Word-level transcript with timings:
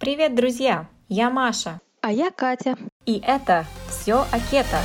Привет, 0.00 0.34
друзья! 0.34 0.88
Я 1.10 1.28
Маша. 1.28 1.78
А 2.00 2.10
я 2.10 2.30
Катя. 2.30 2.74
И 3.04 3.22
это 3.22 3.66
все 3.86 4.24
о 4.32 4.40
кето. 4.50 4.78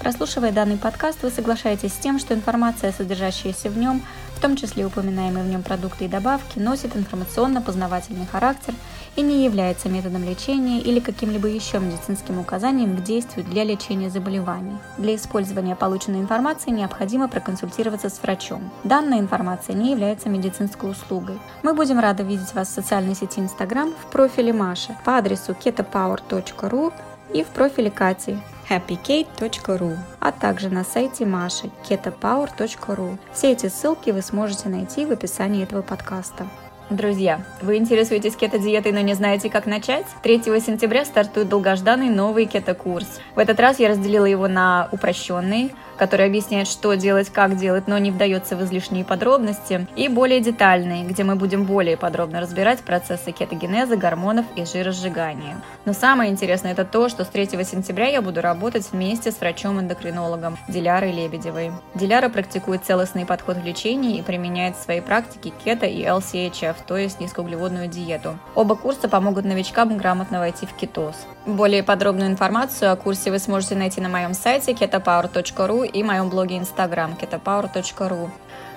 Прослушивая 0.00 0.52
данный 0.52 0.76
подкаст, 0.76 1.22
вы 1.22 1.30
соглашаетесь 1.30 1.94
с 1.94 1.96
тем, 1.96 2.18
что 2.18 2.34
информация, 2.34 2.92
содержащаяся 2.92 3.70
в 3.70 3.78
нем, 3.78 4.02
в 4.42 4.44
том 4.44 4.56
числе 4.56 4.84
упоминаемые 4.84 5.44
в 5.44 5.48
нем 5.48 5.62
продукты 5.62 6.06
и 6.06 6.08
добавки, 6.08 6.58
носит 6.58 6.96
информационно-познавательный 6.96 8.26
характер 8.26 8.74
и 9.14 9.22
не 9.22 9.44
является 9.44 9.88
методом 9.88 10.24
лечения 10.24 10.80
или 10.80 10.98
каким-либо 10.98 11.46
еще 11.46 11.78
медицинским 11.78 12.40
указанием 12.40 12.96
к 12.96 13.04
действию 13.04 13.46
для 13.46 13.62
лечения 13.62 14.10
заболеваний. 14.10 14.78
Для 14.98 15.14
использования 15.14 15.76
полученной 15.76 16.18
информации 16.18 16.72
необходимо 16.72 17.28
проконсультироваться 17.28 18.08
с 18.08 18.20
врачом. 18.20 18.68
Данная 18.82 19.20
информация 19.20 19.76
не 19.76 19.92
является 19.92 20.28
медицинской 20.28 20.90
услугой. 20.90 21.38
Мы 21.62 21.72
будем 21.72 22.00
рады 22.00 22.24
видеть 22.24 22.52
вас 22.52 22.66
в 22.66 22.74
социальной 22.74 23.14
сети 23.14 23.38
Instagram 23.38 23.94
в 23.94 24.10
профиле 24.10 24.52
Маши 24.52 24.96
по 25.04 25.18
адресу 25.18 25.52
ketopower.ru 25.52 26.92
и 27.32 27.44
в 27.44 27.46
профиле 27.46 27.92
Кати 27.92 28.38
happykate.ru, 28.72 29.96
а 30.20 30.32
также 30.32 30.70
на 30.70 30.84
сайте 30.84 31.26
Маши 31.26 31.70
ketopower.ru. 31.88 33.18
Все 33.32 33.52
эти 33.52 33.68
ссылки 33.68 34.10
вы 34.10 34.22
сможете 34.22 34.68
найти 34.68 35.04
в 35.04 35.12
описании 35.12 35.62
этого 35.62 35.82
подкаста. 35.82 36.46
Друзья, 36.90 37.44
вы 37.62 37.76
интересуетесь 37.76 38.36
кето-диетой, 38.36 38.92
но 38.92 39.00
не 39.00 39.14
знаете, 39.14 39.48
как 39.48 39.66
начать? 39.66 40.04
3 40.22 40.42
сентября 40.60 41.04
стартует 41.04 41.48
долгожданный 41.48 42.10
новый 42.10 42.44
кето-курс. 42.44 43.20
В 43.34 43.38
этот 43.38 43.58
раз 43.60 43.78
я 43.78 43.88
разделила 43.88 44.26
его 44.26 44.46
на 44.48 44.88
упрощенный, 44.92 45.72
который 46.02 46.26
объясняет, 46.26 46.66
что 46.66 46.94
делать, 46.94 47.30
как 47.30 47.56
делать, 47.56 47.86
но 47.86 47.96
не 47.96 48.10
вдается 48.10 48.56
в 48.56 48.64
излишние 48.64 49.04
подробности, 49.04 49.86
и 49.94 50.08
более 50.08 50.40
детальный, 50.40 51.04
где 51.04 51.22
мы 51.22 51.36
будем 51.36 51.64
более 51.64 51.96
подробно 51.96 52.40
разбирать 52.40 52.80
процессы 52.80 53.30
кетогенеза, 53.30 53.94
гормонов 53.96 54.44
и 54.56 54.64
жиросжигания. 54.64 55.62
Но 55.84 55.92
самое 55.92 56.32
интересное 56.32 56.72
это 56.72 56.84
то, 56.84 57.08
что 57.08 57.24
с 57.24 57.28
3 57.28 57.50
сентября 57.64 58.08
я 58.08 58.20
буду 58.20 58.40
работать 58.40 58.90
вместе 58.90 59.30
с 59.30 59.38
врачом-эндокринологом 59.38 60.58
Дилярой 60.66 61.12
Лебедевой. 61.12 61.70
Диляра 61.94 62.28
практикует 62.28 62.84
целостный 62.84 63.24
подход 63.24 63.58
в 63.58 63.64
лечении 63.64 64.18
и 64.18 64.22
применяет 64.22 64.76
в 64.76 64.82
своей 64.82 65.02
практике 65.02 65.52
кето 65.64 65.86
и 65.86 66.02
LCHF, 66.02 66.74
то 66.84 66.96
есть 66.96 67.20
низкоуглеводную 67.20 67.86
диету. 67.86 68.36
Оба 68.56 68.74
курса 68.74 69.08
помогут 69.08 69.44
новичкам 69.44 69.96
грамотно 69.96 70.40
войти 70.40 70.66
в 70.66 70.72
кетоз. 70.74 71.14
Более 71.46 71.82
подробную 71.82 72.30
информацию 72.30 72.92
о 72.92 72.96
курсе 72.96 73.30
вы 73.32 73.38
сможете 73.40 73.74
найти 73.74 74.00
на 74.00 74.08
моем 74.08 74.32
сайте 74.32 74.72
ketopower.ru 74.72 75.90
и 75.92 76.02
моем 76.02 76.28
блоге 76.30 76.56
Instagram 76.56 77.18
ketopower.ru. 77.18 78.30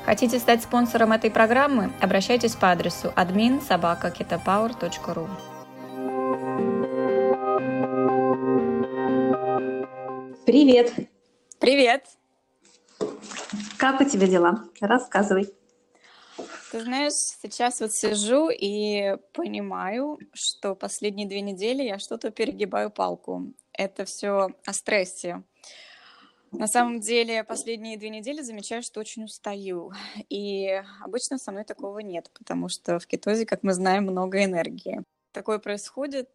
Хотите 0.06 0.40
стать 0.40 0.64
спонсором 0.64 1.12
этой 1.12 1.32
программы? 1.32 1.92
Обращайтесь 2.02 2.56
по 2.56 2.72
адресу 2.72 3.12
admin 3.16 3.62
собака 3.62 4.08
ketopower.ru. 4.08 5.28
Привет! 10.46 10.94
Привет! 11.60 12.06
Как 13.78 14.00
у 14.00 14.06
тебя 14.06 14.28
дела? 14.28 14.64
Рассказывай. 14.80 15.50
Ты 16.72 16.82
знаешь, 16.82 17.14
сейчас 17.14 17.80
вот 17.80 17.94
сижу 17.94 18.50
и 18.50 19.18
понимаю, 19.34 20.20
что 20.34 20.76
последние 20.76 21.28
две 21.28 21.42
недели 21.42 21.84
я 21.84 22.00
что-то 22.00 22.32
перегибаю 22.32 22.92
палку. 22.92 23.54
Это 23.74 24.06
все 24.06 24.50
о 24.66 24.74
стрессе. 24.74 25.44
На 26.58 26.68
самом 26.68 27.00
деле, 27.00 27.44
последние 27.44 27.98
две 27.98 28.10
недели 28.10 28.42
замечаю, 28.42 28.84
что 28.84 29.00
очень 29.00 29.24
устаю. 29.26 29.92
И 30.30 30.82
обычно 31.02 31.38
со 31.38 31.52
мной 31.52 31.64
такого 31.64 32.00
нет, 32.00 32.30
потому 32.34 32.70
что 32.70 33.00
в 33.00 33.08
кетозе, 33.08 33.46
как 33.46 33.64
мы 33.64 33.74
знаем, 33.74 34.04
много 34.04 34.44
энергии. 34.44 35.04
Такое 35.32 35.60
происходит, 35.60 36.30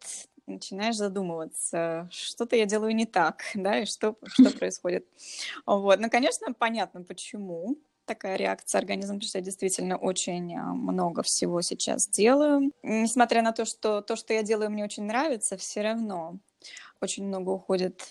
начинаешь 0.45 0.95
задумываться, 0.95 2.07
что-то 2.11 2.55
я 2.55 2.65
делаю 2.65 2.95
не 2.95 3.05
так, 3.05 3.43
да, 3.55 3.79
и 3.79 3.85
что, 3.85 4.15
что 4.25 4.51
происходит. 4.57 5.07
Вот. 5.65 5.99
Ну, 5.99 6.09
конечно, 6.09 6.53
понятно, 6.53 7.03
почему 7.03 7.77
такая 8.05 8.35
реакция 8.35 8.79
организма, 8.79 9.15
потому 9.15 9.27
что 9.29 9.37
я 9.37 9.43
действительно 9.43 9.95
очень 9.95 10.55
а, 10.57 10.73
много 10.73 11.23
всего 11.23 11.61
сейчас 11.61 12.07
делаю. 12.07 12.71
Несмотря 12.83 13.41
на 13.41 13.53
то, 13.53 13.63
что 13.63 14.01
то, 14.01 14.15
что 14.15 14.33
я 14.33 14.43
делаю, 14.43 14.69
мне 14.69 14.83
очень 14.83 15.03
нравится, 15.03 15.55
все 15.55 15.81
равно 15.81 16.37
очень 16.99 17.25
много 17.25 17.51
уходит 17.51 18.01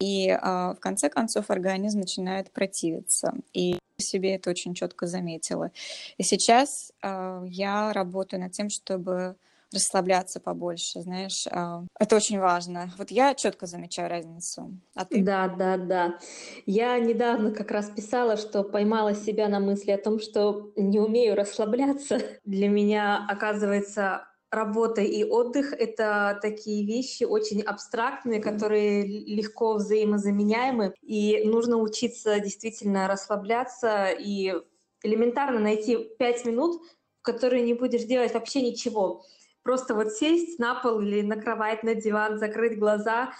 и 0.00 0.30
а, 0.30 0.74
в 0.74 0.80
конце 0.80 1.08
концов 1.08 1.50
организм 1.50 2.00
начинает 2.00 2.50
противиться. 2.50 3.34
И 3.52 3.78
себе 3.98 4.34
это 4.34 4.50
очень 4.50 4.74
четко 4.74 5.06
заметила. 5.06 5.70
И 6.16 6.22
сейчас 6.22 6.92
а, 7.02 7.44
я 7.46 7.92
работаю 7.92 8.40
над 8.40 8.52
тем, 8.52 8.70
чтобы 8.70 9.36
расслабляться 9.72 10.40
побольше, 10.40 11.00
знаешь, 11.00 11.46
а, 11.50 11.84
это 11.98 12.16
очень 12.16 12.40
важно. 12.40 12.90
Вот 12.98 13.10
я 13.10 13.34
четко 13.34 13.66
замечаю 13.66 14.08
разницу. 14.08 14.72
А 14.94 15.04
ты? 15.04 15.22
Да, 15.22 15.48
да, 15.48 15.76
да. 15.76 16.18
Я 16.66 16.98
недавно 16.98 17.52
как 17.52 17.70
раз 17.70 17.88
писала, 17.90 18.36
что 18.36 18.64
поймала 18.64 19.14
себя 19.14 19.48
на 19.48 19.60
мысли 19.60 19.92
о 19.92 19.98
том, 19.98 20.18
что 20.18 20.72
не 20.76 20.98
умею 20.98 21.36
расслабляться. 21.36 22.20
Для 22.44 22.68
меня, 22.68 23.24
оказывается, 23.28 24.26
работа 24.50 25.00
и 25.00 25.24
отдых— 25.24 25.72
это 25.78 26.38
такие 26.42 26.84
вещи 26.84 27.24
очень 27.24 27.62
абстрактные, 27.62 28.40
которые 28.40 29.04
легко 29.06 29.74
взаимозаменяемы, 29.74 30.94
и 31.02 31.42
нужно 31.44 31.78
учиться 31.78 32.40
действительно 32.40 33.08
расслабляться 33.08 34.10
и 34.10 34.54
элементарно 35.02 35.60
найти 35.60 35.96
пять 36.18 36.44
минут, 36.44 36.82
в 37.20 37.22
которые 37.22 37.62
не 37.62 37.74
будешь 37.74 38.04
делать 38.04 38.34
вообще 38.34 38.62
ничего. 38.62 39.24
Просто 39.62 39.94
вот 39.94 40.12
сесть 40.12 40.58
на 40.58 40.74
пол 40.74 41.00
или 41.00 41.22
на 41.22 41.36
кровать, 41.36 41.82
на 41.82 41.94
диван, 41.94 42.38
закрыть 42.38 42.78
глаза 42.78 43.32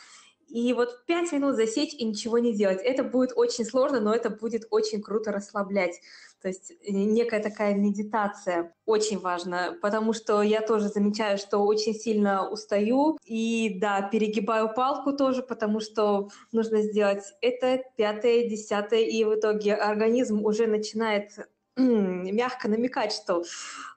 и 0.51 0.73
вот 0.73 1.05
пять 1.07 1.33
минут 1.33 1.57
засечь 1.57 1.95
и 1.95 2.05
ничего 2.05 2.39
не 2.39 2.53
делать. 2.53 2.81
Это 2.83 3.05
будет 3.05 3.33
очень 3.37 3.65
сложно, 3.65 4.01
но 4.01 4.13
это 4.13 4.31
будет 4.31 4.67
очень 4.71 5.01
круто 5.01 5.33
расслаблять. 5.33 6.01
То 6.43 6.49
есть 6.49 6.71
э, 6.71 6.91
некая 6.91 7.43
такая 7.43 7.75
медитация 7.75 8.75
очень 8.87 9.19
важна, 9.19 9.77
потому 9.83 10.13
что 10.13 10.43
я 10.43 10.61
тоже 10.61 10.89
замечаю, 10.89 11.39
что 11.39 11.59
очень 11.59 11.95
сильно 11.95 12.49
устаю 12.49 13.19
и, 13.25 13.79
да, 13.81 14.03
перегибаю 14.03 14.73
палку 14.75 15.13
тоже, 15.13 15.43
потому 15.43 15.81
что 15.81 16.31
нужно 16.53 16.83
сделать 16.83 17.25
это 17.41 17.83
пятое, 17.97 18.49
десятое, 18.49 19.01
и 19.01 19.25
в 19.25 19.35
итоге 19.35 19.75
организм 19.75 20.45
уже 20.45 20.67
начинает 20.67 21.33
мягко 21.77 22.69
намекать, 22.69 23.13
что 23.13 23.45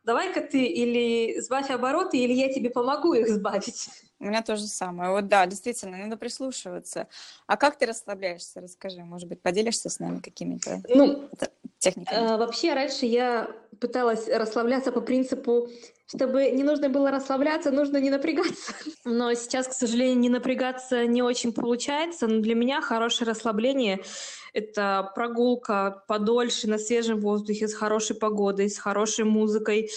давай-ка 0.03 0.41
ты 0.41 0.63
или 0.65 1.39
сбавь 1.39 1.69
обороты, 1.69 2.17
или 2.17 2.33
я 2.33 2.51
тебе 2.51 2.69
помогу 2.69 3.13
их 3.13 3.29
сбавить. 3.29 3.89
У 4.23 4.27
меня 4.27 4.41
то 4.41 4.55
же 4.55 4.67
самое. 4.67 5.11
Вот 5.11 5.27
да, 5.27 5.45
действительно, 5.45 5.97
надо 5.97 6.15
прислушиваться. 6.15 7.07
А 7.45 7.57
как 7.57 7.77
ты 7.77 7.85
расслабляешься? 7.85 8.61
Расскажи, 8.61 9.03
может 9.03 9.27
быть, 9.27 9.41
поделишься 9.41 9.89
с 9.89 9.99
нами 9.99 10.19
какими-то 10.19 10.81
ну, 10.87 11.29
техниками? 11.77 12.17
Э, 12.17 12.37
вообще, 12.37 12.73
раньше 12.73 13.05
я 13.05 13.51
пыталась 13.81 14.29
расслабляться 14.29 14.93
по 14.93 15.01
принципу, 15.01 15.67
чтобы 16.07 16.51
не 16.51 16.63
нужно 16.63 16.87
было 16.87 17.11
расслабляться, 17.11 17.69
нужно 17.69 17.97
не 17.97 18.09
напрягаться. 18.09 18.73
Но 19.03 19.33
сейчас, 19.33 19.67
к 19.67 19.73
сожалению, 19.73 20.19
не 20.19 20.29
напрягаться 20.29 21.05
не 21.05 21.21
очень 21.21 21.51
получается. 21.51 22.27
Но 22.27 22.39
для 22.39 22.55
меня 22.55 22.79
хорошее 22.79 23.29
расслабление— 23.29 23.99
это 24.53 25.11
прогулка 25.15 26.01
подольше 26.07 26.69
на 26.69 26.77
свежем 26.77 27.19
воздухе 27.19 27.67
с 27.67 27.73
хорошей 27.73 28.15
погодой, 28.15 28.69
с 28.69 28.77
хорошей 28.77 29.25
музыкой, 29.25 29.91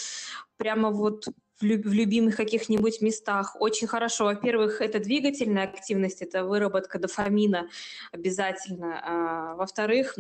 прямо 0.57 0.91
вот 0.91 1.29
в, 1.59 1.63
люб- 1.63 1.87
в 1.87 1.93
любимых 1.93 2.37
каких-нибудь 2.37 3.01
местах. 3.01 3.57
Очень 3.59 3.87
хорошо. 3.87 4.25
Во-первых, 4.25 4.81
это 4.81 4.99
двигательная 4.99 5.65
активность, 5.65 6.23
это 6.23 6.45
выработка 6.45 6.99
дофамина 6.99 7.69
обязательно. 8.13 9.01
А, 9.03 9.55
во-вторых, 9.57 10.17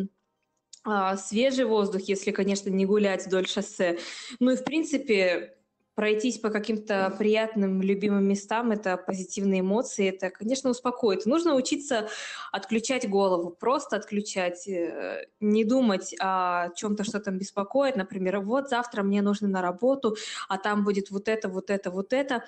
а, 0.84 1.16
свежий 1.16 1.64
воздух, 1.64 2.02
если, 2.02 2.30
конечно, 2.30 2.70
не 2.70 2.86
гулять 2.86 3.26
вдоль 3.26 3.46
шоссе. 3.46 3.98
Ну 4.38 4.52
и, 4.52 4.56
в 4.56 4.64
принципе, 4.64 5.56
пройтись 5.96 6.38
по 6.38 6.50
каким-то 6.50 7.12
приятным, 7.18 7.80
любимым 7.80 8.28
местам, 8.28 8.70
это 8.70 8.98
позитивные 8.98 9.60
эмоции, 9.60 10.10
это, 10.10 10.28
конечно, 10.28 10.68
успокоит. 10.68 11.24
Нужно 11.24 11.54
учиться 11.54 12.08
отключать 12.52 13.08
голову, 13.08 13.50
просто 13.50 13.96
отключать, 13.96 14.68
э, 14.68 15.26
не 15.40 15.64
думать 15.64 16.14
о 16.20 16.68
чем-то, 16.76 17.02
что 17.02 17.18
там 17.18 17.38
беспокоит. 17.38 17.96
Например, 17.96 18.40
вот 18.40 18.68
завтра 18.68 19.02
мне 19.02 19.22
нужно 19.22 19.48
на 19.48 19.62
работу, 19.62 20.16
а 20.48 20.58
там 20.58 20.84
будет 20.84 21.10
вот 21.10 21.28
это, 21.28 21.48
вот 21.48 21.70
это, 21.70 21.90
вот 21.90 22.12
это. 22.12 22.44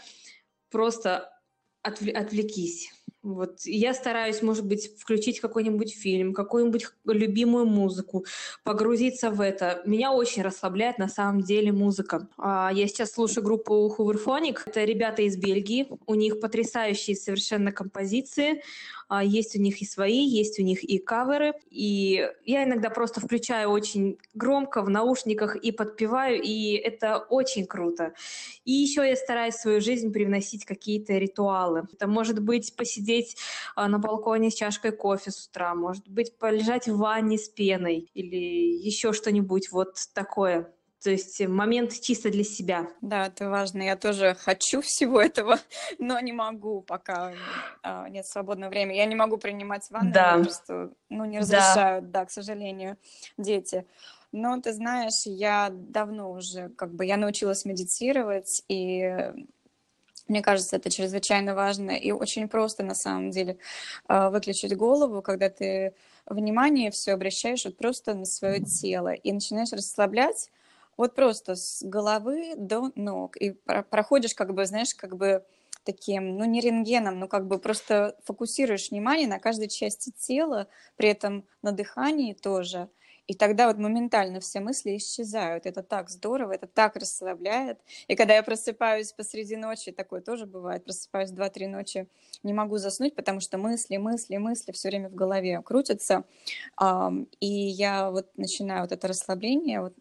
Просто 0.70 1.32
отвлекись 1.82 2.92
Вот 3.28 3.60
я 3.64 3.92
стараюсь, 3.92 4.40
может 4.40 4.64
быть, 4.64 4.90
включить 4.98 5.40
какой-нибудь 5.40 5.94
фильм, 5.94 6.32
какую-нибудь 6.32 6.86
любимую 7.04 7.66
музыку, 7.66 8.24
погрузиться 8.64 9.30
в 9.30 9.42
это. 9.42 9.82
Меня 9.84 10.12
очень 10.12 10.42
расслабляет 10.42 10.96
на 10.98 11.08
самом 11.08 11.42
деле 11.42 11.70
музыка. 11.70 12.28
А, 12.38 12.70
я 12.72 12.88
сейчас 12.88 13.12
слушаю 13.12 13.44
группу 13.44 13.94
Hooverphonic. 13.94 14.60
Это 14.64 14.84
ребята 14.84 15.22
из 15.22 15.36
Бельгии. 15.36 15.88
У 16.06 16.14
них 16.14 16.40
потрясающие 16.40 17.14
совершенно 17.16 17.70
композиции. 17.70 18.62
А, 19.08 19.24
есть 19.24 19.56
у 19.56 19.60
них 19.60 19.80
и 19.80 19.86
свои, 19.86 20.24
есть 20.24 20.58
у 20.58 20.62
них 20.62 20.84
и 20.84 20.98
каверы. 20.98 21.54
И 21.70 22.30
я 22.44 22.64
иногда 22.64 22.90
просто 22.90 23.20
включаю 23.20 23.70
очень 23.70 24.18
громко 24.34 24.82
в 24.82 24.90
наушниках 24.90 25.56
и 25.56 25.72
подпеваю, 25.72 26.40
и 26.42 26.74
это 26.74 27.18
очень 27.18 27.66
круто. 27.66 28.12
И 28.64 28.72
еще 28.72 29.08
я 29.08 29.16
стараюсь 29.16 29.54
в 29.54 29.60
свою 29.60 29.80
жизнь 29.80 30.12
привносить 30.12 30.64
какие-то 30.66 31.14
ритуалы. 31.14 31.88
Это 31.92 32.06
может 32.06 32.40
быть 32.40 32.74
посидеть 32.76 33.17
а, 33.74 33.88
на 33.88 33.98
балконе 33.98 34.50
с 34.50 34.54
чашкой 34.54 34.92
кофе 34.92 35.30
с 35.30 35.46
утра, 35.46 35.74
может 35.74 36.08
быть 36.08 36.36
полежать 36.38 36.88
в 36.88 36.96
ванне 36.96 37.38
с 37.38 37.48
пеной 37.48 38.10
или 38.14 38.36
еще 38.36 39.12
что-нибудь 39.12 39.70
вот 39.70 39.96
такое. 40.14 40.72
То 41.02 41.10
есть 41.10 41.40
момент 41.46 41.92
чисто 42.00 42.30
для 42.30 42.42
себя. 42.42 42.88
Да, 43.00 43.28
это 43.28 43.48
важно. 43.48 43.82
Я 43.82 43.96
тоже 43.96 44.36
хочу 44.40 44.80
всего 44.80 45.20
этого, 45.20 45.58
но 45.98 46.18
не 46.18 46.32
могу, 46.32 46.80
пока 46.80 47.32
а, 47.82 48.08
нет 48.08 48.26
свободного 48.26 48.70
времени. 48.70 48.96
Я 48.96 49.06
не 49.06 49.14
могу 49.14 49.38
принимать 49.38 49.88
ванну, 49.90 50.12
да. 50.12 50.38
просто 50.38 50.92
ну, 51.08 51.24
не 51.24 51.38
разрешают, 51.38 52.10
да. 52.10 52.20
да, 52.20 52.26
к 52.26 52.30
сожалению, 52.32 52.96
дети. 53.36 53.86
Но 54.32 54.60
ты 54.60 54.72
знаешь, 54.72 55.24
я 55.24 55.70
давно 55.72 56.32
уже, 56.32 56.68
как 56.70 56.92
бы, 56.94 57.06
я 57.06 57.16
научилась 57.16 57.64
медитировать, 57.64 58.62
и 58.68 59.32
мне 60.28 60.42
кажется, 60.42 60.76
это 60.76 60.90
чрезвычайно 60.90 61.54
важно 61.54 61.92
и 61.92 62.10
очень 62.12 62.48
просто 62.48 62.82
на 62.82 62.94
самом 62.94 63.30
деле 63.30 63.58
а, 64.06 64.30
выключить 64.30 64.76
голову, 64.76 65.22
когда 65.22 65.48
ты 65.50 65.94
внимание 66.26 66.90
все 66.90 67.12
обращаешь 67.12 67.64
вот 67.64 67.76
просто 67.76 68.14
на 68.14 68.24
свое 68.24 68.60
тело 68.60 69.12
и 69.12 69.32
начинаешь 69.32 69.72
расслаблять 69.72 70.50
вот 70.96 71.14
просто 71.14 71.54
с 71.54 71.82
головы 71.82 72.54
до 72.56 72.90
ног. 72.96 73.36
И 73.36 73.52
проходишь, 73.90 74.34
как 74.34 74.52
бы, 74.52 74.66
знаешь, 74.66 74.94
как 74.94 75.16
бы 75.16 75.44
таким, 75.84 76.36
ну, 76.36 76.44
не 76.44 76.60
рентгеном, 76.60 77.18
но 77.18 77.28
как 77.28 77.46
бы 77.46 77.58
просто 77.58 78.16
фокусируешь 78.24 78.90
внимание 78.90 79.26
на 79.28 79.38
каждой 79.38 79.68
части 79.68 80.10
тела, 80.10 80.66
при 80.96 81.08
этом 81.08 81.46
на 81.62 81.72
дыхании 81.72 82.34
тоже. 82.34 82.90
И 83.28 83.34
тогда 83.34 83.68
вот 83.68 83.78
моментально 83.78 84.40
все 84.40 84.58
мысли 84.58 84.96
исчезают. 84.96 85.66
Это 85.66 85.82
так 85.82 86.10
здорово, 86.10 86.52
это 86.52 86.66
так 86.66 86.96
расслабляет. 86.96 87.78
И 88.08 88.16
когда 88.16 88.34
я 88.34 88.42
просыпаюсь 88.42 89.12
посреди 89.12 89.54
ночи, 89.56 89.92
такое 89.92 90.20
тоже 90.22 90.46
бывает, 90.46 90.84
просыпаюсь 90.84 91.30
2-3 91.30 91.68
ночи, 91.68 92.08
не 92.42 92.54
могу 92.54 92.78
заснуть, 92.78 93.14
потому 93.14 93.40
что 93.40 93.58
мысли, 93.58 93.98
мысли, 93.98 94.38
мысли 94.38 94.72
все 94.72 94.88
время 94.88 95.10
в 95.10 95.14
голове 95.14 95.62
крутятся. 95.62 96.24
И 97.40 97.46
я 97.46 98.10
вот 98.10 98.28
начинаю 98.36 98.82
вот 98.82 98.92
это 98.92 99.06
расслабление, 99.08 99.82
вот 99.82 99.94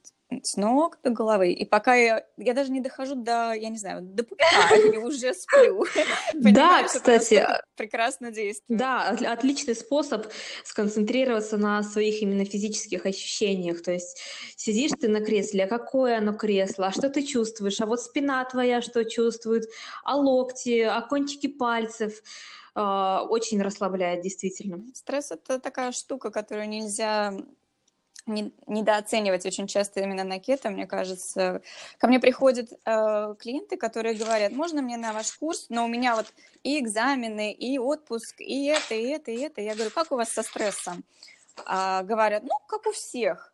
с 0.44 0.58
ног 0.58 0.98
до 1.04 1.10
головы. 1.10 1.54
И 1.54 1.66
пока 1.66 1.96
я, 1.96 2.26
я 2.38 2.54
даже 2.54 2.72
не 2.72 2.82
дохожу 2.82 3.16
до, 3.16 3.54
я 3.54 3.70
не 3.70 3.78
знаю, 3.78 4.02
до 4.02 4.24
пупка, 4.24 4.46
я 4.76 5.00
уже 5.00 5.34
сплю. 5.34 5.86
Да, 6.34 6.84
кстати. 6.84 7.48
Прекрасно 7.76 8.32
действует. 8.32 8.80
Да, 8.80 9.10
отличный 9.32 9.76
способ 9.76 10.28
сконцентрироваться 10.64 11.58
на 11.58 11.82
своих 11.84 12.22
именно 12.22 12.46
физических 12.46 13.06
ощущениях. 13.06 13.82
То 13.82 13.92
есть 13.92 14.20
сидишь 14.56 14.92
ты 15.00 15.08
на 15.08 15.22
кресле, 15.22 15.66
а 15.66 15.68
какое 15.68 16.18
оно 16.18 16.34
кресло, 16.34 16.88
а 16.88 16.92
что 16.92 17.10
ты 17.10 17.24
чувствуешь, 17.24 17.80
а 17.80 17.86
вот 17.86 18.02
спина 18.02 18.44
твоя 18.46 18.82
что 18.82 19.06
чувствует, 19.06 19.66
а 20.04 20.16
локти, 20.16 20.82
а 20.82 21.02
кончики 21.02 21.48
пальцев 21.48 22.22
а, 22.76 23.24
очень 23.24 23.62
расслабляет, 23.62 24.22
действительно. 24.22 24.84
Стресс 24.94 25.32
это 25.32 25.60
такая 25.60 25.92
штука, 25.92 26.32
которую 26.32 26.70
нельзя 26.70 27.34
не, 28.28 28.52
недооценивать 28.68 29.46
очень 29.46 29.68
часто 29.68 30.02
именно 30.02 30.24
на 30.24 30.40
кето, 30.40 30.70
мне 30.70 30.86
кажется. 30.86 31.62
Ко 31.98 32.08
мне 32.08 32.20
приходят 32.20 32.72
э, 32.72 33.36
клиенты, 33.40 33.78
которые 33.78 34.16
говорят, 34.16 34.52
можно 34.52 34.82
мне 34.82 34.98
на 34.98 35.14
ваш 35.14 35.32
курс, 35.34 35.68
но 35.70 35.86
у 35.86 35.88
меня 35.88 36.16
вот 36.16 36.28
и 36.64 36.80
экзамены, 36.80 37.52
и 37.52 37.78
отпуск, 37.80 38.36
и 38.40 38.66
это, 38.66 38.96
и 38.96 39.08
это, 39.08 39.32
и 39.32 39.38
это. 39.40 39.62
Я 39.62 39.74
говорю, 39.76 39.92
как 39.92 40.12
у 40.12 40.16
вас 40.16 40.30
со 40.30 40.44
стрессом? 40.44 41.04
А, 41.66 42.04
говорят, 42.04 42.44
ну, 42.44 42.52
как 42.68 42.86
у 42.86 42.92
всех. 42.92 43.54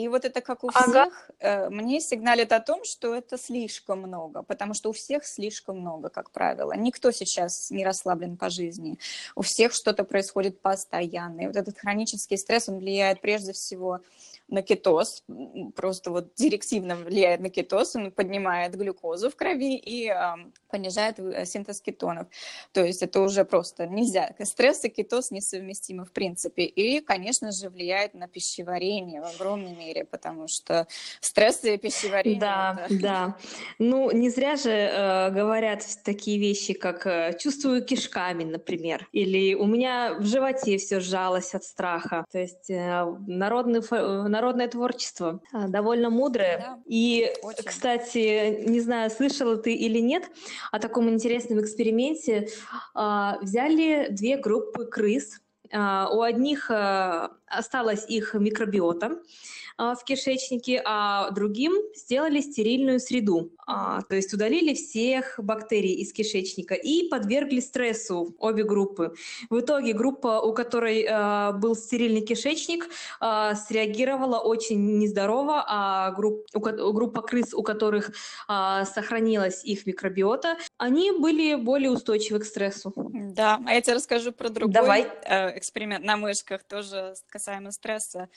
И 0.00 0.08
вот 0.08 0.24
это 0.24 0.40
как 0.40 0.64
у 0.64 0.68
ага. 0.68 0.80
всех, 1.04 1.30
э, 1.40 1.68
мне 1.68 2.00
сигналит 2.00 2.52
о 2.52 2.60
том, 2.60 2.84
что 2.84 3.14
это 3.14 3.36
слишком 3.36 4.00
много, 4.00 4.42
потому 4.42 4.72
что 4.72 4.88
у 4.90 4.92
всех 4.92 5.26
слишком 5.26 5.80
много, 5.80 6.08
как 6.08 6.30
правило. 6.30 6.72
Никто 6.72 7.10
сейчас 7.10 7.70
не 7.70 7.84
расслаблен 7.84 8.36
по 8.36 8.48
жизни. 8.48 8.98
У 9.36 9.42
всех 9.42 9.74
что-то 9.74 10.04
происходит 10.04 10.62
постоянно. 10.62 11.42
И 11.42 11.46
вот 11.46 11.56
этот 11.56 11.78
хронический 11.78 12.38
стресс, 12.38 12.68
он 12.68 12.78
влияет 12.78 13.20
прежде 13.20 13.52
всего 13.52 14.00
на 14.50 14.62
кетоз, 14.62 15.22
просто 15.74 16.10
вот 16.10 16.34
директивно 16.34 16.96
влияет 16.96 17.40
на 17.40 17.50
кетоз, 17.50 17.96
он 17.96 18.10
поднимает 18.10 18.76
глюкозу 18.76 19.30
в 19.30 19.36
крови 19.36 19.76
и 19.76 20.08
э, 20.08 20.34
понижает 20.68 21.16
синтез 21.48 21.80
кетонов. 21.80 22.26
То 22.72 22.84
есть 22.84 23.02
это 23.02 23.20
уже 23.20 23.44
просто 23.44 23.86
нельзя. 23.86 24.34
Стресс 24.42 24.84
и 24.84 24.88
кетоз 24.88 25.30
несовместимы 25.30 26.04
в 26.04 26.12
принципе. 26.12 26.64
И, 26.64 27.00
конечно 27.00 27.52
же, 27.52 27.68
влияет 27.68 28.14
на 28.14 28.28
пищеварение 28.28 29.20
в 29.20 29.34
огромной 29.34 29.74
мере, 29.74 30.04
потому 30.04 30.48
что 30.48 30.86
стресс 31.20 31.64
и 31.64 31.76
пищеварение... 31.76 32.40
Да, 32.40 32.86
это... 32.86 32.94
да. 33.00 33.36
Ну, 33.78 34.10
не 34.10 34.30
зря 34.30 34.56
же 34.56 34.70
э, 34.70 35.30
говорят 35.30 35.82
такие 36.04 36.38
вещи, 36.38 36.74
как 36.74 37.06
э, 37.06 37.36
«чувствую 37.38 37.84
кишками», 37.84 38.44
например, 38.44 39.08
или 39.12 39.54
«у 39.54 39.66
меня 39.66 40.14
в 40.18 40.24
животе 40.24 40.78
все 40.78 41.00
сжалось 41.00 41.54
от 41.54 41.64
страха». 41.64 42.24
То 42.30 42.38
есть 42.38 42.70
э, 42.70 43.04
народный, 43.26 43.80
народное 44.40 44.68
творчество 44.68 45.40
э, 45.52 45.68
довольно 45.68 46.08
мудрое. 46.10 46.58
Да, 46.58 46.78
и, 46.86 47.30
очень. 47.42 47.64
кстати, 47.64 48.64
не 48.66 48.80
знаю, 48.80 49.10
слышала 49.10 49.56
ты 49.56 49.74
или 49.74 49.98
нет, 49.98 50.30
о 50.72 50.78
таком 50.78 51.10
интересном 51.10 51.60
эксперименте. 51.60 52.48
Э, 52.94 53.32
взяли 53.42 54.08
две 54.10 54.36
группы 54.36 54.86
крыс, 54.86 55.40
Uh, 55.72 56.08
у 56.10 56.22
одних 56.22 56.68
осталась 57.50 58.08
их 58.08 58.34
микробиота, 58.34 59.18
а, 59.80 59.94
в 59.94 60.04
кишечнике, 60.04 60.82
а 60.84 61.30
другим 61.30 61.72
сделали 61.94 62.42
стерильную 62.42 63.00
среду. 63.00 63.50
А, 63.66 64.02
то 64.02 64.14
есть 64.14 64.34
удалили 64.34 64.74
всех 64.74 65.36
бактерий 65.38 65.94
из 65.94 66.12
кишечника 66.12 66.74
и 66.74 67.08
подвергли 67.08 67.60
стрессу 67.60 68.34
обе 68.38 68.62
группы. 68.62 69.14
В 69.48 69.60
итоге 69.60 69.94
группа, 69.94 70.40
у 70.40 70.52
которой 70.52 71.06
а, 71.08 71.52
был 71.52 71.74
стерильный 71.74 72.20
кишечник, 72.20 72.88
среагировала 73.20 74.38
очень 74.38 74.98
нездорово, 74.98 75.64
а 75.66 76.10
групп, 76.12 76.46
группа 76.52 77.22
крыс, 77.22 77.54
у 77.54 77.62
которых 77.62 78.10
сохранилась 78.46 79.64
их 79.64 79.86
микробиота, 79.86 80.56
они 80.78 81.12
были 81.12 81.54
более 81.54 81.90
устойчивы 81.90 82.40
к 82.40 82.44
стрессу. 82.44 82.92
Да, 82.96 83.60
а 83.66 83.74
я 83.74 83.80
тебе 83.80 83.94
расскажу 83.94 84.32
про 84.32 84.48
другой 84.48 84.72
Давай. 84.72 85.06
Э, 85.24 85.56
эксперимент 85.56 86.04
на 86.04 86.16
мышках, 86.16 86.62
тоже 86.64 87.14
касаемо 87.40 87.72
стресса. 87.72 88.28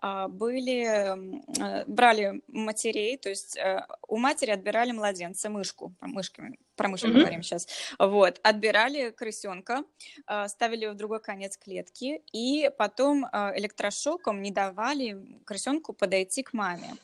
А, 0.00 0.28
были, 0.28 0.84
э, 0.84 1.84
брали 1.86 2.40
матерей, 2.48 3.16
то 3.16 3.28
есть 3.28 3.56
э, 3.56 3.84
у 4.06 4.16
матери 4.16 4.52
отбирали 4.52 4.92
младенца, 4.92 5.50
мышку, 5.50 5.92
мышками, 6.00 6.58
про 6.76 6.88
мышек 6.88 7.10
mm-hmm. 7.10 7.20
говорим 7.20 7.42
сейчас, 7.42 7.66
вот, 7.98 8.40
отбирали 8.44 9.10
крысенка, 9.10 9.82
а, 10.26 10.48
ставили 10.48 10.86
в 10.86 10.94
другой 10.94 11.20
конец 11.20 11.56
клетки, 11.56 12.22
и 12.32 12.70
потом 12.78 13.26
а, 13.32 13.52
электрошоком 13.56 14.40
не 14.40 14.52
давали 14.52 15.16
крысенку 15.44 15.92
подойти 15.92 16.42
к 16.42 16.52
маме. 16.52 16.94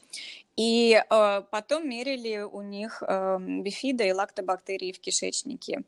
И 0.56 1.02
э, 1.10 1.42
потом 1.50 1.88
мерили 1.88 2.42
у 2.42 2.62
них 2.62 3.02
э, 3.04 3.38
бифида 3.40 4.04
и 4.04 4.12
лактобактерии 4.12 4.92
в 4.92 5.00
кишечнике. 5.00 5.82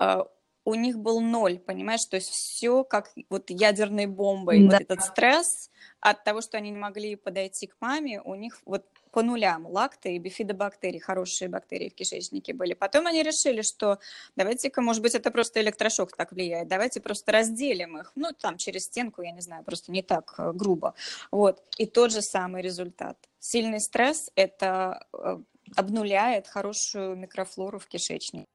Э, 0.00 0.24
у 0.64 0.74
них 0.74 0.98
был 0.98 1.20
ноль, 1.20 1.58
понимаешь, 1.58 2.04
то 2.04 2.16
есть 2.16 2.28
все 2.28 2.84
как 2.84 3.12
вот 3.30 3.50
ядерной 3.50 4.06
бомбой, 4.06 4.60
да. 4.60 4.64
вот 4.64 4.82
этот 4.82 5.02
стресс 5.02 5.70
от 6.00 6.24
того, 6.24 6.40
что 6.40 6.58
они 6.58 6.70
не 6.70 6.78
могли 6.78 7.16
подойти 7.16 7.66
к 7.66 7.76
маме, 7.80 8.20
у 8.22 8.34
них 8.34 8.60
вот 8.66 8.84
по 9.10 9.22
нулям 9.22 9.66
лакты 9.66 10.14
и 10.14 10.18
бифидобактерии, 10.18 10.98
хорошие 10.98 11.48
бактерии 11.48 11.88
в 11.88 11.94
кишечнике 11.94 12.52
были. 12.52 12.74
Потом 12.74 13.06
они 13.06 13.22
решили, 13.22 13.62
что 13.62 13.98
давайте-ка, 14.36 14.82
может 14.82 15.02
быть, 15.02 15.14
это 15.14 15.30
просто 15.30 15.60
электрошок 15.60 16.14
так 16.16 16.32
влияет, 16.32 16.68
давайте 16.68 17.00
просто 17.00 17.32
разделим 17.32 17.98
их, 17.98 18.12
ну, 18.14 18.32
там, 18.32 18.58
через 18.58 18.84
стенку, 18.84 19.22
я 19.22 19.32
не 19.32 19.40
знаю, 19.40 19.64
просто 19.64 19.90
не 19.90 20.02
так 20.02 20.34
э, 20.38 20.52
грубо. 20.52 20.94
Вот, 21.30 21.62
и 21.78 21.86
тот 21.86 22.12
же 22.12 22.22
самый 22.22 22.62
результат. 22.62 23.16
Сильный 23.38 23.80
стресс– 23.80 24.30
это 24.34 25.06
э, 25.12 25.38
обнуляет 25.76 26.46
хорошую 26.46 27.16
микрофлору 27.16 27.78
в 27.78 27.86
кишечнике. 27.86 28.46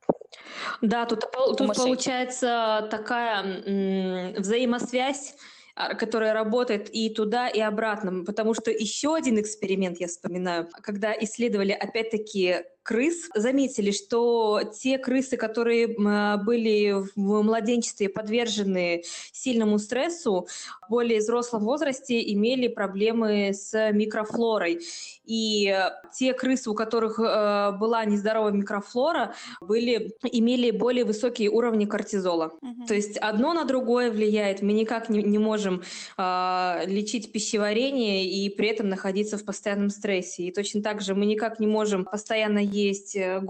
Да, 0.81 1.05
тут, 1.05 1.25
тут 1.57 1.75
получается 1.75 2.87
такая 2.89 4.33
взаимосвязь, 4.37 5.35
а, 5.75 5.95
которая 5.95 6.33
работает 6.33 6.89
и 6.93 7.09
туда, 7.09 7.47
и 7.47 7.59
обратно. 7.59 8.23
Потому 8.23 8.53
что 8.53 8.69
еще 8.69 9.15
один 9.15 9.39
эксперимент 9.39 9.99
я 9.99 10.07
вспоминаю, 10.07 10.69
когда 10.83 11.13
исследовали 11.13 11.71
опять-таки 11.71 12.63
крыс, 12.83 13.29
заметили, 13.33 13.91
что 13.91 14.61
те 14.79 14.97
крысы, 14.97 15.37
которые 15.37 15.87
были 15.87 16.93
в 17.15 17.43
младенчестве 17.43 18.09
подвержены 18.09 19.03
сильному 19.31 19.79
стрессу, 19.79 20.47
в 20.85 20.89
более 20.89 21.19
взрослом 21.19 21.63
возрасте 21.63 22.21
имели 22.33 22.67
проблемы 22.67 23.53
с 23.53 23.91
микрофлорой. 23.91 24.81
И 25.25 25.73
те 26.13 26.33
крысы, 26.33 26.69
у 26.69 26.73
которых 26.73 27.17
э, 27.17 27.71
была 27.79 28.03
нездоровая 28.03 28.51
микрофлора, 28.51 29.33
были, 29.61 30.13
имели 30.23 30.71
более 30.71 31.05
высокие 31.05 31.49
уровни 31.49 31.85
кортизола. 31.85 32.51
Угу. 32.61 32.85
То 32.87 32.93
есть 32.93 33.17
одно 33.17 33.53
на 33.53 33.63
другое 33.63 34.11
влияет. 34.11 34.61
Мы 34.61 34.73
никак 34.73 35.07
не, 35.09 35.23
не 35.23 35.37
можем 35.37 35.81
э, 36.17 36.81
лечить 36.87 37.31
пищеварение 37.31 38.25
и 38.25 38.49
при 38.49 38.67
этом 38.67 38.89
находиться 38.89 39.37
в 39.37 39.45
постоянном 39.45 39.89
стрессе. 39.89 40.43
И 40.43 40.51
точно 40.51 40.81
так 40.81 41.01
же 41.01 41.15
мы 41.15 41.25
никак 41.25 41.59
не 41.59 41.67
можем 41.67 42.03
постоянно 42.03 42.59
есть 42.73 43.15
э, 43.15 43.41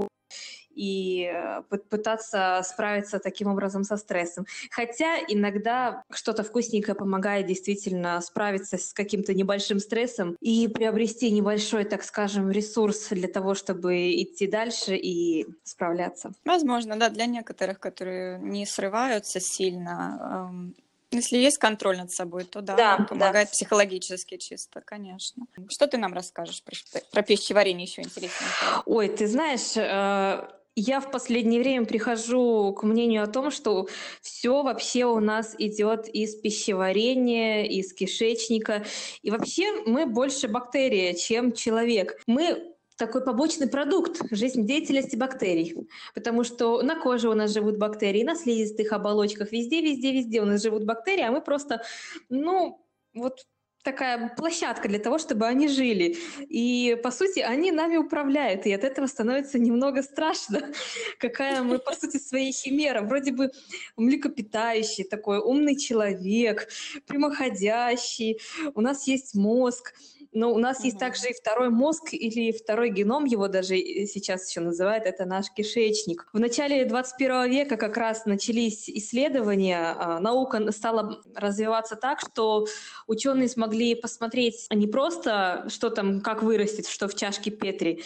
и 0.75 1.32
э, 1.32 1.62
пытаться 1.89 2.62
справиться 2.63 3.20
таким 3.20 3.48
образом 3.48 3.84
со 3.84 3.98
стрессом. 3.98 4.46
Хотя 4.72 5.20
иногда 5.27 6.03
что-то 6.12 6.44
вкусненькое 6.44 6.96
помогает 6.96 7.46
действительно 7.46 8.20
справиться 8.22 8.77
с 8.77 8.94
каким-то 8.94 9.34
небольшим 9.34 9.80
стрессом 9.80 10.36
и 10.42 10.68
приобрести 10.68 11.32
небольшой, 11.32 11.86
так 11.86 12.03
скажем, 12.03 12.50
ресурс 12.51 13.10
для 13.10 13.27
того, 13.27 13.53
чтобы 13.53 14.12
идти 14.13 14.48
дальше 14.48 14.96
и 14.96 15.46
справляться. 15.63 16.32
Возможно, 16.46 16.98
да, 16.98 17.10
для 17.10 17.25
некоторых, 17.25 17.80
которые 17.80 18.39
не 18.39 18.65
срываются 18.65 19.39
сильно, 19.39 20.74
если 21.17 21.38
есть 21.38 21.58
контроль 21.58 21.98
над 21.98 22.12
собой, 22.12 22.43
то 22.43 22.62
да, 22.62 22.75
да 22.75 23.05
помогает 23.05 23.50
да. 23.50 23.51
психологически 23.51 24.38
чисто, 24.38 24.82
конечно. 24.82 25.46
Что 25.70 25.88
ты 25.88 25.98
нам 25.98 26.13
расскажешь 26.13 26.63
про, 26.63 26.75
про 27.12 27.22
пищеварение 27.22 27.86
еще 27.86 28.01
интереснее? 28.01 28.50
Ой, 28.86 29.10
ты 29.10 29.27
знаешь, 29.27 29.75
э, 29.75 30.48
я 30.75 31.00
в 31.00 31.12
последнее 31.12 31.62
время 31.62 31.86
прихожу 31.86 32.74
к 32.74 32.84
мнению 32.84 33.24
о 33.24 33.27
том, 33.27 33.51
что 33.51 33.88
все 34.22 34.63
вообще 34.63 35.05
у 35.05 35.20
нас 35.20 35.55
идет 35.58 36.08
из 36.08 36.36
пищеварения, 36.36 37.65
из 37.65 37.93
кишечника. 37.93 38.86
И 39.22 39.29
вообще 39.29 39.84
мы 39.86 40.05
больше 40.05 40.48
бактерия, 40.48 41.13
чем 41.13 41.53
человек. 41.53 42.20
Мы 42.25 42.73
такой 42.98 43.24
побочный 43.24 43.68
продукт 43.68 44.22
жизнедеятельности 44.32 45.16
бактерий, 45.16 45.88
потому 46.14 46.44
что 46.44 46.82
на 46.82 46.96
коже 47.00 47.30
у 47.30 47.34
нас 47.34 47.52
живут 47.52 47.78
бактерии, 47.78 48.24
на 48.24 48.36
слизистых 48.36 48.92
оболочках, 48.92 49.52
везде, 49.52 49.82
везде, 49.82 50.12
везде 50.12 50.42
у 50.42 50.46
нас 50.46 50.62
живут 50.62 50.86
бактерии, 50.86 51.24
а 51.24 51.32
мы 51.32 51.42
просто, 51.42 51.84
ну, 52.30 52.86
вот 53.14 53.46
такая 53.84 54.30
площадка 54.30 54.88
для 54.88 55.00
того, 55.00 55.20
чтобы 55.20 55.46
они 55.46 55.68
жили. 55.68 56.16
И, 56.50 56.98
по 57.04 57.12
сути, 57.12 57.40
они 57.40 57.72
нами 57.72 57.98
управляют, 57.98 58.66
и 58.66 58.72
от 58.72 58.84
этого 58.84 59.08
становится 59.08 59.60
немного 59.60 60.02
страшно, 60.02 60.72
какая 61.20 61.62
мы, 61.64 61.80
по 61.80 61.94
сути, 61.94 62.18
своей 62.18 62.52
химера. 62.52 63.02
Вроде 63.02 63.32
бы 63.32 63.52
млекопитающий 63.98 65.04
такой, 65.04 65.40
умный 65.40 65.76
человек, 65.76 66.70
прямоходящий, 67.06 68.40
у 68.74 68.82
нас 68.82 69.06
есть 69.08 69.36
мозг, 69.36 69.94
но 70.34 70.52
у 70.52 70.58
нас 70.58 70.80
угу. 70.80 70.86
есть 70.86 71.00
также 71.00 71.30
и 71.30 71.34
второй 71.34 71.70
мозг 71.70 72.13
или 72.13 72.52
второй 72.52 72.90
геном, 72.90 73.25
его 73.25 73.48
даже 73.48 73.78
сейчас 73.78 74.50
еще 74.50 74.62
называют, 74.62 75.06
это 75.06 75.25
наш 75.25 75.52
кишечник. 75.52 76.28
В 76.34 76.40
начале 76.40 76.86
21 76.86 77.50
века 77.50 77.78
как 77.78 77.98
раз 77.98 78.25
начались 78.25 78.90
исследования, 78.90 79.96
а, 79.98 80.20
наука 80.20 80.72
стала 80.72 81.22
развиваться 81.36 81.96
так, 81.96 82.20
что 82.20 82.68
ученые 83.08 83.50
смогли 83.50 83.96
посмотреть 83.96 84.68
не 84.72 84.88
просто, 84.88 85.66
что 85.70 85.90
там, 85.90 86.22
как 86.22 86.44
вырастет, 86.44 86.88
что 86.88 87.08
в 87.08 87.16
чашке 87.16 87.52
Петри, 87.52 88.04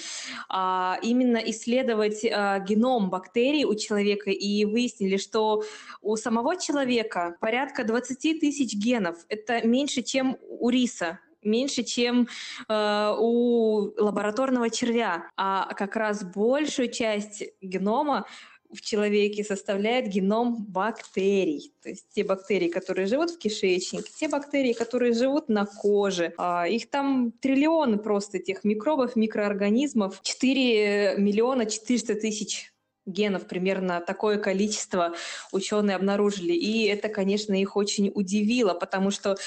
а 0.49 0.97
именно 1.01 1.37
исследовать 1.37 2.25
а, 2.25 2.59
геном 2.59 3.09
бактерий 3.09 3.65
у 3.65 3.75
человека 3.75 4.29
и 4.29 4.65
выяснили, 4.65 5.17
что 5.17 5.63
у 6.01 6.15
самого 6.15 6.57
человека 6.57 7.37
порядка 7.39 7.83
20 7.83 8.39
тысяч 8.39 8.73
генов. 8.73 9.17
Это 9.29 9.65
меньше, 9.65 10.01
чем 10.01 10.37
у 10.41 10.69
риса 10.69 11.19
меньше, 11.47 11.83
чем 11.83 12.27
э, 12.67 13.13
у 13.17 13.93
лабораторного 13.97 14.69
червя, 14.69 15.29
а 15.35 15.73
как 15.73 15.95
раз 15.95 16.23
большую 16.23 16.91
часть 16.91 17.43
генома 17.61 18.25
в 18.73 18.81
человеке 18.81 19.43
составляет 19.43 20.07
геном 20.07 20.65
бактерий. 20.65 21.73
То 21.81 21.89
есть 21.89 22.07
те 22.13 22.23
бактерии, 22.23 22.67
которые 22.67 23.07
живут 23.07 23.31
в 23.31 23.37
кишечнике, 23.37 24.11
те 24.19 24.27
бактерии, 24.27 24.73
которые 24.73 25.13
живут 25.13 25.49
на 25.49 25.65
коже. 25.65 26.33
А, 26.37 26.67
их 26.67 26.89
там 26.89 27.31
триллионы 27.31 27.97
просто, 27.97 28.37
этих 28.37 28.63
микробов, 28.63 29.15
микроорганизмов. 29.15 30.21
4 30.21 31.15
миллиона 31.17 31.65
400 31.65 32.15
тысяч 32.15 32.73
генов, 33.07 33.47
примерно 33.47 34.01
такое 34.01 34.37
количество 34.37 35.13
ученые 35.51 35.95
обнаружили. 35.95 36.53
И 36.53 36.85
это, 36.85 37.09
конечно, 37.09 37.59
их 37.59 37.75
очень 37.75 38.11
удивило, 38.13 38.73
потому 38.73 39.09
что 39.09 39.37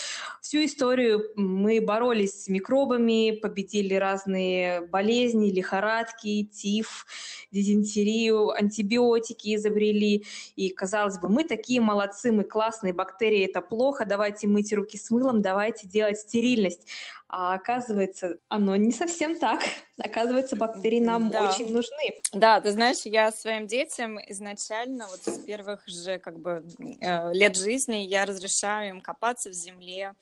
всю 0.40 0.64
историю 0.64 1.30
мы 1.36 1.80
боролись 1.80 2.44
с 2.44 2.48
микробами, 2.48 3.38
победили 3.40 3.94
разные 3.94 4.80
болезни, 4.80 5.50
лихорадки, 5.50 6.44
тиф, 6.44 7.06
дизентерию, 7.52 8.50
антибиотики 8.50 9.54
изобрели. 9.54 10.24
И, 10.56 10.70
казалось 10.70 11.18
бы, 11.18 11.28
мы 11.28 11.44
такие 11.44 11.80
молодцы, 11.80 12.32
мы 12.32 12.44
классные, 12.44 12.92
бактерии 12.92 13.44
это 13.44 13.60
плохо, 13.60 14.04
давайте 14.04 14.46
мыть 14.46 14.72
руки 14.72 14.96
с 14.96 15.10
мылом, 15.10 15.42
давайте 15.42 15.86
делать 15.86 16.18
стерильность. 16.18 16.86
А 17.32 17.54
оказывается, 17.54 18.38
оно 18.49 18.75
не 18.75 18.90
совсем 18.90 19.38
так. 19.38 19.60
Оказывается, 19.99 20.56
бактерии 20.56 20.99
нам 20.99 21.30
да. 21.30 21.49
очень 21.49 21.72
нужны. 21.72 22.20
Да, 22.32 22.60
ты 22.60 22.72
знаешь, 22.72 23.02
я 23.04 23.30
своим 23.30 23.68
детям 23.68 24.18
изначально, 24.30 25.06
вот 25.06 25.20
с 25.22 25.38
первых 25.44 25.87
же 25.87 26.18
как 26.18 26.40
бы 26.40 26.64
э, 27.00 27.32
лет 27.32 27.56
жизни, 27.56 27.99
я 27.99 28.26
разрешаю 28.26 28.90
им 28.90 29.00
копаться 29.00 29.50
в 29.50 29.52
земле, 29.52 30.14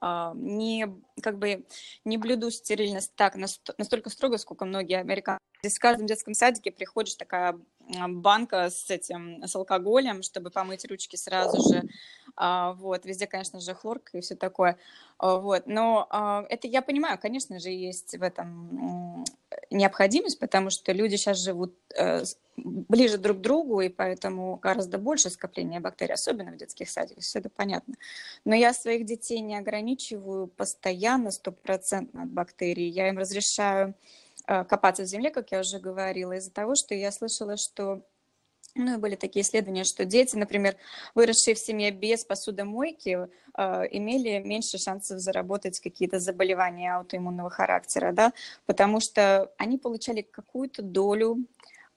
а, 0.00 0.32
не 0.34 0.86
как 1.22 1.38
бы 1.38 1.66
не 2.04 2.16
блюду 2.16 2.50
стерильность 2.50 3.14
так 3.16 3.36
настолько 3.36 4.08
строго, 4.08 4.38
сколько 4.38 4.64
многие 4.64 4.98
американцы. 4.98 5.42
Здесь 5.62 5.76
в 5.76 5.80
каждом 5.80 6.06
детском 6.06 6.32
садике 6.32 6.70
приходишь 6.70 7.16
такая 7.16 7.58
банка 8.08 8.70
с 8.70 8.90
этим, 8.90 9.42
с 9.46 9.54
алкоголем, 9.54 10.22
чтобы 10.22 10.50
помыть 10.50 10.84
ручки 10.84 11.16
сразу 11.16 11.72
же. 11.72 11.82
А, 12.36 12.72
вот, 12.74 13.06
везде, 13.06 13.26
конечно 13.26 13.60
же, 13.60 13.74
хлорка 13.74 14.18
и 14.18 14.20
все 14.20 14.34
такое. 14.34 14.76
А, 15.18 15.36
вот, 15.36 15.66
но 15.66 16.44
это 16.48 16.66
я 16.66 16.82
понимаю, 16.82 17.18
конечно 17.18 17.58
же, 17.58 17.70
есть 17.70 18.16
в 18.16 18.22
этом 18.22 19.24
необходимость, 19.70 20.38
потому 20.38 20.70
что 20.70 20.92
люди 20.92 21.16
сейчас 21.16 21.38
живут 21.38 21.74
э, 21.96 22.24
ближе 22.56 23.18
друг 23.18 23.38
к 23.38 23.40
другу, 23.40 23.80
и 23.80 23.88
поэтому 23.88 24.56
гораздо 24.56 24.98
больше 24.98 25.30
скопления 25.30 25.80
бактерий, 25.80 26.14
особенно 26.14 26.52
в 26.52 26.56
детских 26.56 26.90
садиках, 26.90 27.22
все 27.22 27.38
это 27.38 27.48
понятно. 27.48 27.94
Но 28.44 28.54
я 28.54 28.72
своих 28.72 29.06
детей 29.06 29.40
не 29.40 29.56
ограничиваю 29.56 30.48
постоянно, 30.48 31.30
стопроцентно 31.30 32.22
от 32.22 32.30
бактерий. 32.30 32.88
Я 32.88 33.08
им 33.08 33.18
разрешаю 33.18 33.94
копаться 34.46 35.02
в 35.02 35.06
земле, 35.06 35.30
как 35.30 35.50
я 35.52 35.60
уже 35.60 35.78
говорила, 35.78 36.32
из-за 36.34 36.52
того, 36.52 36.74
что 36.74 36.94
я 36.94 37.10
слышала, 37.10 37.56
что 37.56 38.02
ну 38.76 38.94
и 38.94 38.98
были 38.98 39.16
такие 39.16 39.42
исследования, 39.42 39.84
что 39.84 40.04
дети, 40.04 40.36
например, 40.36 40.76
выросшие 41.14 41.54
в 41.54 41.58
семье 41.58 41.90
без 41.90 42.24
посудомойки, 42.24 43.28
э, 43.56 43.82
имели 43.90 44.38
меньше 44.38 44.78
шансов 44.78 45.18
заработать 45.18 45.80
какие-то 45.80 46.20
заболевания 46.20 46.94
аутоиммунного 46.94 47.50
характера, 47.50 48.12
да, 48.12 48.32
потому 48.66 49.00
что 49.00 49.50
они 49.56 49.78
получали 49.78 50.20
какую-то 50.22 50.82
долю 50.82 51.46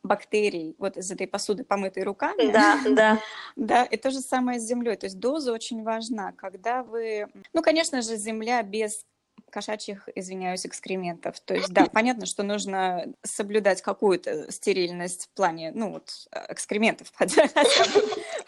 бактерий 0.04 0.76
вот 0.80 0.96
из 0.96 1.12
этой 1.12 1.28
посуды, 1.28 1.66
помытой 1.66 2.04
руками. 2.04 2.52
Да, 2.52 2.80
да. 2.90 3.20
Да, 3.58 3.84
и 3.84 3.98
то 3.98 4.12
же 4.12 4.22
самое 4.22 4.58
с 4.58 4.64
землей. 4.64 4.96
То 4.96 5.08
есть 5.08 5.20
доза 5.20 5.52
очень 5.52 5.84
важна. 5.84 6.32
Когда 6.32 6.84
вы... 6.84 7.28
Ну, 7.52 7.62
конечно 7.62 8.02
же, 8.02 8.16
земля 8.16 8.64
без 8.64 9.06
кошачьих, 9.50 10.08
извиняюсь, 10.16 10.66
экскрементов. 10.66 11.40
То 11.40 11.54
есть, 11.54 11.72
да, 11.72 11.86
понятно, 11.86 12.26
что 12.26 12.44
нужно 12.44 13.08
соблюдать 13.24 13.82
какую-то 13.82 14.52
стерильность 14.52 15.26
в 15.26 15.30
плане, 15.36 15.72
ну, 15.74 15.92
вот, 15.92 16.28
экскрементов, 16.48 17.12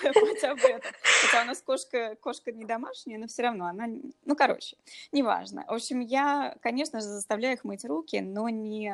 хотя 0.04 0.56
бы 0.56 0.62
это. 0.62 0.88
Хотя 1.22 1.44
у 1.44 1.46
нас 1.46 1.62
кошка, 1.62 2.16
кошка 2.22 2.52
не 2.52 2.66
домашняя, 2.66 3.18
но 3.18 3.28
все 3.28 3.44
равно 3.44 3.66
она, 3.66 3.88
ну, 4.26 4.36
короче, 4.36 4.78
неважно. 5.12 5.66
В 5.68 5.74
общем, 5.74 6.00
я, 6.00 6.56
конечно 6.62 7.00
же, 7.00 7.08
заставляю 7.08 7.56
их 7.56 7.64
мыть 7.64 7.86
руки, 7.86 8.20
но 8.20 8.50
не 8.50 8.94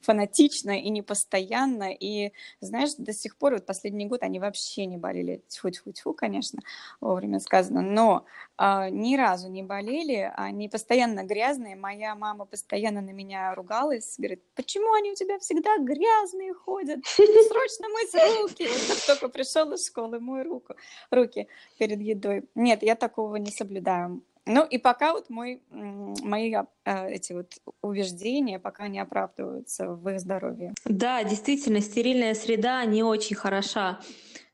фанатично 0.00 0.78
и 0.80 0.88
не 0.88 1.02
постоянно. 1.02 1.92
И, 1.92 2.32
знаешь, 2.60 2.94
до 2.98 3.12
сих 3.12 3.36
пор, 3.36 3.54
вот 3.54 3.66
последний 3.66 4.06
год 4.06 4.22
они 4.22 4.38
вообще 4.38 4.86
не 4.86 4.96
болели. 4.96 5.42
Тьфу-тьфу-тьфу, 5.48 6.14
конечно, 6.14 6.60
вовремя 7.00 7.40
сказано. 7.40 7.82
Но 7.82 8.24
э, 8.58 8.88
ни 8.90 9.16
разу 9.16 9.48
не 9.48 9.62
болели, 9.62 10.32
они 10.36 10.68
постоянно 10.68 11.24
грязные. 11.24 11.76
Моя 11.76 12.14
мама 12.14 12.44
постоянно 12.44 13.00
на 13.00 13.10
меня 13.10 13.54
ругалась, 13.54 14.16
говорит, 14.18 14.42
почему 14.54 14.92
они 14.94 15.12
у 15.12 15.14
тебя 15.14 15.38
всегда 15.38 15.76
грязные 15.78 16.54
ходят? 16.54 17.04
Срочно 17.06 17.88
мыть 17.88 18.14
руки. 18.40 18.68
Как 18.88 19.06
только 19.06 19.28
пришел 19.28 19.72
из 19.72 19.86
школы, 19.86 20.20
мой 20.20 20.42
руку, 20.46 20.74
руки 21.10 21.48
перед 21.78 22.00
едой. 22.00 22.44
Нет, 22.54 22.82
я 22.82 22.94
такого 22.94 23.36
не 23.36 23.50
соблюдаю. 23.50 24.22
Ну 24.48 24.64
и 24.64 24.78
пока 24.78 25.12
вот 25.12 25.28
мой, 25.28 25.60
мои 25.70 26.54
а, 26.54 27.08
эти 27.08 27.32
вот 27.32 27.52
убеждения 27.82 28.60
пока 28.60 28.86
не 28.86 29.00
оправдываются 29.00 29.88
в 29.88 30.08
их 30.08 30.20
здоровье. 30.20 30.72
Да, 30.84 31.24
действительно, 31.24 31.80
стерильная 31.80 32.34
среда 32.34 32.84
не 32.84 33.02
очень 33.02 33.34
хороша 33.34 33.98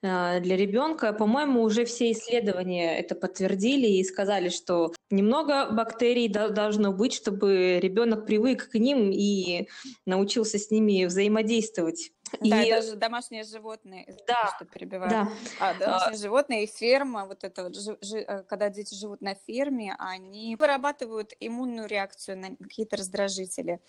а, 0.03 0.41
для 0.41 0.57
ребенка. 0.57 1.13
По-моему, 1.13 1.63
уже 1.63 1.85
все 1.85 2.11
исследования 2.13 2.99
это 2.99 3.15
подтвердили 3.15 3.87
и 3.87 4.05
сказали, 4.05 4.49
что 4.49 4.95
немного 5.11 5.71
бактерий 5.71 6.29
должно 6.29 6.95
быть, 6.95 7.13
чтобы 7.13 7.79
ребенок 7.79 8.25
привык 8.25 8.71
к 8.71 8.75
ним 8.77 9.11
и 9.13 9.69
научился 10.07 10.59
с 10.59 10.71
ними 10.71 11.05
взаимодействовать. 11.05 12.13
Да, 12.41 12.63
и... 12.63 12.71
даже 12.71 12.97
домашние 12.97 13.45
животные, 13.45 14.07
да, 14.27 14.53
что 14.57 14.65
перебиваю. 14.65 15.11
Да. 15.11 15.29
А, 15.61 15.75
домашние 15.75 16.15
а... 16.15 16.19
животные 16.19 16.65
и 16.65 16.67
ферма, 16.67 17.27
вот 17.27 17.45
это 17.45 17.65
вот, 17.65 17.77
жи, 17.77 17.97
жи, 18.01 18.19
э, 18.19 18.43
когда 18.45 18.69
дети 18.69 18.95
живут 18.95 19.21
на 19.21 19.35
ферме, 19.35 19.95
они 19.99 20.57
вырабатывают 20.57 21.33
иммунную 21.41 21.87
реакцию 21.87 22.39
на 22.39 22.57
какие-то 22.57 22.97
раздражители 22.97 23.81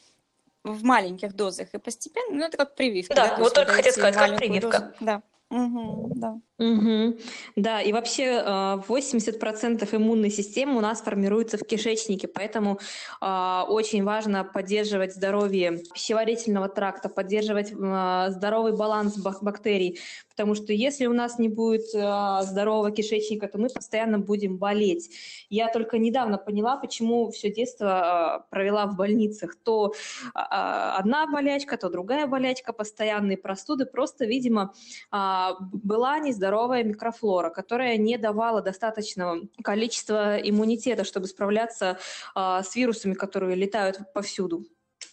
в 0.63 0.83
маленьких 0.83 1.33
дозах 1.33 1.73
и 1.73 1.77
постепенно, 1.77 2.37
ну 2.37 2.45
это 2.45 2.57
как 2.57 2.75
прививка. 2.75 3.15
Да, 3.15 3.35
да 3.35 3.37
вот 3.37 3.53
только 3.53 3.73
хотел 3.73 3.91
сказать, 3.91 4.15
как 4.15 4.37
прививка. 4.37 4.79
Дозу, 4.79 4.93
да. 4.99 5.23
Угу, 5.53 6.13
да. 6.15 6.39
Угу. 6.57 7.17
Да, 7.55 7.81
и 7.81 7.93
вообще 7.93 8.41
80% 8.87 9.83
э, 9.83 9.95
иммунной 9.95 10.31
системы 10.31 10.77
у 10.77 10.81
нас 10.81 11.01
формируется 11.01 11.59
в 11.59 11.63
кишечнике, 11.63 12.27
поэтому 12.27 12.79
э, 13.21 13.61
очень 13.67 14.03
важно 14.03 14.43
поддерживать 14.43 15.13
здоровье 15.13 15.83
пищеварительного 15.93 16.69
тракта, 16.69 17.07
поддерживать 17.07 17.71
э, 17.71 18.25
здоровый 18.29 18.75
баланс 18.75 19.15
бактерий, 19.17 19.99
потому 20.35 20.55
что 20.55 20.73
если 20.73 21.05
у 21.05 21.13
нас 21.13 21.37
не 21.39 21.47
будет 21.47 21.93
э, 21.93 22.41
здорового 22.41 22.91
кишечника, 22.91 23.47
то 23.47 23.59
мы 23.59 23.69
постоянно 23.69 24.17
будем 24.19 24.57
болеть. 24.57 25.11
Я 25.49 25.71
только 25.71 25.99
недавно 25.99 26.37
поняла, 26.37 26.77
почему 26.77 27.29
все 27.29 27.51
детство 27.51 28.43
э, 28.45 28.49
провела 28.49 28.87
в 28.87 28.95
больницах. 28.95 29.55
То 29.55 29.93
э, 30.33 30.39
одна 30.39 31.27
болячка, 31.27 31.77
то 31.77 31.89
другая 31.89 32.25
болячка, 32.25 32.73
постоянные 32.73 33.37
простуды, 33.37 33.85
просто, 33.85 34.25
видимо, 34.25 34.73
была 35.11 36.19
нездоровая 36.19 36.83
микрофлора, 36.83 37.49
которая 37.49 37.97
не 37.97 38.17
давала 38.17 38.61
достаточного 38.61 39.41
количества 39.63 40.37
иммунитета, 40.37 41.03
чтобы 41.03 41.27
справляться 41.27 41.99
с 42.35 42.75
вирусами, 42.75 43.13
которые 43.13 43.55
летают 43.55 43.99
повсюду 44.13 44.65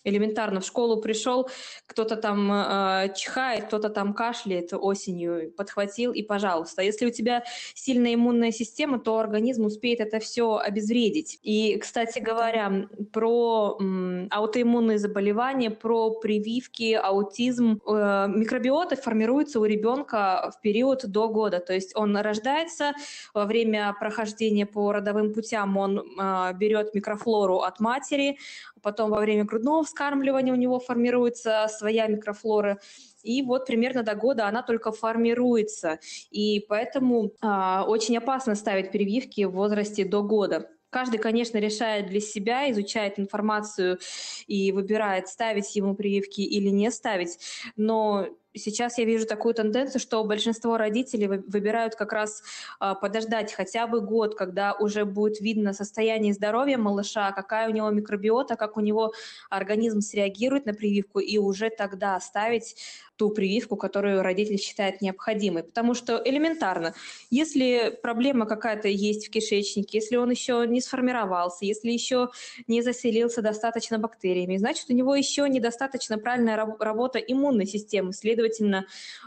элементарно 0.04 0.60
в 0.60 0.64
школу 0.64 1.00
пришел, 1.00 1.48
кто-то 1.86 2.16
там 2.16 2.50
э, 2.52 3.12
чихает, 3.16 3.66
кто-то 3.66 3.90
там 3.90 4.14
кашляет 4.14 4.72
осенью, 4.72 5.52
подхватил 5.56 6.12
и 6.12 6.22
пожалуйста. 6.22 6.82
Если 6.82 7.06
у 7.06 7.10
тебя 7.10 7.44
сильная 7.74 8.14
иммунная 8.14 8.50
система, 8.50 8.98
то 8.98 9.18
организм 9.18 9.66
успеет 9.66 10.00
это 10.00 10.18
все 10.20 10.56
обезвредить. 10.56 11.38
И, 11.42 11.76
кстати 11.78 12.18
говоря, 12.18 12.88
про 13.12 13.76
м, 13.80 14.28
аутоиммунные 14.30 14.98
заболевания, 14.98 15.70
про 15.70 16.10
прививки, 16.12 16.94
аутизм, 16.94 17.80
э, 17.86 18.26
микробиота 18.28 18.96
формируется 18.96 19.60
у 19.60 19.64
ребенка 19.64 20.52
в 20.56 20.60
период 20.60 21.06
до 21.06 21.28
года. 21.28 21.60
То 21.60 21.74
есть 21.74 21.94
он 21.94 22.16
рождается 22.16 22.92
во 23.34 23.44
время 23.44 23.94
прохождения 23.98 24.66
по 24.66 24.92
родовым 24.92 25.32
путям, 25.32 25.76
он 25.76 25.98
э, 25.98 26.52
берет 26.54 26.94
микрофлору 26.94 27.58
от 27.58 27.80
матери, 27.80 28.38
потом 28.82 29.10
во 29.10 29.20
время 29.20 29.44
грудного 29.44 29.82
вскармливания 29.90 30.52
у 30.52 30.56
него 30.56 30.78
формируется 30.78 31.66
своя 31.68 32.06
микрофлора, 32.06 32.78
и 33.22 33.42
вот 33.42 33.66
примерно 33.66 34.02
до 34.02 34.14
года 34.14 34.46
она 34.46 34.62
только 34.62 34.92
формируется, 34.92 35.98
и 36.30 36.64
поэтому 36.68 37.32
а, 37.40 37.84
очень 37.86 38.16
опасно 38.16 38.54
ставить 38.54 38.92
прививки 38.92 39.44
в 39.44 39.52
возрасте 39.52 40.04
до 40.04 40.22
года. 40.22 40.70
Каждый, 40.90 41.18
конечно, 41.18 41.58
решает 41.58 42.06
для 42.06 42.20
себя, 42.20 42.70
изучает 42.70 43.18
информацию 43.18 43.98
и 44.46 44.72
выбирает, 44.72 45.28
ставить 45.28 45.76
ему 45.76 45.94
прививки 45.94 46.40
или 46.40 46.68
не 46.68 46.90
ставить, 46.90 47.38
но 47.76 48.26
сейчас 48.54 48.98
я 48.98 49.04
вижу 49.04 49.26
такую 49.26 49.54
тенденцию, 49.54 50.00
что 50.00 50.22
большинство 50.24 50.76
родителей 50.76 51.26
выбирают 51.28 51.94
как 51.94 52.12
раз 52.12 52.42
а, 52.78 52.94
подождать 52.94 53.52
хотя 53.52 53.86
бы 53.86 54.00
год, 54.00 54.36
когда 54.36 54.74
уже 54.74 55.04
будет 55.04 55.40
видно 55.40 55.72
состояние 55.72 56.34
здоровья 56.34 56.78
малыша, 56.78 57.32
какая 57.32 57.68
у 57.68 57.72
него 57.72 57.90
микробиота, 57.90 58.56
как 58.56 58.76
у 58.76 58.80
него 58.80 59.12
организм 59.48 60.00
среагирует 60.00 60.66
на 60.66 60.74
прививку, 60.74 61.20
и 61.20 61.38
уже 61.38 61.70
тогда 61.70 62.18
ставить 62.20 62.76
ту 63.16 63.28
прививку, 63.28 63.76
которую 63.76 64.22
родитель 64.22 64.58
считает 64.58 65.02
необходимой. 65.02 65.62
Потому 65.62 65.92
что 65.92 66.22
элементарно, 66.24 66.94
если 67.28 67.98
проблема 68.02 68.46
какая-то 68.46 68.88
есть 68.88 69.28
в 69.28 69.30
кишечнике, 69.30 69.98
если 69.98 70.16
он 70.16 70.30
еще 70.30 70.64
не 70.66 70.80
сформировался, 70.80 71.66
если 71.66 71.90
еще 71.90 72.30
не 72.66 72.80
заселился 72.80 73.42
достаточно 73.42 73.98
бактериями, 73.98 74.56
значит, 74.56 74.86
у 74.88 74.94
него 74.94 75.14
еще 75.14 75.46
недостаточно 75.50 76.16
правильная 76.16 76.56
работа 76.78 77.18
иммунной 77.18 77.66
системы. 77.66 78.14
Следовательно, 78.14 78.39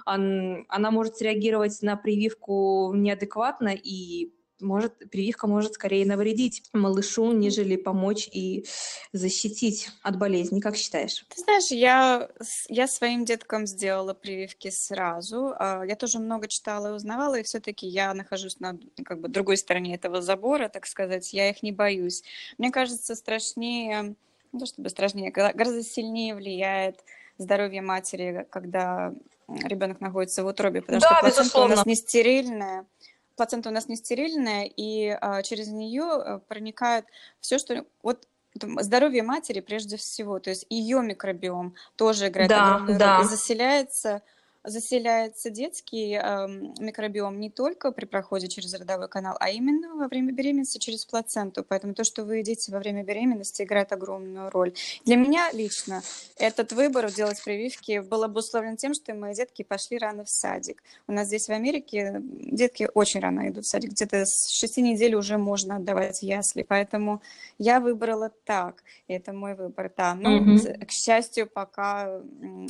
он, 0.06 0.65
она 0.67 0.91
может 0.91 1.17
среагировать 1.17 1.82
на 1.82 1.95
прививку 1.95 2.93
неадекватно 2.93 3.69
и 3.69 4.34
может, 4.63 4.97
прививка 5.12 5.47
может 5.47 5.73
скорее 5.73 6.06
навредить 6.06 6.63
малышу, 6.73 7.32
нежели 7.34 7.76
помочь 7.76 8.28
и 8.32 8.65
защитить 9.12 9.89
от 10.02 10.17
болезни. 10.17 10.60
Как 10.60 10.76
считаешь? 10.76 11.26
Ты 11.30 11.41
знаешь, 11.41 11.69
я, 11.69 12.30
я 12.69 12.88
своим 12.88 13.26
деткам 13.26 13.67
сделала 13.67 14.13
прививки 14.13 14.69
сразу. 14.69 15.54
А, 15.60 15.84
я 15.84 15.95
тоже 15.95 16.19
много 16.19 16.47
читала 16.47 16.88
и 16.88 16.95
узнавала, 16.95 17.36
и 17.36 17.43
все-таки 17.43 17.88
я 17.88 18.13
нахожусь 18.13 18.60
на 18.60 18.78
как 19.04 19.19
бы, 19.19 19.28
другой 19.28 19.58
стороне 19.58 19.95
этого 19.95 20.21
забора, 20.21 20.69
так 20.69 20.86
сказать. 20.86 21.34
Я 21.34 21.49
их 21.49 21.62
не 21.62 21.71
боюсь. 21.71 22.23
Мне 22.58 22.71
кажется, 22.71 23.15
страшнее, 23.15 24.15
не 24.52 24.60
то 24.60 24.65
чтобы 24.65 24.89
страшнее, 24.89 25.32
гораздо 25.32 25.84
сильнее 25.84 26.36
влияет 26.36 27.04
здоровье 27.38 27.82
матери, 27.82 28.48
когда 28.50 29.13
ребенок 29.48 30.02
находится 30.02 30.43
в 30.43 30.48
утробе, 30.48 30.82
потому 30.82 31.02
да, 31.02 31.08
что 31.08 31.19
плацента 31.19 31.60
у 31.62 31.67
нас 31.67 31.86
не 31.86 31.96
стерильная 31.96 32.86
плацента 33.36 33.69
у 33.69 33.72
нас 33.72 33.88
не 33.88 33.96
стерильная, 33.96 34.65
и 34.65 35.08
а, 35.10 35.41
через 35.43 35.67
нее 35.67 36.04
э, 36.04 36.39
проникает 36.48 37.06
все, 37.39 37.58
что 37.58 37.86
вот 38.02 38.28
здоровье 38.80 39.24
матери 39.24 39.60
прежде 39.60 39.98
всего, 39.98 40.39
то 40.39 40.52
есть 40.52 40.65
ее 40.69 41.02
микробиом 41.02 41.76
тоже 41.96 42.28
играет 42.28 42.50
да, 42.50 42.76
огромную 42.76 43.00
да. 43.00 43.17
роль 43.17 43.26
и 43.26 43.30
заселяется 43.30 44.22
заселяется 44.63 45.49
детский 45.49 46.13
э, 46.13 46.47
микробиом 46.80 47.39
не 47.39 47.49
только 47.49 47.91
при 47.91 48.06
проходе 48.06 48.47
через 48.47 48.73
родовой 48.73 49.10
канал, 49.10 49.36
а 49.39 49.49
именно 49.49 49.95
во 49.95 50.08
время 50.08 50.32
беременности 50.32 50.78
через 50.78 51.06
плаценту. 51.06 51.65
Поэтому 51.67 51.93
то, 51.93 52.04
что 52.04 52.23
вы 52.23 52.38
едите 52.38 52.71
во 52.71 52.80
время 52.80 53.04
беременности, 53.04 53.63
играет 53.63 53.91
огромную 53.91 54.49
роль. 54.49 54.73
Для 55.06 55.17
меня 55.17 55.52
лично 55.52 56.02
этот 56.38 56.71
выбор 56.71 57.12
делать 57.12 57.43
прививки 57.43 57.99
был 57.99 58.23
обусловлен 58.23 58.78
тем, 58.78 58.93
что 58.93 59.13
мои 59.13 59.36
детки 59.36 59.63
пошли 59.63 59.97
рано 59.97 60.23
в 60.23 60.30
садик. 60.30 60.82
У 61.08 61.12
нас 61.12 61.28
здесь 61.28 61.47
в 61.47 61.52
Америке 61.52 62.21
детки 62.21 62.89
очень 62.93 63.19
рано 63.19 63.49
идут 63.49 63.65
в 63.65 63.67
садик. 63.67 63.91
Где-то 63.91 64.26
с 64.26 64.49
6 64.49 64.78
недель 64.78 65.15
уже 65.15 65.38
можно 65.38 65.76
отдавать 65.76 66.23
ясли. 66.23 66.63
Поэтому 66.63 67.21
я 67.58 67.80
выбрала 67.80 68.32
так. 68.45 68.84
Это 69.08 69.34
мой 69.34 69.56
выбор, 69.56 69.91
да. 69.95 70.15
Но, 70.15 70.39
mm-hmm. 70.39 70.86
к 70.86 70.91
счастью, 70.91 71.47
пока 71.47 72.21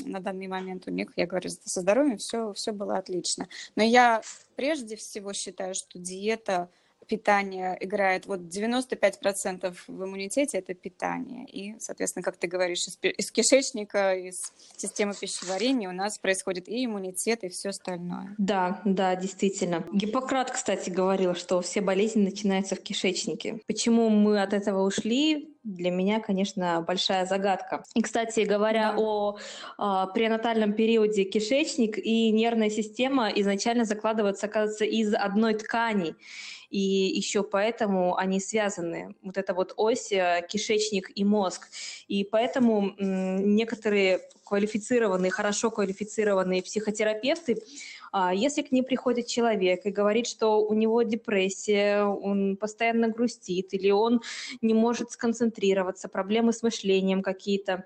на 0.06 0.19
данный 0.19 0.47
момент 0.47 0.88
у 0.88 0.91
них, 0.91 1.12
я 1.15 1.27
говорю, 1.27 1.49
с 1.49 1.83
здоровьем 1.84 2.17
все, 2.17 2.54
все 2.54 2.72
было 2.72 2.98
отлично. 2.98 3.48
Но 3.76 3.84
я 3.84 4.22
прежде 4.56 4.96
всего 4.96 5.34
считаю, 5.34 5.76
что 5.76 6.00
диета 6.00 6.69
питание 7.08 7.78
играет 7.80 8.26
вот 8.26 8.42
95% 8.42 9.76
в 9.88 10.04
иммунитете 10.04 10.58
это 10.58 10.74
питание. 10.74 11.46
И, 11.46 11.80
соответственно, 11.80 12.24
как 12.24 12.38
ты 12.38 12.48
говоришь, 12.48 12.88
из, 12.88 12.98
из 13.02 13.32
кишечника, 13.32 14.16
из 14.16 14.54
системы 14.78 15.13
пищеварения 15.20 15.89
у 15.89 15.94
нас 15.94 16.18
происходит 16.18 16.68
и 16.68 16.86
иммунитет, 16.86 17.44
и 17.44 17.50
все 17.50 17.70
остальное. 17.70 18.36
Да, 18.38 18.82
да, 18.86 19.16
действительно. 19.16 19.86
Гиппократ, 19.94 20.52
кстати, 20.52 20.89
говорил, 20.89 21.36
что 21.36 21.62
все 21.62 21.82
болезни 21.82 22.24
начинаются 22.24 22.76
в 22.76 22.82
кишечнике. 22.82 23.60
Почему 23.68 24.10
мы 24.10 24.42
от 24.42 24.54
этого 24.54 24.84
ушли? 24.84 25.54
для 25.63 25.92
меня, 25.92 26.20
конечно, 26.20 26.84
большая 26.86 27.26
загадка. 27.26 27.84
И, 27.96 28.02
кстати, 28.02 28.42
говоря 28.42 28.92
да. 28.92 28.98
о 29.00 29.38
э, 29.78 30.13
пренатальном 30.13 30.74
периоде, 30.74 31.24
кишечник 31.24 31.98
и 31.98 32.32
нервная 32.32 32.70
система 32.70 33.30
изначально 33.30 33.86
закладываются, 33.86 34.48
оказывается, 34.48 34.86
из 34.86 35.13
одной 35.13 35.54
ткани 35.54 36.16
и 36.73 36.79
еще 36.79 37.43
поэтому 37.43 38.17
они 38.17 38.39
связаны. 38.39 39.15
Вот 39.21 39.38
эта 39.38 39.53
вот 39.53 39.73
ось 39.77 40.12
э, 40.12 40.43
кишечник 40.49 41.12
и 41.13 41.23
мозг. 41.23 41.67
И 42.07 42.23
поэтому 42.23 42.95
некоторые 42.97 44.21
квалифицированные, 44.43 45.29
хорошо 45.29 45.69
квалифицированные 45.69 46.63
психотерапевты, 46.63 47.62
а, 48.12 48.33
если 48.33 48.63
к 48.63 48.71
ним 48.71 48.86
приходит 48.86 49.27
человек 49.27 49.86
и 49.86 49.91
говорит, 49.91 50.25
что 50.25 50.65
у 50.65 50.73
него 50.73 51.03
депрессия, 51.03 52.03
он 52.03 52.57
постоянно 52.57 53.07
грустит 53.07 53.73
или 53.73 53.91
он 53.91 54.21
не 54.62 54.73
может 54.73 55.12
сконцентрироваться, 55.12 56.09
проблемы 56.09 56.53
с 56.53 56.63
мышлением 56.63 57.21
какие-то, 57.21 57.86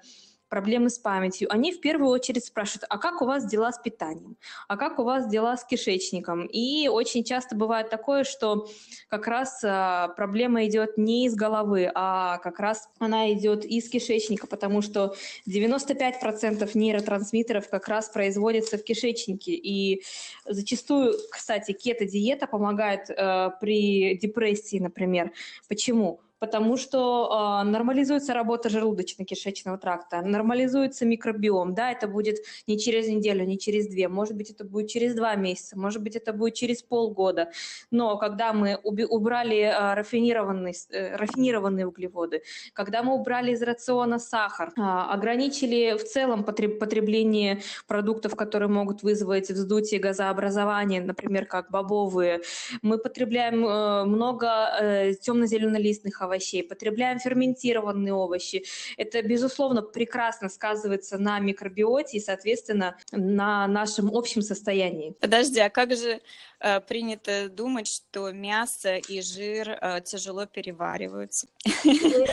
проблемы 0.50 0.90
с 0.90 0.98
памятью, 0.98 1.52
они 1.52 1.72
в 1.72 1.82
первую 1.82 2.10
очередь 2.10 2.46
спрашивают, 2.46 2.86
а 2.90 2.98
как 2.98 3.22
у 3.22 3.26
вас 3.26 3.46
дела 3.46 3.72
с 3.72 3.80
питанием, 3.80 4.38
а 4.68 4.78
как 4.78 5.00
у 5.00 5.04
вас 5.04 5.28
дела 5.28 5.58
с 5.58 5.66
кишечником. 5.66 6.46
И 6.46 6.88
очень 6.88 7.24
часто 7.24 7.56
бывает 7.56 7.90
такое, 7.90 8.24
что 8.24 8.68
как 9.10 9.28
раз 9.28 9.62
а, 9.64 10.10
проблема 10.10 10.66
идет 10.66 10.98
не 10.98 11.26
из 11.26 11.36
головы, 11.36 11.92
а 11.94 12.38
как 12.40 12.60
раз 12.60 12.90
она 13.00 13.32
идет 13.34 13.66
из 13.66 13.90
кишечника, 13.90 14.48
потому 14.48 14.82
что 14.82 15.16
95% 15.48 16.70
нейротрансмиттеров 16.74 17.70
как 17.70 17.88
раз 17.88 18.10
производятся 18.10 18.78
в 18.78 18.84
кишечнике. 18.84 19.54
И 19.54 20.04
зачастую, 20.46 21.14
кстати, 21.30 21.72
кето-диета 21.72 22.48
помогает 22.48 23.10
э, 23.10 23.50
при 23.60 24.18
депрессии, 24.18 24.80
например. 24.80 25.32
Почему? 25.68 26.22
Потому 26.39 26.78
что 26.78 27.62
э, 27.62 27.69
нормализуется 27.69 28.34
работа 28.34 28.69
желудочно-кишечного 28.69 29.78
тракта, 29.78 30.21
нормализуется 30.21 31.06
микробиом, 31.06 31.73
да, 31.73 31.91
это 31.91 32.08
будет 32.08 32.38
не 32.67 32.80
через 32.80 33.08
неделю, 33.08 33.45
не 33.45 33.58
через 33.58 33.88
две, 33.88 34.08
может 34.08 34.36
быть, 34.36 34.50
это 34.50 34.63
будет 34.63 34.89
через 34.89 35.15
два 35.15 35.36
месяца, 35.36 35.78
может 35.78 36.02
быть, 36.02 36.15
это 36.15 36.34
будет 36.34 36.54
через 36.54 36.84
полгода, 36.84 37.52
но 37.91 38.17
когда 38.17 38.54
мы 38.54 38.76
убрали 38.76 39.58
э, 39.58 39.93
рафинированные, 39.93 40.73
э, 40.91 41.15
рафинированные 41.15 41.88
углеводы, 41.88 42.43
когда 42.73 43.04
мы 43.04 43.13
убрали 43.13 43.52
из 43.52 43.62
рациона 43.62 44.19
сахар, 44.19 44.73
э, 44.78 44.82
ограничили 44.82 45.97
в 45.97 46.04
целом 46.04 46.43
потреб, 46.43 46.80
потребление 46.80 47.62
продуктов, 47.88 48.36
которые 48.36 48.69
могут 48.69 49.04
вызвать 49.04 49.50
вздутие 49.50 50.00
газообразования, 50.00 51.02
например, 51.02 51.45
как 51.45 51.71
бобовые, 51.71 52.41
мы 52.82 52.97
потребляем 52.97 53.65
э, 53.65 54.06
много 54.06 54.47
э, 54.80 55.13
темно-зеленолистных 55.13 56.21
овощей, 56.28 56.63
потребляем 56.63 57.20
ферментированные 57.20 58.13
овощи. 58.13 58.63
Это, 58.98 59.22
безусловно, 59.22 59.82
прекрасно 59.82 60.50
сказывается 60.50 61.18
на 61.18 61.40
микробиоте 61.40 62.18
и, 62.18 62.20
соответственно, 62.20 62.98
на 63.12 63.68
нашем 63.68 64.16
общем 64.16 64.42
состоянии. 64.42 65.16
Подожди, 65.20 65.60
а 65.60 65.70
как 65.70 65.96
же 65.96 66.22
э, 66.60 66.80
принято 66.82 67.50
думать, 67.50 67.88
что 67.88 68.32
мясо 68.32 68.96
и 68.96 69.22
жир 69.22 69.70
э, 69.70 70.02
тяжело 70.02 70.46
перевариваются? 70.46 71.48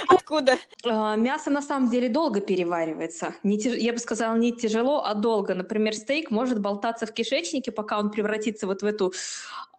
Откуда? 0.08 0.58
Э, 0.84 1.16
мясо 1.16 1.50
на 1.50 1.62
самом 1.62 1.90
деле 1.90 2.08
долго 2.08 2.40
переваривается. 2.40 3.34
Я 3.42 3.92
бы 3.92 3.98
сказала, 3.98 4.36
не 4.36 4.52
тяжело, 4.52 5.04
а 5.04 5.14
долго. 5.14 5.54
Например, 5.54 5.94
стейк 5.94 6.30
может 6.30 6.60
болтаться 6.60 7.06
в 7.06 7.12
кишечнике, 7.12 7.72
пока 7.72 7.98
он 7.98 8.10
превратится 8.10 8.66
вот 8.66 8.82
в 8.82 8.86
эту 8.86 9.12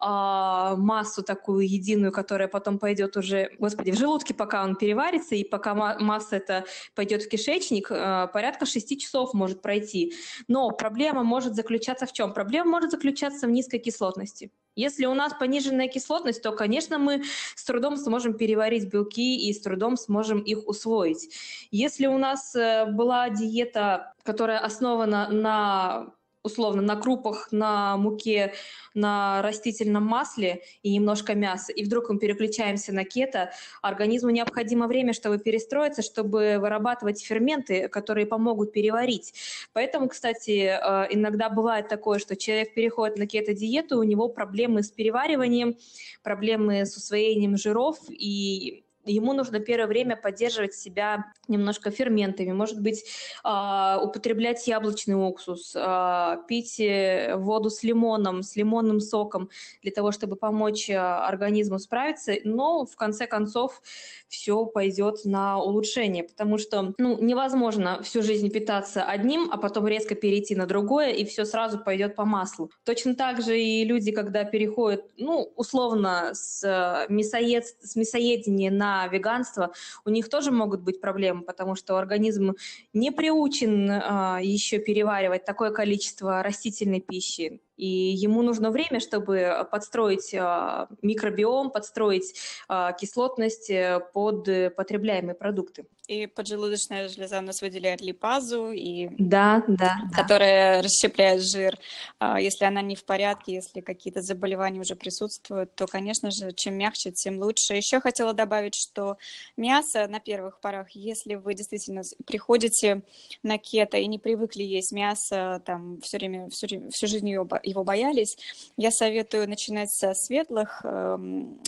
а, 0.00 0.76
массу 0.76 1.22
такую 1.22 1.68
единую, 1.68 2.12
которая 2.12 2.48
потом 2.48 2.78
пойдет 2.78 3.16
уже, 3.16 3.50
господи, 3.58 3.90
в 3.90 3.98
желудке, 3.98 4.34
пока 4.34 4.64
он 4.64 4.76
переварится, 4.76 5.34
и 5.34 5.44
пока 5.44 5.74
масса 5.74 6.36
это 6.36 6.64
пойдет 6.94 7.22
в 7.22 7.28
кишечник, 7.28 7.88
а, 7.90 8.26
порядка 8.26 8.66
6 8.66 9.00
часов 9.00 9.34
может 9.34 9.62
пройти. 9.62 10.14
Но 10.48 10.70
проблема 10.70 11.22
может 11.22 11.54
заключаться 11.54 12.06
в 12.06 12.12
чем? 12.12 12.32
Проблема 12.32 12.70
может 12.70 12.90
заключаться 12.90 13.46
в 13.46 13.50
низкой 13.50 13.78
кислотности. 13.78 14.50
Если 14.76 15.06
у 15.06 15.14
нас 15.14 15.32
пониженная 15.32 15.88
кислотность, 15.88 16.42
то, 16.42 16.52
конечно, 16.52 16.98
мы 16.98 17.22
с 17.54 17.64
трудом 17.64 17.96
сможем 17.96 18.34
переварить 18.34 18.92
белки 18.92 19.48
и 19.48 19.52
с 19.52 19.62
трудом 19.62 19.96
сможем 19.96 20.40
их 20.40 20.68
усвоить. 20.68 21.30
Если 21.70 22.06
у 22.06 22.18
нас 22.18 22.54
э, 22.54 22.84
была 22.84 23.30
диета, 23.30 24.12
которая 24.22 24.58
основана 24.58 25.28
на 25.30 26.12
условно 26.46 26.80
на 26.80 26.96
крупах, 26.96 27.48
на 27.52 27.96
муке, 27.96 28.54
на 28.94 29.42
растительном 29.42 30.04
масле 30.04 30.62
и 30.82 30.92
немножко 30.94 31.34
мяса, 31.34 31.72
и 31.72 31.84
вдруг 31.84 32.08
мы 32.08 32.18
переключаемся 32.18 32.92
на 32.92 33.04
кето, 33.04 33.50
организму 33.82 34.30
необходимо 34.30 34.86
время, 34.86 35.12
чтобы 35.12 35.38
перестроиться, 35.38 36.02
чтобы 36.02 36.56
вырабатывать 36.58 37.22
ферменты, 37.22 37.88
которые 37.88 38.26
помогут 38.26 38.72
переварить. 38.72 39.34
Поэтому, 39.74 40.08
кстати, 40.08 40.70
э, 40.72 41.06
иногда 41.10 41.50
бывает 41.50 41.88
такое, 41.88 42.18
что 42.18 42.36
человек 42.36 42.74
переходит 42.74 43.18
на 43.18 43.26
кето-диету, 43.26 43.98
у 43.98 44.02
него 44.02 44.28
проблемы 44.28 44.82
с 44.82 44.90
перевариванием, 44.90 45.76
проблемы 46.22 46.86
с 46.86 46.96
усвоением 46.96 47.58
жиров, 47.58 47.98
и 48.08 48.85
ему 49.06 49.32
нужно 49.32 49.60
первое 49.60 49.86
время 49.86 50.16
поддерживать 50.16 50.74
себя 50.74 51.32
немножко 51.48 51.90
ферментами, 51.90 52.52
может 52.52 52.80
быть, 52.80 53.04
э, 53.44 53.98
употреблять 54.02 54.66
яблочный 54.66 55.14
уксус, 55.14 55.74
э, 55.74 56.36
пить 56.48 56.80
э, 56.80 57.36
воду 57.36 57.70
с 57.70 57.82
лимоном, 57.82 58.42
с 58.42 58.56
лимонным 58.56 59.00
соком 59.00 59.50
для 59.82 59.92
того, 59.92 60.12
чтобы 60.12 60.36
помочь 60.36 60.90
э, 60.90 60.96
организму 60.96 61.78
справиться, 61.78 62.34
но 62.44 62.84
в 62.84 62.96
конце 62.96 63.26
концов 63.26 63.82
все 64.28 64.66
пойдет 64.66 65.24
на 65.24 65.58
улучшение, 65.58 66.24
потому 66.24 66.58
что 66.58 66.94
ну, 66.98 67.18
невозможно 67.20 68.02
всю 68.02 68.22
жизнь 68.22 68.50
питаться 68.50 69.04
одним, 69.04 69.48
а 69.52 69.56
потом 69.56 69.86
резко 69.86 70.14
перейти 70.14 70.54
на 70.56 70.66
другое, 70.66 71.10
и 71.10 71.24
все 71.24 71.44
сразу 71.44 71.78
пойдет 71.78 72.16
по 72.16 72.24
маслу. 72.24 72.70
Точно 72.84 73.14
так 73.14 73.42
же 73.42 73.58
и 73.60 73.84
люди, 73.84 74.12
когда 74.12 74.44
переходят, 74.44 75.04
ну, 75.16 75.52
условно, 75.56 76.30
с, 76.34 76.62
э, 76.64 77.12
мясоед... 77.12 77.64
с 77.80 77.96
мясоедения 77.96 78.70
на 78.70 78.95
веганство, 79.10 79.72
у 80.04 80.10
них 80.10 80.28
тоже 80.28 80.50
могут 80.50 80.80
быть 80.80 81.00
проблемы, 81.00 81.42
потому 81.42 81.74
что 81.74 81.96
организм 81.96 82.54
не 82.92 83.10
приучен 83.10 83.90
а, 83.90 84.38
еще 84.42 84.78
переваривать 84.78 85.44
такое 85.44 85.70
количество 85.70 86.42
растительной 86.42 87.00
пищи 87.00 87.60
и 87.76 87.86
ему 87.86 88.42
нужно 88.42 88.70
время, 88.70 89.00
чтобы 89.00 89.66
подстроить 89.70 90.34
а, 90.34 90.88
микробиом, 91.02 91.70
подстроить 91.70 92.34
а, 92.68 92.92
кислотность 92.92 93.70
э, 93.70 94.00
под 94.12 94.48
потребляемые 94.76 95.34
продукты. 95.34 95.86
И 96.08 96.26
поджелудочная 96.26 97.08
железа 97.08 97.38
у 97.38 97.42
нас 97.42 97.60
выделяет 97.62 98.00
липазу, 98.00 98.70
и... 98.70 99.08
да, 99.18 99.64
да, 99.66 99.96
которая 100.14 100.76
да. 100.76 100.82
расщепляет 100.82 101.42
жир. 101.42 101.76
А, 102.20 102.40
если 102.40 102.64
она 102.64 102.80
не 102.80 102.94
в 102.94 103.04
порядке, 103.04 103.54
если 103.54 103.80
какие-то 103.80 104.22
заболевания 104.22 104.80
уже 104.80 104.94
присутствуют, 104.94 105.74
то, 105.74 105.88
конечно 105.88 106.30
же, 106.30 106.52
чем 106.52 106.74
мягче, 106.74 107.10
тем 107.10 107.40
лучше. 107.42 107.74
Еще 107.74 108.00
хотела 108.00 108.34
добавить, 108.34 108.76
что 108.76 109.16
мясо 109.56 110.06
на 110.06 110.20
первых 110.20 110.60
порах, 110.60 110.90
если 110.90 111.34
вы 111.34 111.54
действительно 111.54 112.02
приходите 112.24 113.02
на 113.42 113.58
кето 113.58 113.96
и 113.96 114.06
не 114.06 114.20
привыкли 114.20 114.62
есть 114.62 114.92
мясо, 114.92 115.60
там 115.66 116.00
все 116.02 116.18
время, 116.18 116.48
всю, 116.50 116.88
всю 116.90 117.06
жизнь 117.08 117.28
его, 117.28 117.48
его 117.66 117.84
боялись, 117.84 118.38
я 118.76 118.90
советую 118.90 119.48
начинать 119.48 119.90
со 119.90 120.14
светлых 120.14 120.82
э, 120.84 121.18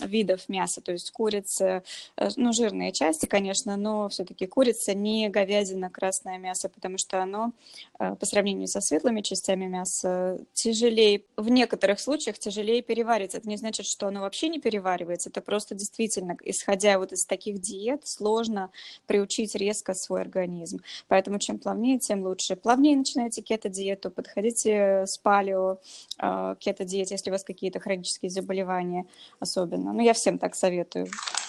видов 0.03 0.49
мяса, 0.49 0.81
то 0.81 0.93
есть 0.93 1.11
курицы, 1.11 1.83
э, 2.17 2.29
ну, 2.37 2.53
жирные 2.53 2.93
части, 2.93 3.27
конечно, 3.27 3.77
но 3.77 4.09
все 4.09 4.19
все-таки 4.19 4.47
курица, 4.47 4.95
не 4.95 5.29
говядина, 5.29 5.91
красное 5.91 6.39
мясо, 6.39 6.69
потому 6.69 6.99
что 6.99 7.23
оно 7.23 7.53
э, 8.01 8.17
по 8.17 8.27
сравнению 8.27 8.67
со 8.67 8.81
светлыми 8.81 9.21
частями 9.21 9.67
мяса 9.67 10.41
тяжелее, 10.53 11.23
в 11.37 11.49
некоторых 11.49 12.01
случаях 12.01 12.37
тяжелее 12.37 12.83
переварится. 12.83 13.39
Это 13.39 13.49
не 13.49 13.57
значит, 13.57 13.87
что 13.87 14.09
оно 14.09 14.23
вообще 14.23 14.49
не 14.49 14.59
переваривается, 14.59 15.31
это 15.31 15.41
просто 15.41 15.77
действительно, 15.77 16.37
исходя 16.45 16.99
вот 16.99 17.13
из 17.13 17.25
таких 17.25 17.61
диет, 17.61 18.09
сложно 18.09 18.71
приучить 19.07 19.55
резко 19.55 19.95
свой 19.95 20.23
организм. 20.23 20.81
Поэтому 21.07 21.39
чем 21.39 21.61
плавнее, 21.61 22.01
тем 22.01 22.25
лучше. 22.25 22.57
Плавнее 22.57 22.97
начинайте 22.97 23.41
кето-диету, 23.41 24.11
подходите 24.11 25.05
с 25.07 25.17
палео, 25.17 25.79
э, 26.19 26.57
кето-диете, 26.59 27.15
если 27.15 27.31
у 27.31 27.33
вас 27.33 27.45
какие-то 27.45 27.81
хронические 27.81 28.31
заболевания 28.31 29.07
особенно. 29.41 29.93
Ну, 29.93 30.01
я 30.01 30.13
всем 30.13 30.39
так 30.39 30.55
советую 30.55 31.09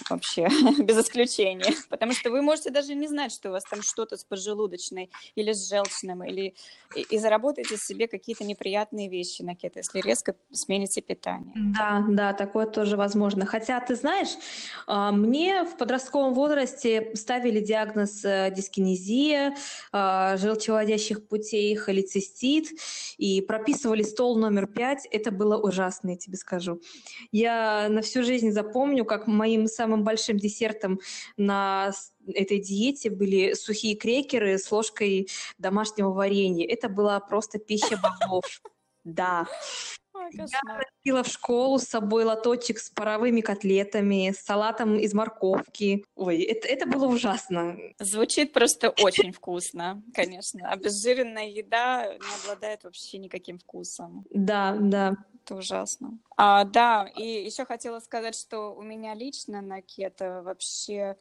вообще, 0.09 0.47
без 0.83 0.97
исключения. 0.97 1.73
Потому 1.89 2.13
что 2.13 2.29
вы 2.29 2.41
можете 2.41 2.69
даже 2.69 2.95
не 2.95 3.07
знать, 3.07 3.31
что 3.31 3.49
у 3.49 3.51
вас 3.51 3.63
там 3.63 3.81
что-то 3.81 4.17
с 4.17 4.23
поджелудочной 4.23 5.09
или 5.35 5.53
с 5.53 5.69
желчным, 5.69 6.23
или 6.23 6.55
и, 6.95 7.01
и 7.01 7.17
заработаете 7.17 7.77
себе 7.77 8.07
какие-то 8.07 8.43
неприятные 8.43 9.09
вещи 9.09 9.41
на 9.41 9.55
кето, 9.55 9.79
если 9.79 9.99
резко 10.01 10.35
смените 10.51 11.01
питание. 11.01 11.53
Да, 11.55 12.05
да, 12.09 12.33
такое 12.33 12.65
тоже 12.65 12.97
возможно. 12.97 13.45
Хотя, 13.45 13.79
ты 13.79 13.95
знаешь, 13.95 14.29
а, 14.87 15.11
мне 15.11 15.63
в 15.63 15.77
подростковом 15.77 16.33
возрасте 16.33 17.11
ставили 17.15 17.59
диагноз 17.59 18.23
э, 18.25 18.51
дискинезия, 18.55 19.55
а, 19.91 20.37
желчеводящих 20.37 21.27
путей, 21.27 21.75
холецистит, 21.75 22.69
и 23.17 23.41
прописывали 23.41 24.03
стол 24.03 24.28
номер 24.35 24.67
пять. 24.67 25.07
Это 25.11 25.31
было 25.31 25.57
ужасно, 25.57 26.11
я 26.11 26.15
тебе 26.15 26.37
скажу. 26.37 26.81
Я 27.31 27.87
на 27.89 28.01
всю 28.01 28.23
жизнь 28.23 28.51
запомню, 28.51 29.05
как 29.05 29.27
моим 29.27 29.67
самым 29.67 30.03
большим 30.03 30.37
десертом 30.37 30.99
на 31.37 31.91
этой 32.27 32.59
диете 32.59 33.09
были 33.09 33.53
сухие 33.53 33.95
крекеры 33.95 34.57
с 34.57 34.71
ложкой 34.71 35.29
домашнего 35.57 36.11
варенья. 36.11 36.67
Это 36.67 36.89
была 36.89 37.19
просто 37.19 37.59
пища 37.59 37.99
богов. 38.01 38.43
Да. 39.03 39.47
Я 40.31 40.47
носила 40.63 41.23
в 41.23 41.27
школу 41.27 41.79
с 41.79 41.83
собой 41.83 42.23
лоточек 42.23 42.79
с 42.79 42.89
паровыми 42.89 43.41
котлетами, 43.41 44.31
с 44.31 44.43
салатом 44.43 44.97
из 44.97 45.13
морковки. 45.13 46.05
Ой, 46.15 46.41
это, 46.41 46.67
это 46.67 46.85
было 46.85 47.07
ужасно. 47.07 47.77
Звучит 47.99 48.53
просто 48.53 48.89
очень 48.89 49.31
вкусно, 49.31 50.03
конечно. 50.13 50.69
Обезжиренная 50.69 51.47
еда 51.47 52.13
не 52.13 52.43
обладает 52.43 52.83
вообще 52.83 53.17
никаким 53.17 53.57
вкусом. 53.57 54.25
Да, 54.29 54.75
да. 54.79 55.15
Это 55.45 55.55
ужасно. 55.55 56.19
А, 56.37 56.63
да, 56.63 57.07
и 57.15 57.45
еще 57.45 57.65
хотела 57.65 57.99
сказать, 57.99 58.35
что 58.35 58.73
у 58.75 58.81
меня 58.81 59.15
лично 59.15 59.61
на 59.61 59.81
кето 59.81 60.41
вообще 60.43 61.17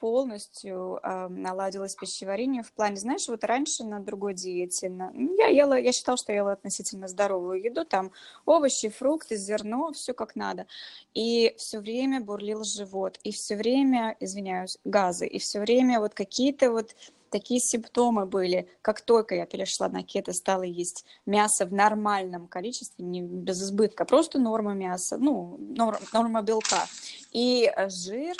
полностью 0.00 0.98
э, 1.02 1.28
наладилось 1.28 1.94
пищеварение 1.94 2.62
в 2.62 2.72
плане, 2.72 2.96
знаешь, 2.96 3.28
вот 3.28 3.44
раньше 3.44 3.84
на 3.84 4.00
другой 4.00 4.34
диете 4.34 4.88
на... 4.88 5.10
Ну, 5.12 5.36
я 5.36 5.48
ела, 5.48 5.78
я 5.78 5.92
считала, 5.92 6.16
что 6.16 6.32
ела 6.32 6.52
относительно 6.52 7.06
здоровую 7.06 7.62
еду, 7.62 7.84
там 7.84 8.10
овощи, 8.46 8.88
фрукты, 8.88 9.36
зерно, 9.36 9.92
все 9.92 10.14
как 10.14 10.36
надо. 10.36 10.66
И 11.12 11.54
все 11.58 11.80
время 11.80 12.20
бурлил 12.20 12.64
живот, 12.64 13.20
и 13.22 13.30
все 13.30 13.56
время, 13.56 14.16
извиняюсь, 14.20 14.78
газы, 14.84 15.26
и 15.26 15.38
все 15.38 15.60
время 15.60 16.00
вот 16.00 16.14
какие-то 16.14 16.72
вот 16.72 16.96
такие 17.30 17.60
симптомы 17.60 18.26
были, 18.26 18.68
как 18.82 19.02
только 19.02 19.34
я 19.34 19.46
перешла 19.46 19.88
на 19.88 20.02
кето, 20.02 20.32
стала 20.32 20.62
есть 20.62 21.04
мясо 21.26 21.66
в 21.66 21.72
нормальном 21.72 22.48
количестве, 22.48 23.04
не 23.04 23.22
без 23.22 23.62
избытка, 23.62 24.04
просто 24.04 24.38
норма 24.38 24.72
мяса, 24.72 25.18
ну, 25.18 25.56
норма, 25.58 26.00
норма 26.12 26.42
белка. 26.42 26.86
И 27.32 27.70
э, 27.74 27.88
жир, 27.88 28.34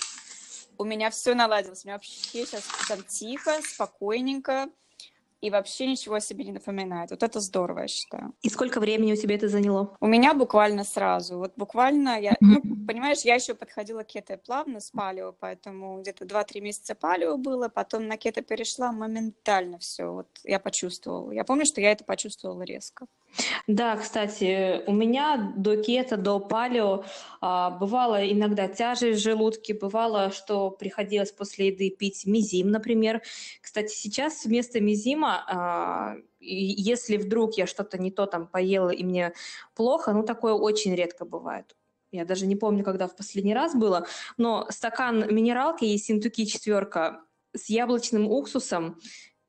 у 0.81 0.85
меня 0.85 1.11
все 1.11 1.35
наладилось, 1.35 1.85
у 1.85 1.88
меня 1.88 1.97
вообще 1.97 2.47
сейчас 2.47 2.64
там 2.88 3.03
тихо, 3.03 3.61
спокойненько, 3.62 4.71
и 5.40 5.50
вообще 5.50 5.87
ничего 5.87 6.16
о 6.16 6.20
себе 6.20 6.44
не 6.44 6.53
напоминает. 6.53 7.11
Вот 7.11 7.22
это 7.22 7.40
здорово, 7.40 7.81
я 7.81 7.88
считаю. 7.88 8.35
И 8.42 8.48
сколько 8.48 8.81
времени 8.81 9.12
у 9.12 9.16
тебя 9.16 9.35
это 9.35 9.48
заняло? 9.48 9.96
У 10.00 10.07
меня 10.07 10.35
буквально 10.35 10.85
сразу. 10.85 11.38
Вот 11.38 11.53
буквально 11.57 12.20
я, 12.20 12.37
ну, 12.40 12.61
понимаешь, 12.87 13.22
я 13.22 13.35
еще 13.35 13.55
подходила 13.55 14.03
к 14.03 14.09
кето 14.09 14.37
плавно 14.37 14.81
с 14.81 14.90
палео, 14.90 15.33
поэтому 15.33 16.00
где-то 16.00 16.24
2-3 16.24 16.61
месяца 16.61 16.94
палео 16.94 17.37
было, 17.37 17.68
потом 17.68 18.07
на 18.07 18.16
кето 18.16 18.42
перешла 18.42 18.92
моментально 18.92 19.79
все. 19.79 20.07
Вот 20.12 20.29
я 20.44 20.61
почувствовала. 20.61 21.33
Я 21.33 21.44
помню, 21.44 21.64
что 21.64 21.81
я 21.81 21.92
это 21.92 22.05
почувствовала 22.05 22.62
резко. 22.62 23.07
Да, 23.66 23.96
кстати, 23.96 24.83
у 24.87 24.92
меня 24.92 25.53
до 25.57 25.76
кето, 25.76 26.16
до 26.16 26.40
палео 26.40 27.05
а, 27.40 27.70
бывало 27.70 28.29
иногда 28.29 28.66
тяжесть 28.68 29.20
в 29.20 29.22
желудке, 29.22 29.74
бывало, 29.74 30.31
что 30.33 30.70
приходилось 30.70 31.31
после 31.31 31.68
еды 31.68 31.90
пить 31.90 32.26
мизим, 32.26 32.70
например. 32.70 33.22
Кстати, 33.62 33.94
сейчас 33.94 34.44
вместо 34.44 34.81
мизима, 34.81 35.30
а, 35.49 36.16
если 36.40 37.16
вдруг 37.16 37.55
я 37.55 37.66
что-то 37.66 37.99
не 37.99 38.11
то 38.11 38.27
там 38.27 38.47
поела 38.47 38.90
и 38.90 39.05
мне 39.05 39.33
плохо, 39.75 40.12
ну 40.12 40.23
такое 40.23 40.55
очень 40.55 40.95
редко 40.95 41.25
бывает. 41.25 41.77
Я 42.12 42.25
даже 42.25 42.47
не 42.47 42.57
помню, 42.57 42.85
когда 42.85 43.07
в 43.07 43.16
последний 43.16 43.55
раз 43.55 43.75
было, 43.75 44.07
но 44.37 44.66
стакан 44.71 45.33
минералки 45.33 45.85
и 45.85 45.99
синтуки 45.99 46.45
четверка 46.45 47.23
с 47.55 47.71
яблочным 47.71 48.27
уксусом 48.29 48.99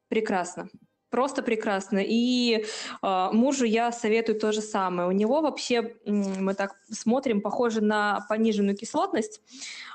прекрасно 0.09 0.69
просто 1.11 1.43
прекрасно. 1.43 1.99
И 2.01 2.65
э, 3.03 3.29
мужу 3.31 3.65
я 3.65 3.91
советую 3.91 4.39
то 4.39 4.51
же 4.51 4.61
самое. 4.61 5.07
У 5.07 5.11
него 5.11 5.41
вообще, 5.41 5.95
мы 6.05 6.55
так 6.55 6.73
смотрим, 6.89 7.41
похоже 7.41 7.81
на 7.81 8.25
пониженную 8.29 8.75
кислотность. 8.75 9.41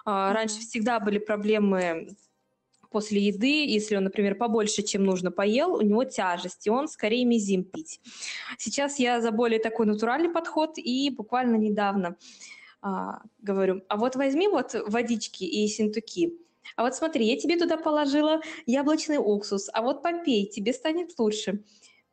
Э, 0.06 0.32
раньше 0.32 0.60
всегда 0.60 1.00
были 1.00 1.18
проблемы 1.18 2.10
после 2.90 3.20
еды, 3.20 3.66
если 3.66 3.96
он, 3.96 4.04
например, 4.04 4.34
побольше, 4.34 4.82
чем 4.82 5.04
нужно 5.04 5.30
поел, 5.30 5.74
у 5.74 5.82
него 5.82 6.04
тяжесть, 6.04 6.66
и 6.66 6.70
он 6.70 6.88
скорее 6.88 7.24
мизим 7.24 7.64
пить. 7.64 8.00
Сейчас 8.58 8.98
я 8.98 9.20
за 9.20 9.30
более 9.30 9.58
такой 9.58 9.86
натуральный 9.86 10.30
подход, 10.30 10.74
и 10.76 11.10
буквально 11.10 11.56
недавно 11.56 12.16
а, 12.82 13.22
говорю, 13.38 13.82
а 13.88 13.96
вот 13.96 14.16
возьми 14.16 14.48
вот 14.48 14.74
водички 14.86 15.44
и 15.44 15.66
синтуки, 15.68 16.38
а 16.74 16.82
вот 16.82 16.94
смотри, 16.94 17.26
я 17.26 17.36
тебе 17.36 17.56
туда 17.56 17.76
положила 17.76 18.40
яблочный 18.66 19.18
уксус, 19.18 19.70
а 19.72 19.82
вот 19.82 20.02
попей, 20.02 20.46
тебе 20.46 20.72
станет 20.72 21.18
лучше. 21.18 21.62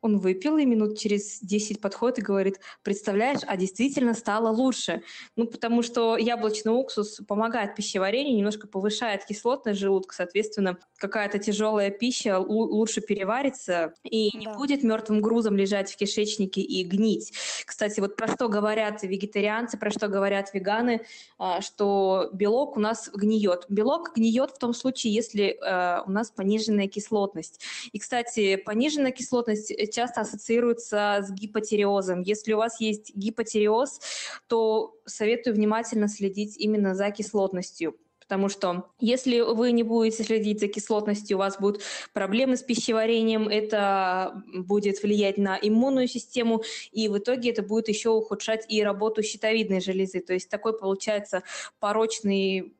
Он 0.04 0.18
выпил 0.18 0.58
и 0.58 0.66
минут 0.66 0.98
через 0.98 1.40
10 1.40 1.80
подходит 1.80 2.18
и 2.18 2.22
говорит, 2.22 2.60
представляешь, 2.82 3.40
а 3.46 3.56
действительно 3.56 4.12
стало 4.12 4.50
лучше. 4.50 5.02
Ну, 5.34 5.46
потому 5.46 5.82
что 5.82 6.18
яблочный 6.18 6.72
уксус 6.72 7.22
помогает 7.26 7.74
пищеварению, 7.74 8.36
немножко 8.36 8.66
повышает 8.66 9.24
кислотность 9.24 9.80
желудка, 9.80 10.14
соответственно, 10.14 10.76
какая-то 10.98 11.38
тяжелая 11.38 11.90
пища 11.90 12.38
лучше 12.38 13.00
переварится 13.00 13.94
и 14.02 14.30
да. 14.30 14.38
не 14.38 14.46
будет 14.48 14.82
мертвым 14.82 15.22
грузом 15.22 15.56
лежать 15.56 15.90
в 15.90 15.96
кишечнике 15.96 16.60
и 16.60 16.84
гнить. 16.84 17.32
Кстати, 17.64 18.00
вот 18.00 18.14
про 18.16 18.28
что 18.28 18.50
говорят 18.50 19.02
вегетарианцы, 19.02 19.78
про 19.78 19.90
что 19.90 20.08
говорят 20.08 20.52
веганы, 20.52 21.06
а, 21.38 21.62
что 21.62 22.28
белок 22.34 22.76
у 22.76 22.80
нас 22.80 23.08
гниет. 23.14 23.64
Белок 23.70 24.14
гниет 24.14 24.50
в 24.50 24.58
том 24.58 24.74
случае, 24.74 25.14
если 25.14 25.56
э, 25.58 26.02
у 26.06 26.10
нас 26.10 26.30
пониженная 26.30 26.88
кислотность. 26.88 27.62
И, 27.92 27.98
кстати, 27.98 28.56
пониженная 28.56 29.12
кислотность 29.12 29.72
часто 29.94 30.22
ассоциируется 30.22 31.24
с 31.26 31.30
гипотереозом. 31.30 32.22
Если 32.22 32.52
у 32.52 32.58
вас 32.58 32.80
есть 32.80 33.14
гипотереоз, 33.14 34.00
то 34.48 34.96
советую 35.06 35.54
внимательно 35.54 36.08
следить 36.08 36.56
именно 36.58 36.94
за 36.94 37.10
кислотностью. 37.10 37.96
Потому 38.26 38.48
что 38.48 38.88
если 39.00 39.40
вы 39.40 39.72
не 39.72 39.82
будете 39.82 40.24
следить 40.24 40.58
за 40.58 40.68
кислотностью, 40.68 41.36
у 41.36 41.40
вас 41.40 41.58
будут 41.58 41.82
проблемы 42.14 42.56
с 42.56 42.62
пищеварением, 42.62 43.48
это 43.48 44.42
будет 44.54 45.02
влиять 45.02 45.36
на 45.36 45.58
иммунную 45.60 46.08
систему, 46.08 46.62
и 46.90 47.08
в 47.08 47.18
итоге 47.18 47.50
это 47.50 47.62
будет 47.62 47.88
еще 47.88 48.10
ухудшать 48.10 48.64
и 48.68 48.82
работу 48.82 49.22
щитовидной 49.22 49.82
железы. 49.82 50.20
То 50.20 50.32
есть 50.32 50.48
такой 50.48 50.78
получается 50.78 51.42
порочный 51.80 52.74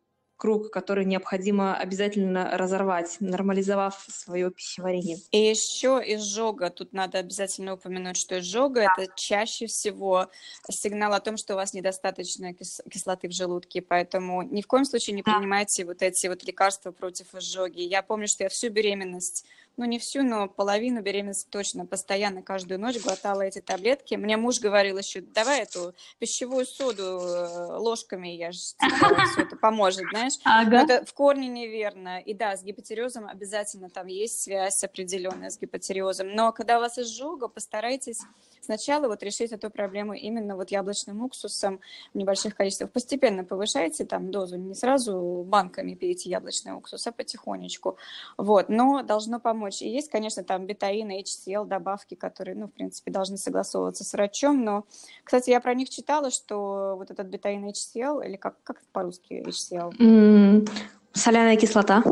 круг, 0.45 0.71
который 0.71 1.07
необходимо 1.07 1.75
обязательно 1.75 2.59
разорвать, 2.59 3.17
нормализовав 3.19 4.07
свое 4.11 4.51
пищеварение. 4.51 5.17
И 5.31 5.39
еще 5.39 6.03
изжога. 6.05 6.69
Тут 6.69 6.93
надо 6.93 7.17
обязательно 7.17 7.73
упомянуть, 7.73 8.19
что 8.19 8.39
изжога 8.39 8.83
да. 8.83 8.93
это 9.03 9.11
чаще 9.17 9.67
всего 9.67 10.29
сигнал 10.71 11.15
о 11.15 11.21
том, 11.21 11.39
что 11.39 11.55
у 11.55 11.57
вас 11.57 11.73
недостаточно 11.73 12.53
кис- 12.53 12.83
кислоты 12.91 13.29
в 13.29 13.33
желудке, 13.33 13.81
поэтому 13.81 14.43
ни 14.43 14.61
в 14.61 14.67
коем 14.67 14.85
случае 14.85 15.17
не 15.17 15.23
да. 15.23 15.33
принимайте 15.33 15.87
вот 15.87 16.03
эти 16.03 16.27
вот 16.27 16.45
лекарства 16.45 16.93
против 16.93 17.35
изжоги. 17.35 17.81
Я 17.81 18.03
помню, 18.03 18.29
что 18.29 18.45
я 18.45 18.51
всю 18.51 18.69
беременность 18.69 19.47
ну 19.77 19.85
не 19.85 19.99
всю, 19.99 20.23
но 20.23 20.49
половину 20.49 21.03
беременности 21.03 21.49
точно, 21.51 21.87
постоянно 21.87 22.43
каждую 22.43 22.81
ночь 22.81 23.01
глотала 23.03 23.43
эти 23.43 23.61
таблетки. 23.61 24.15
Мне 24.15 24.37
муж 24.37 24.61
говорил 24.61 24.99
еще, 24.99 25.21
давай 25.21 25.63
эту 25.63 25.95
пищевую 26.19 26.67
соду 26.67 27.03
э, 27.03 27.77
ложками, 27.79 28.29
я 28.29 28.53
же 28.53 28.59
все 29.33 29.43
это 29.43 29.57
поможет, 29.57 30.05
знаешь. 30.11 30.35
Ага. 30.45 30.83
это 30.83 31.05
в 31.05 31.13
корне 31.15 31.49
неверно. 31.49 32.21
И 32.21 32.35
да, 32.35 32.57
с 32.57 32.63
гипотериозом 32.63 33.27
обязательно 33.27 33.91
там 33.91 34.07
есть 34.07 34.43
связь 34.43 34.83
определенная 34.85 35.51
с 35.51 35.59
гипотериозом. 35.59 36.29
Но 36.35 36.53
когда 36.53 36.79
у 36.79 36.81
вас 36.81 36.99
изжога, 36.99 37.49
постарайтесь 37.49 38.21
сначала 38.65 39.09
вот 39.09 39.23
решить 39.23 39.53
эту 39.53 39.71
проблему 39.71 40.15
именно 40.15 40.57
вот 40.57 40.71
яблочным 40.71 41.23
уксусом 41.23 41.81
в 42.13 42.19
небольших 42.19 42.57
количествах. 42.57 42.91
Постепенно 42.91 43.45
повышайте 43.45 44.05
там 44.05 44.31
дозу, 44.31 44.57
не 44.57 44.75
сразу 44.75 45.45
банками 45.47 45.95
пейте 45.95 46.31
яблочный 46.31 46.73
уксус, 46.73 47.07
а 47.07 47.13
потихонечку. 47.13 47.97
Вот, 48.37 48.69
но 48.69 49.03
должно 49.03 49.39
помочь. 49.39 49.63
И 49.66 49.88
есть, 49.88 50.11
конечно, 50.11 50.42
там 50.42 50.66
бетаин, 50.66 51.11
HCl 51.11 51.66
добавки, 51.66 52.14
которые, 52.14 52.55
ну, 52.55 52.66
в 52.66 52.72
принципе, 52.72 53.11
должны 53.11 53.37
согласовываться 53.37 54.05
с 54.05 54.12
врачом, 54.12 54.64
но, 54.64 54.85
кстати, 55.24 55.50
я 55.50 55.61
про 55.61 55.74
них 55.74 55.90
читала, 55.90 56.31
что 56.31 56.94
вот 56.96 57.11
этот 57.11 57.27
бетаин 57.29 57.66
HCl, 57.66 58.24
или 58.27 58.37
как, 58.37 58.62
как 58.62 58.83
по-русски 58.92 59.42
HCl? 59.46 59.96
Mm, 59.98 60.68
соляная 61.12 61.57
кислота. 61.57 62.03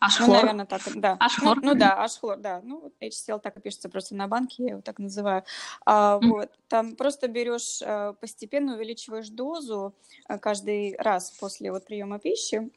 Ашхлор. 0.00 0.28
Ну, 0.28 0.34
наверное, 0.34 0.64
так, 0.64 0.80
да. 0.94 1.16
Ашхлор. 1.20 1.56
Ну, 1.56 1.62
ну 1.62 1.74
да, 1.78 2.02
ашхлор, 2.02 2.38
да. 2.38 2.62
Ну, 2.64 2.90
HCl 3.02 3.38
так 3.38 3.58
и 3.58 3.60
пишется 3.60 3.90
просто 3.90 4.14
на 4.14 4.28
банке, 4.28 4.62
я 4.64 4.70
его 4.70 4.80
так 4.80 4.98
называю. 4.98 5.44
А, 5.84 6.18
mm. 6.18 6.28
Вот, 6.28 6.50
там 6.68 6.96
просто 6.96 7.28
берешь, 7.28 7.82
э, 7.82 8.14
постепенно 8.18 8.76
увеличиваешь 8.76 9.28
дозу 9.28 9.94
э, 10.26 10.38
каждый 10.38 10.96
раз 10.98 11.32
после 11.32 11.70
вот 11.70 11.84
приема 11.84 12.18
пищи, 12.18 12.70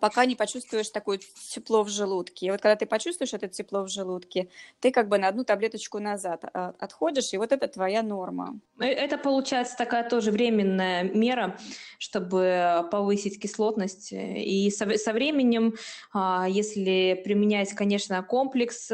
пока 0.00 0.24
не 0.24 0.36
почувствуешь 0.36 0.88
такое 0.88 1.20
тепло 1.50 1.82
в 1.82 1.88
желудке. 1.88 2.46
И 2.46 2.50
вот 2.50 2.60
когда 2.60 2.76
ты 2.76 2.86
почувствуешь 2.86 3.34
это 3.34 3.48
тепло 3.48 3.82
в 3.82 3.88
желудке, 3.88 4.48
ты 4.80 4.90
как 4.90 5.08
бы 5.08 5.18
на 5.18 5.28
одну 5.28 5.44
таблеточку 5.44 5.98
назад 5.98 6.44
а, 6.52 6.74
отходишь, 6.78 7.34
и 7.34 7.36
вот 7.36 7.52
это 7.52 7.68
твоя 7.68 8.02
норма. 8.02 8.58
Э, 8.80 8.86
это 8.86 9.18
получается 9.18 9.76
такая 9.76 10.08
тоже 10.08 10.30
временная 10.30 11.02
мера, 11.02 11.58
чтобы 11.98 12.88
повысить 12.90 13.40
кислотность. 13.40 14.12
И 14.12 14.70
со, 14.70 14.88
со 14.96 15.12
временем, 15.12 15.74
а, 16.12 16.46
если 16.48 17.20
применять, 17.24 17.72
конечно, 17.74 18.22
комплекс 18.22 18.88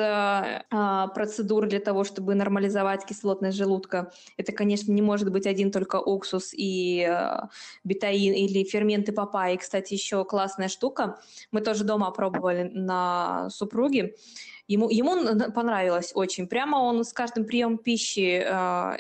процедур 1.14 1.66
для 1.66 1.80
того, 1.80 2.04
чтобы 2.04 2.34
нормализовать 2.34 3.04
кислотность 3.04 3.56
желудка, 3.56 4.12
это, 4.36 4.52
конечно, 4.52 4.92
не 4.92 5.02
может 5.02 5.30
быть 5.30 5.46
один 5.46 5.70
только 5.70 5.96
уксус 5.96 6.50
и 6.52 7.08
бетаин 7.84 8.32
или 8.32 8.64
ферменты 8.64 9.12
папайи. 9.12 9.56
Кстати, 9.56 9.94
еще 9.94 10.24
классная 10.24 10.68
штука. 10.80 11.20
Мы 11.52 11.60
тоже 11.60 11.84
дома 11.84 12.10
пробовали 12.10 12.70
на 12.72 13.50
супруге. 13.50 14.14
Ему, 14.66 14.88
ему 14.88 15.52
понравилось 15.52 16.12
очень. 16.14 16.46
Прямо 16.46 16.76
он 16.76 17.04
с 17.04 17.12
каждым 17.12 17.44
приемом 17.44 17.76
пищи 17.76 18.42
э, 18.42 18.98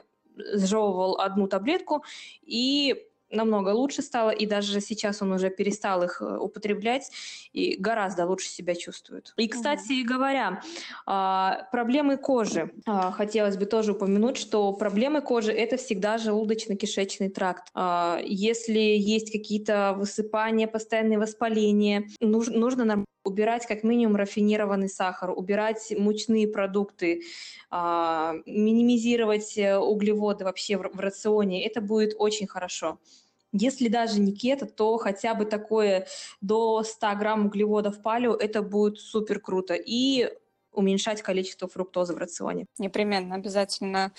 сжевывал 0.54 1.18
одну 1.20 1.46
таблетку 1.46 2.04
и 2.42 3.06
намного 3.30 3.70
лучше 3.70 4.02
стало, 4.02 4.30
и 4.30 4.46
даже 4.46 4.80
сейчас 4.80 5.22
он 5.22 5.32
уже 5.32 5.50
перестал 5.50 6.02
их 6.02 6.20
э, 6.20 6.36
употреблять 6.38 7.10
и 7.52 7.76
гораздо 7.76 8.26
лучше 8.26 8.48
себя 8.48 8.74
чувствует. 8.74 9.32
И, 9.36 9.48
кстати 9.48 10.02
говоря, 10.02 10.62
а, 11.06 11.66
проблемы 11.72 12.16
кожи. 12.16 12.70
А, 12.86 13.10
хотелось 13.10 13.56
бы 13.56 13.66
тоже 13.66 13.92
упомянуть, 13.92 14.36
что 14.36 14.72
проблемы 14.72 15.20
кожи– 15.20 15.52
это 15.54 15.76
всегда 15.76 16.16
желудочно-кишечный 16.16 17.30
тракт. 17.30 17.68
А, 17.74 18.20
если 18.24 18.78
есть 18.78 19.32
какие-то 19.32 19.94
высыпания, 19.96 20.66
постоянные 20.66 21.18
воспаления, 21.18 22.08
нужно 22.20 23.04
убирать 23.24 23.66
как 23.66 23.82
минимум 23.84 24.16
рафинированный 24.16 24.88
сахар, 24.88 25.30
убирать 25.30 25.92
мучные 25.96 26.48
продукты, 26.48 27.22
минимизировать 27.70 29.56
э, 29.58 29.76
углеводы 29.76 30.44
вообще 30.44 30.76
в 30.78 30.98
рационе. 30.98 31.64
Это 31.64 31.80
будет 31.80 32.14
очень 32.18 32.46
хорошо. 32.46 32.98
Если 33.52 33.88
даже 33.88 34.20
не 34.20 34.32
кето, 34.32 34.66
то 34.66 34.96
хотя 34.98 35.34
бы 35.34 35.44
такое 35.44 36.06
до 36.40 36.82
100 36.82 37.14
грамм 37.16 37.46
углеводов 37.46 38.02
палео, 38.02 38.34
это 38.34 38.62
будет 38.62 38.98
супер 38.98 39.40
круто. 39.40 39.74
И 39.74 40.32
уменьшать 40.72 41.20
количество 41.20 41.68
фруктозы 41.68 42.14
в 42.14 42.18
рационе. 42.18 42.66
Непременно, 42.78 43.34
обязательно 43.34 44.12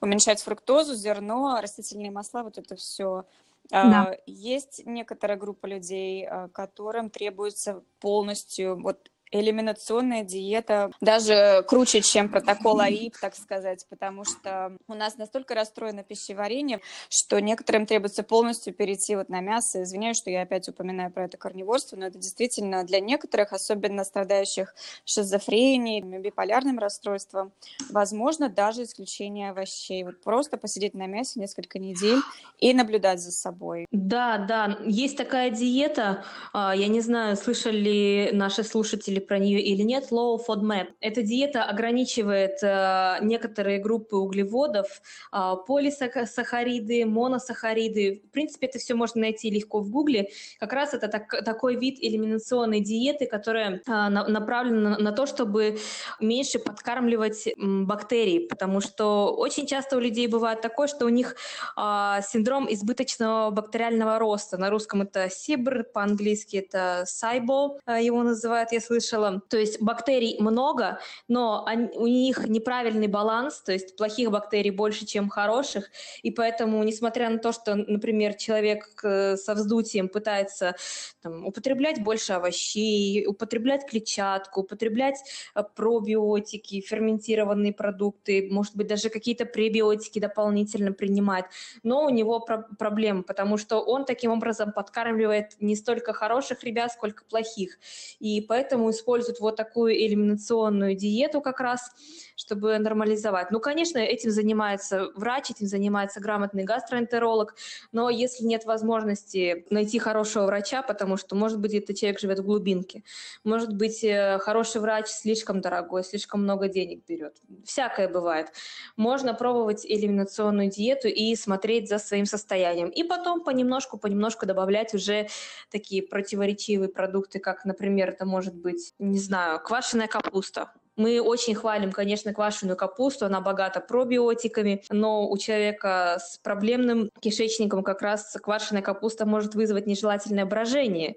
уменьшать 0.00 0.42
фруктозу, 0.42 0.94
зерно, 0.94 1.58
растительные 1.60 2.10
масла, 2.10 2.42
вот 2.42 2.56
это 2.56 2.76
все 2.76 3.24
да. 3.70 4.16
Есть 4.26 4.82
некоторая 4.86 5.36
группа 5.36 5.66
людей, 5.66 6.26
а, 6.26 6.48
которым 6.48 7.10
требуется 7.10 7.82
полностью 8.00 8.80
вот 8.80 9.10
элиминационная 9.30 10.24
диета 10.24 10.90
даже 11.00 11.64
круче, 11.66 12.00
чем 12.00 12.28
протокол 12.28 12.80
АИП, 12.80 13.16
так 13.20 13.34
сказать, 13.34 13.86
потому 13.88 14.24
что 14.24 14.76
у 14.86 14.94
нас 14.94 15.16
настолько 15.16 15.54
расстроено 15.54 16.02
пищеварение, 16.02 16.80
что 17.08 17.40
некоторым 17.40 17.86
требуется 17.86 18.22
полностью 18.22 18.74
перейти 18.74 19.16
вот 19.16 19.28
на 19.28 19.40
мясо. 19.40 19.82
Извиняюсь, 19.82 20.18
что 20.18 20.30
я 20.30 20.42
опять 20.42 20.68
упоминаю 20.68 21.10
про 21.10 21.24
это 21.24 21.36
карниворство, 21.36 21.96
но 21.96 22.06
это 22.06 22.18
действительно 22.18 22.84
для 22.84 23.00
некоторых, 23.00 23.52
особенно 23.52 24.04
страдающих 24.04 24.74
шизофренией, 25.04 26.00
биполярным 26.00 26.78
расстройством, 26.78 27.52
возможно 27.90 28.48
даже 28.48 28.84
исключение 28.84 29.50
овощей. 29.50 30.04
Вот 30.04 30.20
просто 30.22 30.56
посидеть 30.56 30.94
на 30.94 31.06
мясе 31.06 31.40
несколько 31.40 31.78
недель 31.78 32.20
и 32.58 32.72
наблюдать 32.74 33.20
за 33.20 33.30
собой. 33.30 33.86
Да, 33.90 34.38
да, 34.38 34.78
есть 34.84 35.16
такая 35.16 35.50
диета, 35.50 36.24
а, 36.52 36.74
я 36.74 36.88
не 36.88 37.00
знаю, 37.00 37.36
слышали 37.36 38.30
наши 38.32 38.62
слушатели 38.64 39.17
слышали 39.18 39.26
про 39.26 39.38
нее 39.38 39.60
или 39.60 39.82
нет, 39.82 40.10
Low 40.10 40.38
FODMAP. 40.46 40.86
Эта 41.00 41.22
диета 41.22 41.64
ограничивает 41.64 42.62
э, 42.62 43.18
некоторые 43.22 43.78
группы 43.78 44.16
углеводов, 44.16 44.86
э, 45.32 45.54
полисахариды, 45.66 47.04
моносахариды. 47.06 48.22
В 48.28 48.30
принципе, 48.32 48.66
это 48.66 48.78
все 48.78 48.94
можно 48.94 49.20
найти 49.20 49.50
легко 49.50 49.80
в 49.80 49.90
Гугле. 49.90 50.28
Как 50.60 50.72
раз 50.72 50.94
это 50.94 51.08
так, 51.08 51.44
такой 51.44 51.76
вид 51.76 51.98
элиминационной 52.00 52.80
диеты, 52.80 53.26
которая 53.26 53.80
на, 53.86 54.28
направлена 54.28 54.98
на, 54.98 55.12
то, 55.12 55.26
чтобы 55.26 55.78
меньше 56.20 56.58
подкармливать 56.58 57.48
бактерии, 57.56 58.46
потому 58.48 58.80
что 58.80 59.34
очень 59.36 59.66
часто 59.66 59.96
у 59.96 60.00
людей 60.00 60.28
бывает 60.28 60.60
такое, 60.60 60.88
что 60.88 61.06
у 61.06 61.08
них 61.08 61.36
э, 61.76 62.20
синдром 62.22 62.66
избыточного 62.70 63.50
бактериального 63.50 64.18
роста. 64.18 64.58
На 64.58 64.70
русском 64.70 65.02
это 65.02 65.28
СИБР, 65.30 65.84
по-английски 65.94 66.56
это 66.58 67.04
SIBO, 67.06 67.78
э, 67.86 68.04
его 68.04 68.22
называют, 68.22 68.72
я 68.72 68.80
слышала 68.80 69.07
слышала. 69.08 69.40
То 69.48 69.58
есть 69.58 69.80
бактерий 69.80 70.36
много, 70.40 71.00
но 71.28 71.64
они, 71.66 71.88
у 71.94 72.06
них 72.06 72.46
неправильный 72.46 73.08
баланс, 73.08 73.60
то 73.60 73.72
есть 73.72 73.96
плохих 73.96 74.30
бактерий 74.30 74.70
больше, 74.70 75.06
чем 75.06 75.28
хороших, 75.28 75.90
и 76.22 76.30
поэтому, 76.30 76.82
несмотря 76.84 77.30
на 77.30 77.38
то, 77.38 77.52
что, 77.52 77.74
например, 77.74 78.34
человек 78.34 78.88
э, 79.02 79.36
со 79.36 79.54
вздутием 79.54 80.08
пытается 80.08 80.74
там, 81.22 81.46
употреблять 81.46 82.02
больше 82.02 82.34
овощей, 82.34 83.26
употреблять 83.26 83.88
клетчатку, 83.88 84.60
употреблять 84.60 85.16
э, 85.54 85.62
пробиотики, 85.74 86.80
ферментированные 86.80 87.72
продукты, 87.72 88.48
может 88.50 88.76
быть, 88.76 88.86
даже 88.86 89.08
какие-то 89.08 89.44
пребиотики 89.44 90.18
дополнительно 90.18 90.92
принимать, 90.92 91.44
но 91.82 92.04
у 92.04 92.10
него 92.10 92.40
про- 92.40 92.66
проблемы, 92.78 93.22
потому 93.22 93.56
что 93.58 93.80
он 93.80 94.04
таким 94.04 94.32
образом 94.32 94.72
подкармливает 94.72 95.56
не 95.60 95.76
столько 95.76 96.12
хороших 96.12 96.64
ребят, 96.64 96.92
сколько 96.92 97.24
плохих, 97.24 97.78
и 98.20 98.40
поэтому 98.40 98.92
используют 98.98 99.40
вот 99.40 99.56
такую 99.56 99.94
элиминационную 99.94 100.94
диету 100.94 101.40
как 101.40 101.60
раз, 101.60 101.90
чтобы 102.38 102.78
нормализовать. 102.78 103.50
Ну, 103.50 103.58
конечно, 103.58 103.98
этим 103.98 104.30
занимается 104.30 105.10
врач, 105.16 105.50
этим 105.50 105.66
занимается 105.66 106.20
грамотный 106.20 106.62
гастроэнтеролог, 106.62 107.56
но 107.90 108.08
если 108.08 108.44
нет 108.44 108.64
возможности 108.64 109.66
найти 109.70 109.98
хорошего 109.98 110.46
врача, 110.46 110.82
потому 110.82 111.16
что, 111.16 111.34
может 111.34 111.58
быть, 111.58 111.74
этот 111.74 111.96
человек 111.96 112.20
живет 112.20 112.38
в 112.38 112.44
глубинке, 112.44 113.02
может 113.42 113.74
быть, 113.74 114.04
э, 114.04 114.38
хороший 114.38 114.80
врач 114.80 115.08
слишком 115.08 115.60
дорогой, 115.60 116.04
слишком 116.04 116.44
много 116.44 116.68
денег 116.68 117.02
берет. 117.08 117.36
Всякое 117.64 118.08
бывает. 118.08 118.52
Можно 118.96 119.34
пробовать 119.34 119.84
элиминационную 119.84 120.70
диету 120.70 121.08
и 121.08 121.34
смотреть 121.34 121.88
за 121.88 121.98
своим 121.98 122.24
состоянием. 122.24 122.88
И 122.88 123.02
потом 123.02 123.42
понемножку-понемножку 123.42 124.46
добавлять 124.46 124.94
уже 124.94 125.28
такие 125.70 126.02
противоречивые 126.02 126.88
продукты, 126.88 127.40
как, 127.40 127.64
например, 127.64 128.10
это 128.10 128.24
может 128.24 128.54
быть 128.54 128.94
не 128.98 129.18
знаю, 129.18 129.60
квашеная 129.60 130.06
капуста. 130.06 130.72
Мы 130.98 131.20
очень 131.20 131.54
хвалим, 131.54 131.92
конечно, 131.92 132.34
квашеную 132.34 132.76
капусту, 132.76 133.24
она 133.24 133.40
богата 133.40 133.80
пробиотиками, 133.80 134.82
но 134.90 135.30
у 135.30 135.38
человека 135.38 136.18
с 136.20 136.38
проблемным 136.38 137.10
кишечником 137.20 137.84
как 137.84 138.02
раз 138.02 138.36
квашеная 138.42 138.82
капуста 138.82 139.24
может 139.24 139.54
вызвать 139.54 139.86
нежелательное 139.86 140.44
брожение. 140.44 141.14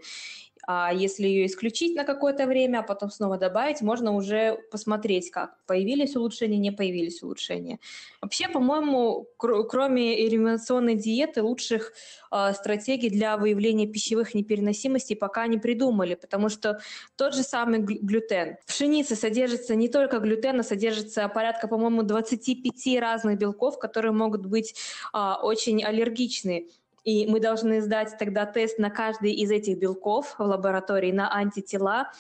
А 0.67 0.93
если 0.93 1.27
ее 1.27 1.45
исключить 1.45 1.95
на 1.95 2.03
какое-то 2.03 2.45
время, 2.45 2.79
а 2.79 2.83
потом 2.83 3.09
снова 3.09 3.37
добавить, 3.37 3.81
можно 3.81 4.13
уже 4.13 4.59
посмотреть, 4.71 5.31
как 5.31 5.57
появились 5.65 6.15
улучшения, 6.15 6.57
не 6.57 6.71
появились 6.71 7.23
улучшения. 7.23 7.79
Вообще, 8.21 8.47
по-моему, 8.47 9.27
кр- 9.37 9.67
кроме 9.67 10.25
элиминационной 10.27 10.95
диеты, 10.95 11.41
лучших 11.41 11.93
э, 12.31 12.53
стратегий 12.53 13.09
для 13.09 13.37
выявления 13.37 13.87
пищевых 13.87 14.33
непереносимостей 14.35 15.15
пока 15.15 15.47
не 15.47 15.57
придумали, 15.57 16.15
потому 16.15 16.49
что 16.49 16.79
тот 17.15 17.33
же 17.33 17.43
самый 17.43 17.79
глютен. 17.79 18.57
В 18.65 18.67
пшенице 18.67 19.15
содержится 19.15 19.75
не 19.75 19.89
только 19.89 20.19
глютен, 20.19 20.59
а 20.59 20.63
содержится 20.63 21.27
порядка, 21.27 21.67
по-моему, 21.67 22.03
25 22.03 22.99
разных 22.99 23.37
белков, 23.37 23.79
которые 23.79 24.11
могут 24.11 24.45
быть 24.45 24.75
э, 25.13 25.33
очень 25.41 25.83
аллергичны. 25.83 26.67
И 27.03 27.25
мы 27.25 27.39
должны 27.39 27.81
сдать 27.81 28.15
тогда 28.19 28.45
тест 28.45 28.77
на 28.77 28.89
каждый 28.89 29.33
из 29.33 29.49
этих 29.49 29.77
белков 29.77 30.35
в 30.37 30.43
лаборатории 30.43 31.11
на 31.11 31.33
антитела 31.33 32.11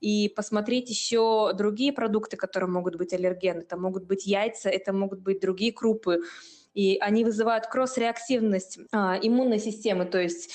и 0.00 0.28
посмотреть 0.28 0.88
еще 0.90 1.52
другие 1.54 1.92
продукты, 1.92 2.36
которые 2.36 2.70
могут 2.70 2.96
быть 2.96 3.12
аллергены. 3.12 3.60
Это 3.60 3.76
могут 3.76 4.04
быть 4.04 4.26
яйца, 4.26 4.68
это 4.68 4.92
могут 4.92 5.20
быть 5.20 5.40
другие 5.40 5.72
крупы. 5.72 6.20
И 6.74 6.98
они 7.00 7.24
вызывают 7.24 7.66
кросс-реактивность 7.66 8.78
а, 8.92 9.18
иммунной 9.20 9.58
системы, 9.58 10.04
то 10.04 10.20
есть 10.20 10.50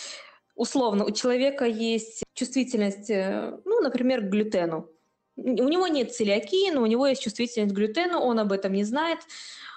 условно 0.56 1.06
у 1.06 1.12
человека 1.12 1.66
есть 1.66 2.24
чувствительность, 2.34 3.10
э, 3.10 3.60
ну, 3.66 3.82
например, 3.82 4.22
к 4.22 4.30
глютену. 4.30 4.90
У 5.36 5.68
него 5.68 5.88
нет 5.88 6.14
целиакии, 6.14 6.72
но 6.72 6.82
у 6.82 6.86
него 6.86 7.08
есть 7.08 7.24
чувствительность 7.24 7.74
к 7.74 7.78
глютену, 7.78 8.20
он 8.20 8.40
об 8.40 8.52
этом 8.52 8.74
не 8.74 8.84
знает. 8.84 9.20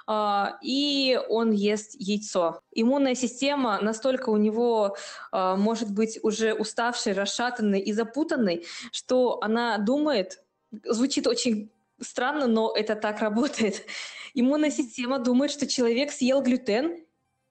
А, 0.06 0.58
и 0.62 1.20
он 1.28 1.50
ест 1.50 1.96
яйцо. 1.98 2.60
Иммунная 2.72 3.14
система 3.14 3.80
настолько 3.80 4.30
у 4.30 4.36
него 4.36 4.96
а, 5.32 5.56
может 5.56 5.92
быть 5.92 6.18
уже 6.22 6.54
уставшей, 6.54 7.12
расшатанной 7.12 7.80
и 7.80 7.92
запутанной, 7.92 8.64
что 8.92 9.38
она 9.42 9.78
думает, 9.78 10.42
звучит 10.84 11.26
очень 11.26 11.70
странно, 12.00 12.46
но 12.46 12.72
это 12.74 12.94
так 12.94 13.20
работает. 13.20 13.84
Иммунная 14.34 14.70
система 14.70 15.18
думает, 15.18 15.50
что 15.50 15.66
человек 15.66 16.12
съел 16.12 16.42
глютен 16.42 17.04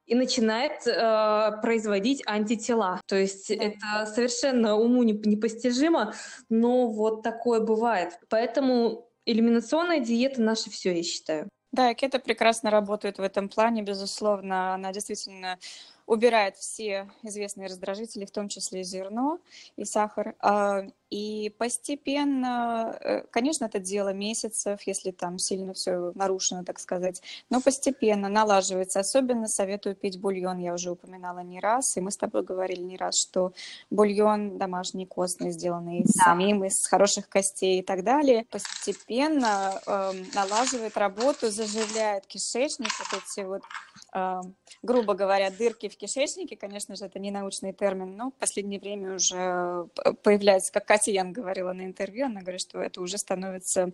и 0.06 0.14
начинает 0.14 0.86
э, 0.86 1.60
производить 1.62 2.22
антитела. 2.28 3.02
То 3.08 3.16
есть 3.16 3.50
это 3.50 4.06
совершенно 4.06 4.76
уму 4.76 5.02
непостижимо, 5.02 6.14
но 6.48 6.88
вот 6.88 7.24
такое 7.24 7.60
бывает. 7.60 8.20
Поэтому 8.30 9.10
элиминационная 9.26 10.00
диета 10.00 10.42
наша 10.42 10.70
все, 10.70 10.96
я 10.96 11.02
считаю. 11.02 11.50
Да, 11.76 11.94
кето 11.94 12.20
прекрасно 12.20 12.72
работает 12.72 13.18
в 13.18 13.22
этом 13.22 13.50
плане, 13.50 13.82
безусловно. 13.84 14.74
Она 14.76 14.94
действительно 14.94 15.58
убирает 16.06 16.56
все 16.56 17.10
известные 17.24 17.68
раздражители, 17.68 18.26
в 18.26 18.32
том 18.32 18.48
числе 18.48 18.84
зерно 18.84 19.40
и 19.76 19.84
сахар. 19.84 20.36
И 21.12 21.54
постепенно, 21.60 22.98
э, 23.00 23.22
конечно, 23.30 23.66
это 23.66 23.80
дело 23.80 24.12
месяцев, 24.12 24.82
если 24.88 25.12
там 25.12 25.38
сильно 25.38 25.74
все 25.74 26.12
нарушено, 26.16 26.64
так 26.64 26.80
сказать, 26.80 27.22
но 27.50 27.62
постепенно 27.62 28.28
налаживается. 28.28 29.00
Особенно 29.00 29.48
советую 29.48 29.96
пить 29.96 30.20
бульон, 30.20 30.58
я 30.58 30.74
уже 30.74 30.92
упоминала 30.92 31.40
не 31.40 31.60
раз, 31.60 31.96
и 31.96 32.02
мы 32.02 32.10
с 32.10 32.18
тобой 32.18 32.44
говорили 32.44 32.82
не 32.82 32.98
раз, 32.98 33.20
что 33.20 33.54
бульон 33.92 34.58
домашний, 34.58 35.06
костный, 35.06 35.52
сделанный 35.52 36.04
да. 36.04 36.24
самим, 36.24 36.64
из 36.64 36.86
хороших 36.88 37.30
костей 37.30 37.80
и 37.80 37.84
так 37.84 38.04
далее, 38.04 38.46
постепенно 38.50 39.80
э, 39.86 40.12
налаживает 40.34 40.98
работу, 40.98 41.52
заживляет 41.52 42.26
кишечник, 42.26 42.90
вот 43.00 43.22
эти 43.22 43.46
вот 43.46 43.62
э, 44.14 44.42
грубо 44.82 45.14
говоря, 45.14 45.52
дырки 45.52 45.88
в 45.88 45.98
кишечнике, 45.98 46.56
конечно 46.56 46.96
же, 46.96 47.06
это 47.06 47.20
не 47.20 47.32
научный 47.32 47.74
термин, 47.74 48.16
но 48.16 48.32
в 48.32 48.34
последнее 48.36 48.80
время 48.80 49.16
уже 49.16 49.88
появляется, 50.24 50.72
как 50.72 50.95
Катя 50.96 51.12
Ян 51.12 51.34
говорила 51.34 51.74
на 51.74 51.82
интервью, 51.82 52.28
она 52.28 52.40
говорит, 52.40 52.62
что 52.62 52.80
это 52.80 53.02
уже 53.02 53.18
становится 53.18 53.92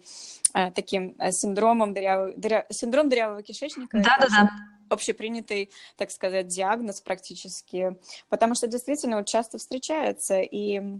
э, 0.54 0.70
таким 0.70 1.16
э, 1.18 1.32
синдромом 1.32 1.96
дырявого, 1.96 2.34
дыря, 2.38 2.68
синдром 2.70 3.10
дырявого 3.10 3.42
кишечника. 3.42 3.98
Да-да-да 3.98 4.52
общепринятый, 4.92 5.72
так 5.96 6.12
сказать, 6.12 6.48
диагноз 6.48 7.00
практически, 7.00 7.98
потому 8.28 8.56
что 8.56 8.68
действительно 8.68 9.18
вот 9.18 9.26
часто 9.26 9.58
встречается, 9.58 10.42
и 10.42 11.00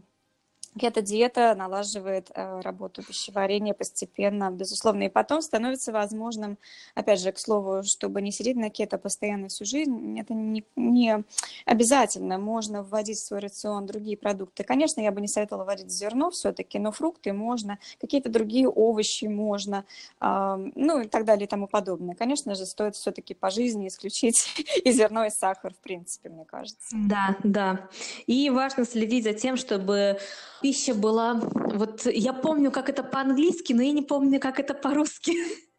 Кето-диета 0.80 1.54
налаживает 1.56 2.32
э, 2.34 2.62
работу 2.62 3.04
пищеварения 3.04 3.74
постепенно, 3.74 4.50
безусловно, 4.52 5.04
и 5.04 5.10
потом 5.10 5.42
становится 5.42 5.92
возможным, 5.92 6.58
опять 6.96 7.20
же, 7.20 7.32
к 7.34 7.40
слову, 7.40 7.84
чтобы 7.84 8.22
не 8.22 8.32
сидеть 8.32 8.56
на 8.56 8.70
кето 8.70 8.98
постоянно 8.98 9.50
всю 9.50 9.66
жизнь, 9.66 10.18
это 10.18 10.34
не, 10.34 10.64
не 10.78 11.24
обязательно, 11.66 12.38
можно 12.38 12.84
вводить 12.84 13.18
в 13.18 13.26
свой 13.26 13.42
рацион 13.42 13.86
другие 13.86 14.16
продукты. 14.16 14.64
Конечно, 14.64 15.02
я 15.02 15.12
бы 15.12 15.20
не 15.20 15.28
советовала 15.28 15.66
вводить 15.66 15.92
зерно 15.92 16.32
все-таки, 16.32 16.80
но 16.80 16.94
фрукты 16.94 17.34
можно, 17.34 17.78
какие-то 18.00 18.30
другие 18.30 18.70
овощи 18.70 19.26
можно, 19.26 19.84
ну 20.20 21.02
и 21.02 21.08
так 21.08 21.26
далее 21.26 21.46
и 21.46 21.50
тому 21.50 21.68
подобное. 21.68 22.16
Конечно 22.16 22.56
же, 22.56 22.66
стоит 22.66 22.96
все-таки 22.96 23.34
по 23.34 23.50
жизни 23.50 23.88
исключить 23.90 24.48
и 24.84 24.92
зерно, 24.92 25.26
и 25.26 25.30
сахар, 25.30 25.74
в 25.74 25.84
принципе, 25.84 26.30
мне 26.30 26.46
кажется. 26.46 26.96
Да, 26.96 27.36
да. 27.44 27.90
И 28.26 28.50
важно 28.50 28.86
следить 28.86 29.26
за 29.26 29.34
тем, 29.34 29.58
чтобы 29.58 30.18
пища 30.62 30.94
была... 30.94 31.34
Вот 31.34 32.06
я 32.06 32.34
помню, 32.34 32.72
как 32.72 32.90
это 32.90 33.04
по-английски, 33.04 33.74
но 33.74 33.82
я 33.82 33.92
не 33.92 34.02
помню, 34.02 34.40
как 34.40 34.60
это 34.60 34.74
по-русски. 34.74 35.34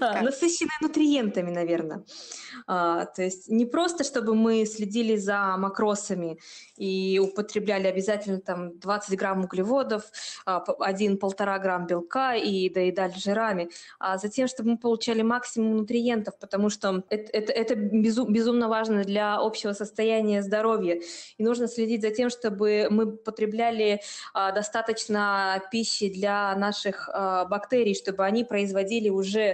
А, 0.00 0.22
насыщенная 0.22 0.78
нутриентами, 0.80 1.50
наверное. 1.50 2.04
А, 2.66 3.06
то 3.06 3.22
есть 3.22 3.48
не 3.48 3.66
просто, 3.66 4.04
чтобы 4.04 4.34
мы 4.34 4.64
следили 4.66 5.16
за 5.16 5.56
макросами 5.56 6.38
и 6.76 7.20
употребляли 7.22 7.86
обязательно 7.86 8.40
там 8.40 8.78
20 8.78 9.18
грамм 9.18 9.44
углеводов, 9.44 10.04
1-1,5 10.46 11.34
а, 11.38 11.58
грамм 11.58 11.86
белка 11.86 12.34
и 12.34 12.68
доедали 12.68 13.14
жирами, 13.16 13.70
а 13.98 14.18
затем, 14.18 14.48
чтобы 14.48 14.70
мы 14.70 14.78
получали 14.78 15.22
максимум 15.22 15.76
нутриентов, 15.76 16.38
потому 16.38 16.70
что 16.70 17.02
это, 17.10 17.30
это, 17.32 17.52
это 17.52 17.74
безумно 17.74 18.68
важно 18.68 19.04
для 19.04 19.36
общего 19.36 19.72
состояния 19.72 20.42
здоровья. 20.42 21.00
И 21.38 21.42
нужно 21.42 21.68
следить 21.68 22.02
за 22.02 22.10
тем, 22.10 22.30
чтобы 22.30 22.88
мы 22.90 23.12
потребляли 23.12 24.00
достаточно 24.34 25.62
пищи 25.70 26.08
для 26.08 26.54
наших 26.56 27.08
бактерий, 27.48 27.94
чтобы 27.94 28.24
они 28.24 28.44
производили 28.44 29.08
уже 29.08 29.53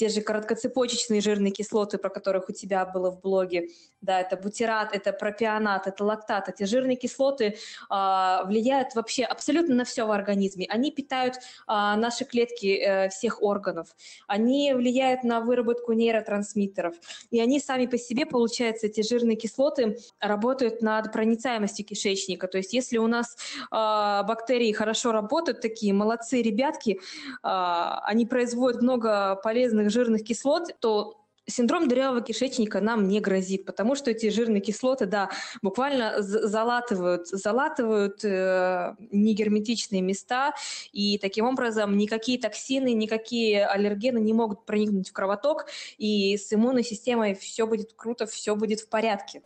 те 0.00 0.08
же 0.08 0.22
короткоцепочечные 0.22 1.20
жирные 1.20 1.52
кислоты, 1.52 1.98
про 1.98 2.08
которых 2.08 2.48
у 2.48 2.52
тебя 2.52 2.86
было 2.86 3.10
в 3.10 3.20
блоге, 3.20 3.68
да, 4.00 4.18
это 4.18 4.38
бутират, 4.38 4.96
это 4.96 5.12
пропионат, 5.12 5.86
это 5.86 6.02
лактат, 6.04 6.48
эти 6.48 6.64
жирные 6.64 6.96
кислоты 6.96 7.44
э, 7.44 8.38
влияют 8.46 8.94
вообще 8.94 9.24
абсолютно 9.24 9.74
на 9.74 9.84
все 9.84 10.06
в 10.06 10.10
организме. 10.10 10.64
Они 10.70 10.90
питают 10.90 11.34
э, 11.34 11.40
наши 11.66 12.24
клетки 12.24 12.78
э, 12.78 13.08
всех 13.10 13.42
органов, 13.42 13.94
они 14.26 14.72
влияют 14.72 15.22
на 15.22 15.40
выработку 15.40 15.92
нейротрансмиттеров, 15.92 16.94
и 17.30 17.38
они 17.38 17.60
сами 17.60 17.84
по 17.84 17.98
себе, 17.98 18.24
получается, 18.24 18.86
эти 18.86 19.02
жирные 19.02 19.36
кислоты 19.36 19.98
работают 20.18 20.80
над 20.80 21.12
проницаемостью 21.12 21.84
кишечника. 21.84 22.48
То 22.48 22.56
есть 22.56 22.72
если 22.72 22.96
у 22.96 23.06
нас 23.06 23.36
э, 23.70 24.22
бактерии 24.26 24.72
хорошо 24.72 25.12
работают, 25.12 25.60
такие 25.60 25.92
молодцы 25.92 26.40
ребятки, 26.40 26.92
э, 26.92 26.98
они 27.42 28.24
производят 28.24 28.80
много 28.80 29.36
полезных 29.44 29.89
жирных 29.90 30.24
кислот, 30.24 30.68
то 30.80 31.20
синдром 31.50 31.88
дырявого 31.88 32.22
кишечника 32.22 32.80
нам 32.80 33.08
не 33.08 33.20
грозит, 33.20 33.66
потому 33.66 33.94
что 33.94 34.10
эти 34.10 34.30
жирные 34.30 34.60
кислоты, 34.60 35.06
да, 35.06 35.30
буквально 35.62 36.22
залатывают, 36.22 37.28
залатывают 37.28 38.24
э, 38.24 38.94
негерметичные 39.10 40.00
места, 40.00 40.54
и 40.92 41.18
таким 41.18 41.46
образом 41.46 41.96
никакие 41.96 42.38
токсины, 42.38 42.92
никакие 42.92 43.66
аллергены 43.66 44.18
не 44.18 44.32
могут 44.32 44.64
проникнуть 44.64 45.10
в 45.10 45.12
кровоток, 45.12 45.66
и 45.98 46.36
с 46.36 46.52
иммунной 46.52 46.84
системой 46.84 47.34
все 47.34 47.66
будет 47.66 47.92
круто, 47.94 48.26
все 48.26 48.54
будет 48.56 48.80
в 48.80 48.88
порядке. 48.88 49.42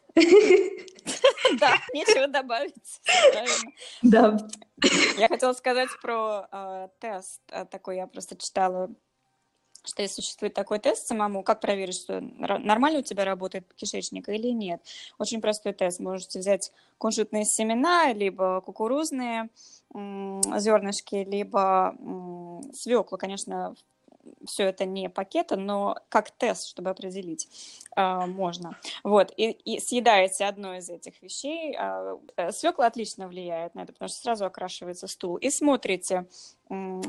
Да, 1.60 1.74
нечего 1.92 2.26
добавить. 2.26 3.00
Да. 4.02 4.38
Я 5.18 5.28
хотела 5.28 5.52
сказать 5.52 5.90
про 6.00 6.48
э, 6.50 6.88
тест 6.98 7.42
э, 7.50 7.66
такой, 7.66 7.96
я 7.96 8.06
просто 8.06 8.36
читала 8.36 8.90
что 9.84 10.02
если 10.02 10.22
существует 10.22 10.54
такой 10.54 10.78
тест 10.78 11.06
самому, 11.06 11.42
как 11.42 11.60
проверить, 11.60 11.94
что 11.94 12.20
нормально 12.20 13.00
у 13.00 13.02
тебя 13.02 13.24
работает 13.24 13.72
кишечник 13.74 14.28
или 14.28 14.48
нет. 14.48 14.82
Очень 15.18 15.40
простой 15.40 15.72
тест. 15.72 16.00
Можете 16.00 16.38
взять 16.38 16.72
кунжутные 16.98 17.44
семена, 17.44 18.12
либо 18.12 18.60
кукурузные 18.62 19.50
зернышки, 19.92 21.16
либо 21.16 21.94
свеклу. 22.72 23.18
Конечно, 23.18 23.74
все 24.46 24.64
это 24.64 24.84
не 24.84 25.08
пакета, 25.08 25.56
но 25.56 25.96
как 26.08 26.30
тест, 26.30 26.68
чтобы 26.68 26.90
определить, 26.90 27.48
э, 27.96 28.26
можно. 28.26 28.78
Вот, 29.02 29.32
и, 29.36 29.50
и 29.50 29.80
съедаете 29.80 30.44
одно 30.44 30.76
из 30.76 30.88
этих 30.88 31.22
вещей. 31.22 31.76
Э, 31.78 32.50
свекла 32.52 32.86
отлично 32.86 33.28
влияет 33.28 33.74
на 33.74 33.80
это, 33.80 33.92
потому 33.92 34.08
что 34.08 34.18
сразу 34.18 34.44
окрашивается 34.44 35.06
стул. 35.06 35.36
И 35.36 35.50
смотрите, 35.50 36.26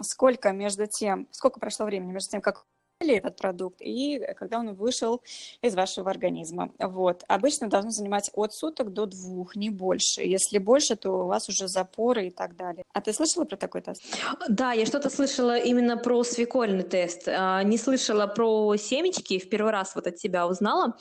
сколько 0.01 0.51
между 0.51 0.88
тем, 0.88 1.28
сколько 1.32 1.59
прошло 1.59 1.86
времени 1.86 2.11
между 2.11 2.32
тем, 2.32 2.41
как 2.41 2.66
этот 2.99 3.35
продукт 3.35 3.81
и 3.81 4.19
когда 4.37 4.59
он 4.59 4.73
вышел 4.73 5.21
из 5.61 5.75
вашего 5.75 6.09
организма. 6.09 6.71
Вот. 6.79 7.23
Обычно 7.27 7.67
должно 7.67 7.91
занимать 7.91 8.31
от 8.33 8.53
суток 8.53 8.93
до 8.93 9.05
двух, 9.05 9.55
не 9.55 9.69
больше. 9.69 10.21
Если 10.21 10.57
больше, 10.59 10.95
то 10.95 11.11
у 11.11 11.27
вас 11.27 11.49
уже 11.49 11.67
запоры 11.67 12.27
и 12.27 12.31
так 12.31 12.55
далее. 12.55 12.83
А 12.93 13.01
ты 13.01 13.11
слышала 13.11 13.43
про 13.43 13.57
такой 13.57 13.81
тест? 13.81 14.03
Да, 14.47 14.71
я 14.71 14.85
что-то 14.85 15.09
слышала 15.09 15.57
именно 15.57 15.97
про 15.97 16.23
свекольный 16.23 16.83
тест. 16.83 17.27
А, 17.27 17.63
не 17.63 17.77
слышала 17.77 18.27
про 18.27 18.75
семечки, 18.77 19.39
в 19.39 19.49
первый 19.49 19.71
раз 19.71 19.95
вот 19.95 20.07
от 20.07 20.15
тебя 20.15 20.47
узнала, 20.47 20.97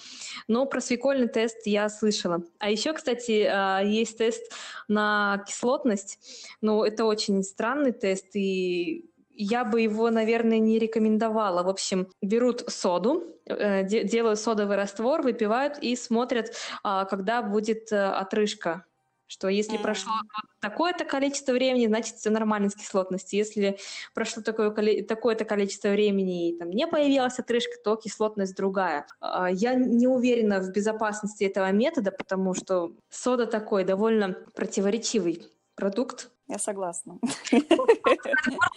но 0.49 0.67
про 0.67 0.81
свекольный 0.81 1.29
тест 1.29 1.67
я 1.67 1.89
слышала. 1.89 2.43
А 2.59 2.71
еще, 2.71 2.93
кстати, 2.93 3.47
а, 3.49 3.81
есть 3.81 4.19
тест 4.19 4.53
на 4.89 5.45
кислотность. 5.47 6.19
Ну, 6.61 6.83
это 6.83 7.05
очень 7.05 7.43
странный 7.43 7.93
тест, 7.93 8.35
и 8.35 9.14
я 9.37 9.65
бы 9.65 9.81
его, 9.81 10.11
наверное, 10.11 10.59
не 10.59 10.79
рекомендовала. 10.79 11.63
В 11.63 11.69
общем, 11.69 12.09
берут 12.23 12.65
соду, 12.69 13.25
э, 13.47 13.85
делают 13.85 14.39
содовый 14.39 14.77
раствор, 14.77 15.23
выпивают 15.23 15.79
и 15.79 15.97
смотрят, 15.97 16.53
а, 16.83 17.05
когда 17.05 17.43
будет 17.43 17.93
э, 17.93 18.07
отрыжка. 18.07 18.85
Что 19.27 19.49
если 19.49 19.79
mm. 19.79 19.83
прошло 19.83 20.13
такое-то 20.61 21.05
количество 21.05 21.53
времени, 21.53 21.87
значит, 21.87 22.17
все 22.17 22.31
нормально 22.31 22.69
с 22.69 22.75
кислотностью. 22.75 23.39
Если 23.39 23.79
прошло 24.13 24.43
такое, 24.43 24.71
такое-то 25.03 25.45
количество 25.45 25.89
времени 25.89 26.51
и 26.51 26.59
там 26.59 26.71
не 26.71 26.87
появилась 26.87 27.39
отрыжка, 27.39 27.73
то 27.83 27.97
кислотность 27.97 28.55
другая. 28.55 29.07
А, 29.21 29.51
я 29.51 29.75
не 29.75 30.07
уверена 30.07 30.61
в 30.61 30.71
безопасности 30.71 31.45
этого 31.45 31.71
метода, 31.73 32.13
потому 32.13 32.55
что 32.55 32.93
сода 33.11 33.47
такой 33.47 33.85
довольно 33.85 34.37
противоречивый 34.55 35.43
продукт, 35.75 36.31
я 36.49 36.59
согласна. 36.59 37.19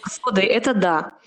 Соды, 0.08 0.42
это 0.42 0.74
да. 0.74 1.18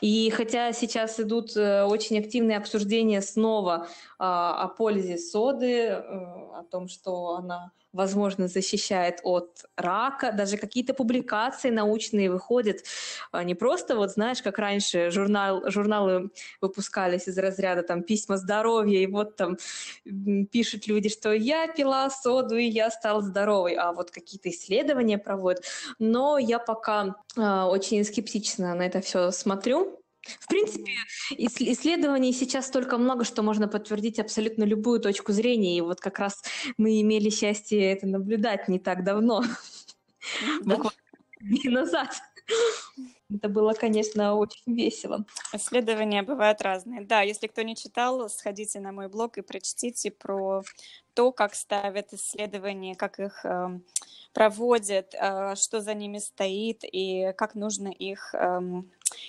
И 0.00 0.30
хотя 0.30 0.72
сейчас 0.72 1.18
идут 1.20 1.56
э, 1.56 1.84
очень 1.84 2.18
активные 2.18 2.58
обсуждения 2.58 3.22
снова 3.22 3.88
а, 4.18 4.62
о 4.62 4.68
пользе 4.68 5.16
соды, 5.16 5.88
э, 5.88 6.00
о 6.00 6.64
том, 6.70 6.88
что 6.88 7.36
она 7.36 7.72
возможно, 7.96 8.46
защищает 8.46 9.20
от 9.24 9.64
рака. 9.76 10.32
Даже 10.32 10.56
какие-то 10.56 10.94
публикации 10.94 11.70
научные 11.70 12.30
выходят. 12.30 12.84
А, 13.32 13.42
не 13.42 13.54
просто, 13.54 13.96
вот 13.96 14.12
знаешь, 14.12 14.42
как 14.42 14.58
раньше 14.58 15.10
журнал, 15.10 15.68
журналы 15.70 16.30
выпускались 16.60 17.28
из 17.28 17.38
разряда 17.38 17.82
там 17.82 18.02
письма 18.02 18.36
здоровья, 18.36 19.00
и 19.00 19.06
вот 19.06 19.36
там 19.36 19.56
пишут 20.52 20.86
люди, 20.86 21.08
что 21.08 21.32
я 21.32 21.66
пила 21.66 22.10
соду, 22.10 22.56
и 22.56 22.64
я 22.64 22.90
стал 22.90 23.22
здоровой. 23.22 23.74
А 23.74 23.92
вот 23.92 24.10
какие-то 24.10 24.50
исследования 24.50 25.18
проводят. 25.18 25.64
Но 25.98 26.38
я 26.38 26.58
пока 26.58 27.16
э, 27.36 27.62
очень 27.62 28.04
скептично 28.04 28.74
на 28.74 28.86
это 28.86 29.00
все 29.00 29.30
смотрю. 29.30 30.05
В 30.40 30.48
принципе, 30.48 30.92
исследований 31.30 32.32
сейчас 32.32 32.66
столько 32.66 32.98
много, 32.98 33.24
что 33.24 33.42
можно 33.42 33.68
подтвердить 33.68 34.18
абсолютно 34.18 34.64
любую 34.64 35.00
точку 35.00 35.32
зрения. 35.32 35.78
И 35.78 35.80
вот 35.80 36.00
как 36.00 36.18
раз 36.18 36.42
мы 36.76 37.00
имели 37.00 37.30
счастье 37.30 37.92
это 37.92 38.06
наблюдать 38.06 38.68
не 38.68 38.78
так 38.78 39.04
давно. 39.04 39.42
Да. 40.64 40.78
дней 41.40 41.68
назад. 41.68 42.08
Это 43.28 43.48
было, 43.48 43.72
конечно, 43.72 44.34
очень 44.34 44.74
весело. 44.74 45.24
Исследования 45.52 46.22
бывают 46.22 46.62
разные. 46.62 47.04
Да, 47.04 47.22
если 47.22 47.48
кто 47.48 47.62
не 47.62 47.74
читал, 47.74 48.28
сходите 48.28 48.78
на 48.78 48.92
мой 48.92 49.08
блог 49.08 49.36
и 49.36 49.42
прочтите 49.42 50.12
про 50.12 50.62
то, 51.14 51.32
как 51.32 51.54
ставят 51.54 52.12
исследования, 52.12 52.94
как 52.94 53.18
их 53.18 53.44
э, 53.44 53.80
проводят, 54.32 55.12
э, 55.14 55.56
что 55.56 55.80
за 55.80 55.94
ними 55.94 56.18
стоит 56.18 56.80
и 56.82 57.32
как 57.36 57.56
нужно 57.56 57.88
их 57.88 58.32
э, 58.34 58.60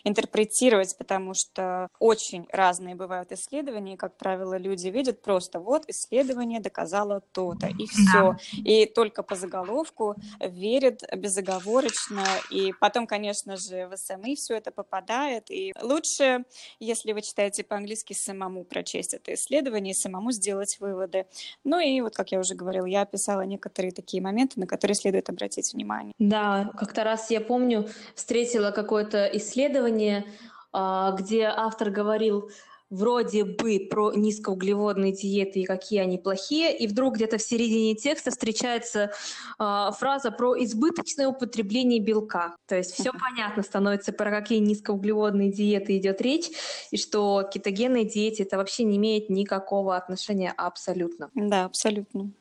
интерпретировать, 0.03 0.97
потому 0.97 1.33
что 1.33 1.89
очень 1.99 2.47
разные 2.51 2.95
бывают 2.95 3.31
исследования, 3.31 3.93
и, 3.93 3.97
как 3.97 4.17
правило, 4.17 4.57
люди 4.57 4.87
видят 4.87 5.21
просто 5.21 5.59
вот 5.59 5.83
исследование 5.87 6.59
доказало 6.59 7.21
то-то, 7.31 7.67
и 7.67 7.85
все. 7.85 8.37
И 8.53 8.85
только 8.85 9.23
по 9.23 9.35
заголовку 9.35 10.15
верят 10.39 11.03
безоговорочно, 11.15 12.23
и 12.49 12.73
потом, 12.79 13.07
конечно 13.07 13.57
же, 13.57 13.87
в 13.87 13.97
СМИ 13.97 14.35
все 14.35 14.55
это 14.55 14.71
попадает, 14.71 15.49
и 15.49 15.73
лучше, 15.81 16.45
если 16.79 17.13
вы 17.13 17.21
читаете 17.21 17.63
по-английски, 17.63 18.13
самому 18.13 18.63
прочесть 18.63 19.13
это 19.13 19.33
исследование, 19.33 19.93
самому 19.93 20.31
сделать 20.31 20.77
выводы. 20.79 21.25
Ну 21.63 21.79
и 21.79 22.01
вот, 22.01 22.15
как 22.15 22.31
я 22.31 22.39
уже 22.39 22.55
говорила, 22.55 22.85
я 22.85 23.01
описала 23.01 23.41
некоторые 23.41 23.91
такие 23.91 24.21
моменты, 24.21 24.59
на 24.59 24.67
которые 24.67 24.95
следует 24.95 25.29
обратить 25.29 25.73
внимание. 25.73 26.13
Да, 26.19 26.71
как-то 26.77 27.03
раз 27.03 27.29
я 27.29 27.41
помню, 27.41 27.87
встретила 28.15 28.71
какое-то 28.71 29.25
исследование, 29.33 29.66
исследование, 29.67 30.25
а, 30.73 31.11
где 31.11 31.43
автор 31.43 31.89
говорил 31.89 32.49
вроде 32.89 33.43
бы 33.43 33.85
про 33.89 34.13
низкоуглеводные 34.13 35.11
диеты 35.11 35.59
и 35.59 35.65
какие 35.65 35.99
они 35.99 36.17
плохие, 36.17 36.75
и 36.77 36.87
вдруг 36.87 37.15
где-то 37.15 37.37
в 37.37 37.41
середине 37.41 37.95
текста 37.95 38.31
встречается 38.31 39.11
э, 39.59 39.89
фраза 39.99 40.31
про 40.31 40.55
избыточное 40.63 41.27
употребление 41.27 41.99
белка. 41.99 42.55
То 42.65 42.77
есть 42.77 42.93
все 42.93 43.11
понятно 43.11 43.63
становится, 43.63 44.13
про 44.13 44.31
какие 44.31 44.59
низкоуглеводные 44.59 45.51
диеты 45.51 45.97
идет 45.97 46.21
речь, 46.21 46.49
и 46.91 46.95
что 46.95 47.43
кетогенные 47.53 48.05
диете 48.05 48.43
это 48.43 48.55
вообще 48.55 48.85
не 48.85 48.95
имеет 48.95 49.29
никакого 49.29 49.97
отношения 49.97 50.53
абсолютно. 50.55 51.29
Да, 51.35 51.65
абсолютно. 51.65 52.31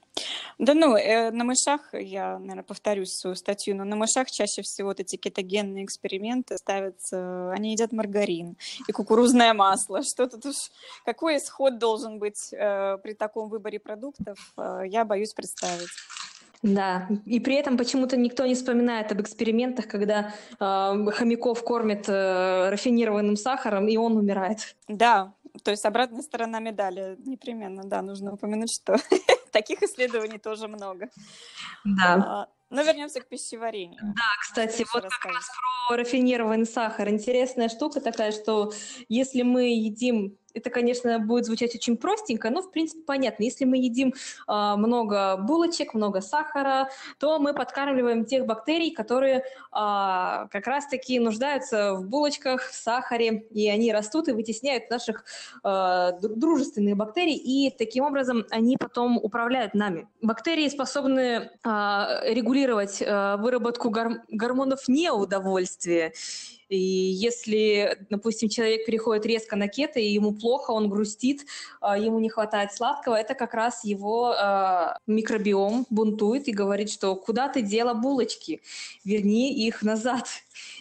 Да 0.59 0.75
ну, 0.75 0.97
э, 0.97 1.31
на 1.31 1.45
мышах, 1.45 1.81
я, 1.93 2.39
наверное, 2.39 2.63
повторюсь 2.63 3.13
свою 3.13 3.37
статью, 3.37 3.77
но 3.77 3.85
на 3.85 3.97
мышах 3.97 4.31
чаще 4.31 4.63
всего 4.63 4.89
вот 4.89 5.01
эти 5.01 5.17
кетогенные 5.17 5.85
эксперименты 5.85 6.57
ставятся, 6.57 7.51
они 7.53 7.73
едят 7.73 7.93
маргарин 7.93 8.57
и 8.89 8.93
кукурузное 8.93 9.53
масло. 9.53 10.03
Что 10.05 10.27
тут 10.27 10.47
уж, 10.47 10.71
какой 11.05 11.37
исход 11.37 11.79
должен 11.79 12.19
быть 12.19 12.53
э, 12.53 12.99
при 13.03 13.13
таком 13.13 13.49
выборе 13.49 13.79
продуктов, 13.79 14.39
э, 14.57 14.83
я 14.87 15.05
боюсь 15.05 15.35
представить. 15.35 15.89
Да, 16.63 17.07
и 17.27 17.39
при 17.39 17.57
этом 17.57 17.77
почему-то 17.77 18.17
никто 18.17 18.47
не 18.47 18.55
вспоминает 18.55 19.13
об 19.13 19.21
экспериментах, 19.21 19.87
когда 19.87 20.33
э, 20.59 21.11
хомяков 21.13 21.63
кормят 21.63 22.09
э, 22.09 22.71
рафинированным 22.71 23.37
сахаром, 23.37 23.89
и 23.89 23.97
он 23.97 24.17
умирает. 24.17 24.75
Да, 24.89 25.35
то 25.63 25.71
есть 25.71 25.85
обратная 25.85 26.23
сторона 26.23 26.59
медали 26.59 27.17
непременно, 27.25 27.85
да, 27.85 28.03
нужно 28.03 28.33
упомянуть, 28.33 28.73
что 28.73 28.97
таких 29.57 29.83
исследований 29.83 30.39
тоже 30.39 30.69
много. 30.69 31.09
Да. 31.85 32.49
Но 32.71 32.83
вернемся 32.83 33.21
к 33.21 33.29
пищеварению. 33.29 34.01
Да, 34.03 34.25
кстати, 34.41 34.85
вот 34.93 35.03
как 35.03 35.33
раз 35.33 35.49
про 35.89 35.97
рафинированный 35.97 36.67
сахар. 36.67 37.09
Интересная 37.09 37.69
штука 37.69 38.01
такая, 38.01 38.33
что 38.33 38.73
если 39.09 39.43
мы 39.43 39.69
едим 39.69 40.37
это, 40.57 40.71
конечно, 40.71 41.19
будет 41.19 41.45
звучать 41.45 41.75
очень 41.75 41.99
простенько, 41.99 42.49
но, 42.49 42.63
в 42.63 42.71
принципе, 42.71 43.03
понятно. 43.03 43.45
Если 43.45 43.67
мы 43.67 43.77
едим 43.77 44.15
э, 44.49 44.75
много 44.77 45.37
булочек, 45.37 45.93
много 45.93 46.23
сахара, 46.23 46.89
то 47.19 47.39
мы 47.39 47.53
подкармливаем 47.53 48.25
тех 48.25 48.47
бактерий, 48.47 48.91
которые 48.91 49.37
э, 49.37 49.43
как 49.71 50.67
раз-таки 50.67 51.21
нуждаются 51.21 51.95
в 51.95 52.09
булочках, 52.09 52.63
в 52.63 52.75
сахаре, 52.75 53.47
и 53.51 53.69
они 53.69 53.93
растут 53.93 54.29
и 54.29 54.33
вытесняют 54.33 54.89
наших 54.89 55.25
э, 55.63 56.13
дружественных 56.23 56.97
бактерий, 56.97 57.37
и 57.37 57.71
таким 57.71 58.05
образом 58.05 58.47
они 58.51 58.79
потом 58.79 59.19
управляют 59.19 59.75
нами. 59.75 60.09
Бактерии 60.23 60.69
способны 60.71 61.21
э, 61.21 61.49
регулировать 62.33 62.56
э, 62.65 63.37
выработку 63.39 63.91
гор 63.91 64.23
гормонов 64.29 64.89
неудовольствия, 64.89 66.13
и 66.69 66.79
если, 66.79 68.07
допустим, 68.11 68.49
человек 68.49 68.87
переходит 68.87 69.25
резко 69.25 69.55
на 69.55 69.69
кето, 69.69 70.01
и 70.01 70.09
ему 70.09 70.33
плохо, 70.33 70.73
он 70.73 70.89
грустит, 70.89 71.47
а, 71.81 71.97
ему 71.97 72.19
не 72.19 72.29
хватает 72.29 72.73
сладкого, 72.73 73.15
это 73.15 73.35
как 73.35 73.55
раз 73.55 73.85
его 73.85 74.35
а, 74.37 74.99
микробиом 75.07 75.87
бунтует 75.91 76.49
и 76.49 76.53
говорит, 76.53 76.91
что 76.91 77.15
куда 77.15 77.49
ты 77.49 77.63
дела 77.63 77.95
булочки, 77.95 78.63
верни 79.05 79.55
их 79.67 79.83
назад. 79.83 80.27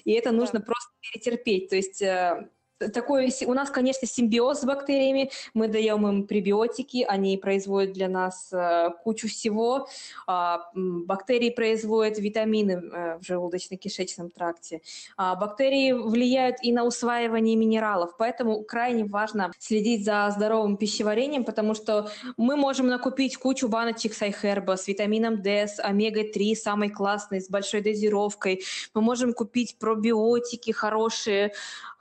И 0.06 0.12
это 0.12 0.32
нужно 0.32 0.60
да. 0.60 0.66
просто 0.66 0.92
перетерпеть. 1.02 1.70
То 1.70 1.76
есть 1.76 2.02
э, 2.02 2.48
такой, 2.78 3.32
у 3.46 3.54
нас, 3.54 3.70
конечно, 3.70 4.08
симбиоз 4.08 4.62
с 4.62 4.66
бактериями, 4.66 5.32
мы 5.54 5.68
даем 5.68 6.08
им 6.08 6.28
пребиотики, 6.28 7.06
они 7.08 7.38
производят 7.38 7.94
для 7.94 8.10
нас 8.10 8.50
э, 8.52 8.90
кучу 9.04 9.28
всего, 9.28 9.88
э, 10.28 10.58
бактерии 10.74 11.50
производят 11.50 12.20
витамины 12.20 12.72
э, 12.72 13.18
в 13.20 13.22
желудочно-кишечном 13.22 14.30
тракте, 14.30 14.82
э, 15.18 15.36
бактерии 15.40 15.94
влияют 15.94 16.58
и 16.62 16.74
на 16.74 16.84
усваивание 16.84 17.56
минералов, 17.56 18.18
поэтому 18.18 18.64
крайне 18.64 19.06
важно 19.06 19.52
следить 19.60 20.04
за 20.04 20.30
здоровым 20.36 20.78
пищеварением, 20.78 21.46
потому 21.46 21.76
что 21.76 22.10
мы 22.38 22.58
можем 22.58 22.88
накупить 22.88 23.38
кучу 23.38 23.70
баночек 23.70 24.14
с 24.14 24.22
айхерба, 24.22 24.76
с 24.76 24.88
витамином 24.88 25.42
D, 25.42 25.68
с 25.68 25.80
омега-3, 25.80 26.56
самой 26.56 26.90
классной, 26.90 27.42
с 27.42 27.50
большой 27.50 27.82
дозировкой, 27.82 28.64
мы 28.94 29.02
можем 29.02 29.34
купить 29.34 29.78
пробиотики 29.80 30.72
хорошие, 30.72 31.54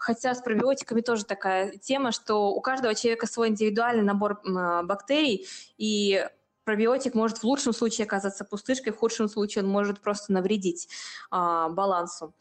Хотя 0.05 0.35
с 0.35 0.43
пробиотиками 0.43 0.64
тоже 1.05 1.25
такая 1.25 1.77
тема, 1.79 2.13
что 2.13 2.51
у 2.51 2.61
каждого 2.61 2.95
человека 2.95 3.27
свой 3.27 3.49
индивидуальный 3.49 4.03
набор 4.03 4.41
а, 4.45 4.83
бактерий, 4.83 5.47
и 5.79 6.27
пробиотик 6.65 7.15
может 7.15 7.39
в 7.39 7.45
лучшем 7.45 7.73
случае 7.73 8.07
оказаться 8.07 8.45
пустышкой, 8.45 8.93
в 8.93 8.99
худшем 8.99 9.29
случае 9.29 9.65
он 9.65 9.71
может 9.71 10.01
просто 10.01 10.33
навредить 10.33 10.89
а, 11.31 11.69
балансу. 11.69 12.35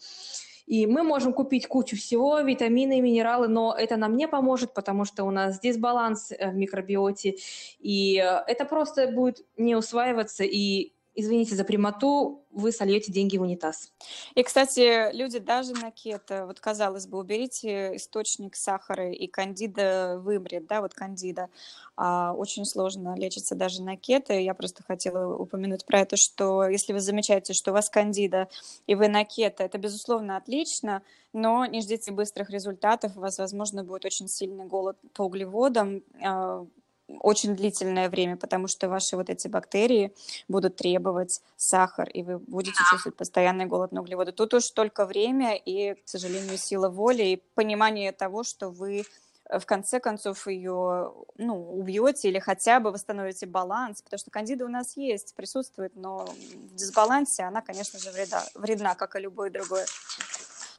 И 0.65 0.88
мы 0.88 1.03
можем 1.03 1.34
купить 1.34 1.67
кучу 1.67 1.97
всего, 1.97 2.39
витамины, 2.39 3.01
минералы, 3.01 3.47
но 3.47 3.76
это 3.78 3.97
нам 3.97 4.15
не 4.15 4.28
поможет, 4.28 4.74
потому 4.74 5.05
что 5.05 5.26
у 5.26 5.32
нас 5.32 5.59
дисбаланс 5.59 6.32
э, 6.32 6.51
в 6.51 6.55
микробиоте, 6.55 7.36
и 7.80 8.17
э, 8.17 8.43
это 8.47 8.65
просто 8.65 9.07
будет 9.07 9.45
не 9.57 9.76
усваиваться, 9.76 10.43
и 10.45 10.92
извините 11.16 11.55
за 11.55 11.64
прямоту, 11.64 12.43
вы 12.51 12.72
сольете 12.72 13.11
деньги 13.11 13.38
в 13.38 13.41
унитаз. 13.41 13.91
И, 14.36 14.43
кстати, 14.43 15.14
люди 15.16 15.39
даже 15.39 15.74
на 15.74 15.91
кето, 15.91 16.45
вот 16.45 16.59
казалось 16.59 17.07
бы, 17.07 17.20
уберите 17.20 17.95
источник 17.95 18.55
сахара, 18.55 19.11
и 19.11 19.28
кандида 19.28 20.20
вымрет, 20.20 20.68
да, 20.68 20.82
вот 20.82 20.93
кандида. 20.93 21.49
А, 21.95 22.34
очень 22.34 22.66
сложно 22.66 23.16
лечится 23.18 23.55
даже 23.55 23.82
на 23.82 23.97
кето. 23.97 24.34
Я 24.34 24.53
просто 24.53 24.84
хотела 24.84 25.36
упомянуть 25.36 25.86
про 25.86 26.01
это, 26.01 26.18
что 26.18 26.68
если 26.68 26.93
вы 26.93 26.99
замечаете, 26.99 27.53
что 27.53 27.72
у 27.72 27.74
вас 27.74 27.89
кандида, 27.89 28.49
и 28.88 28.95
вы 28.95 29.07
на 29.07 29.24
кето, 29.26 29.64
это, 29.64 29.78
безусловно, 29.78 30.38
отлично, 30.38 31.01
но 31.34 31.66
не 31.66 31.82
ждите 31.82 32.11
быстрых 32.11 32.49
результатов, 32.49 33.18
у 33.18 33.20
вас, 33.20 33.38
возможно, 33.39 33.84
будет 33.84 34.05
очень 34.05 34.28
сильный 34.28 34.66
голод 34.66 34.97
по 35.14 35.24
углеводам, 35.24 36.03
а, 36.24 36.66
очень 37.20 37.55
длительное 37.55 38.09
время, 38.09 38.38
потому 38.38 38.68
что 38.68 38.89
ваши 38.89 39.16
вот 39.16 39.30
эти 39.30 39.47
бактерии 39.47 40.14
будут 40.47 40.76
требовать 40.76 41.41
сахар, 41.55 42.09
и 42.09 42.24
вы 42.24 42.39
будете 42.39 42.78
чувствовать 42.89 43.18
постоянный 43.18 43.66
голод 43.66 43.91
на 43.91 44.01
углеводы. 44.01 44.32
Тут 44.32 44.53
уж 44.53 44.70
только 44.72 45.05
время 45.05 45.55
и, 45.55 45.93
к 45.93 46.07
сожалению, 46.07 46.57
сила 46.57 46.89
воли 46.89 47.24
и 47.24 47.43
понимание 47.55 48.11
того, 48.11 48.43
что 48.43 48.70
вы 48.70 49.03
э, 49.49 49.59
в 49.59 49.66
конце 49.66 49.99
концов 49.99 50.47
ее 50.47 51.14
ну, 51.38 51.78
убьете 51.78 52.30
или 52.30 52.39
хотя 52.39 52.80
бы 52.80 52.91
восстановите 52.91 53.45
баланс, 53.45 54.01
потому 54.01 54.20
что 54.20 54.32
кандида 54.32 54.66
у 54.66 54.70
нас 54.70 54.97
есть, 54.97 55.36
присутствует, 55.36 55.95
но 55.95 56.26
в 56.26 56.76
дисбалансе 56.76 57.43
она, 57.43 57.61
конечно 57.61 57.99
же, 57.99 58.11
вреда, 58.11 58.43
вредна, 58.55 58.95
как 58.95 59.16
и 59.16 59.20
любой 59.20 59.49
другой 59.49 59.84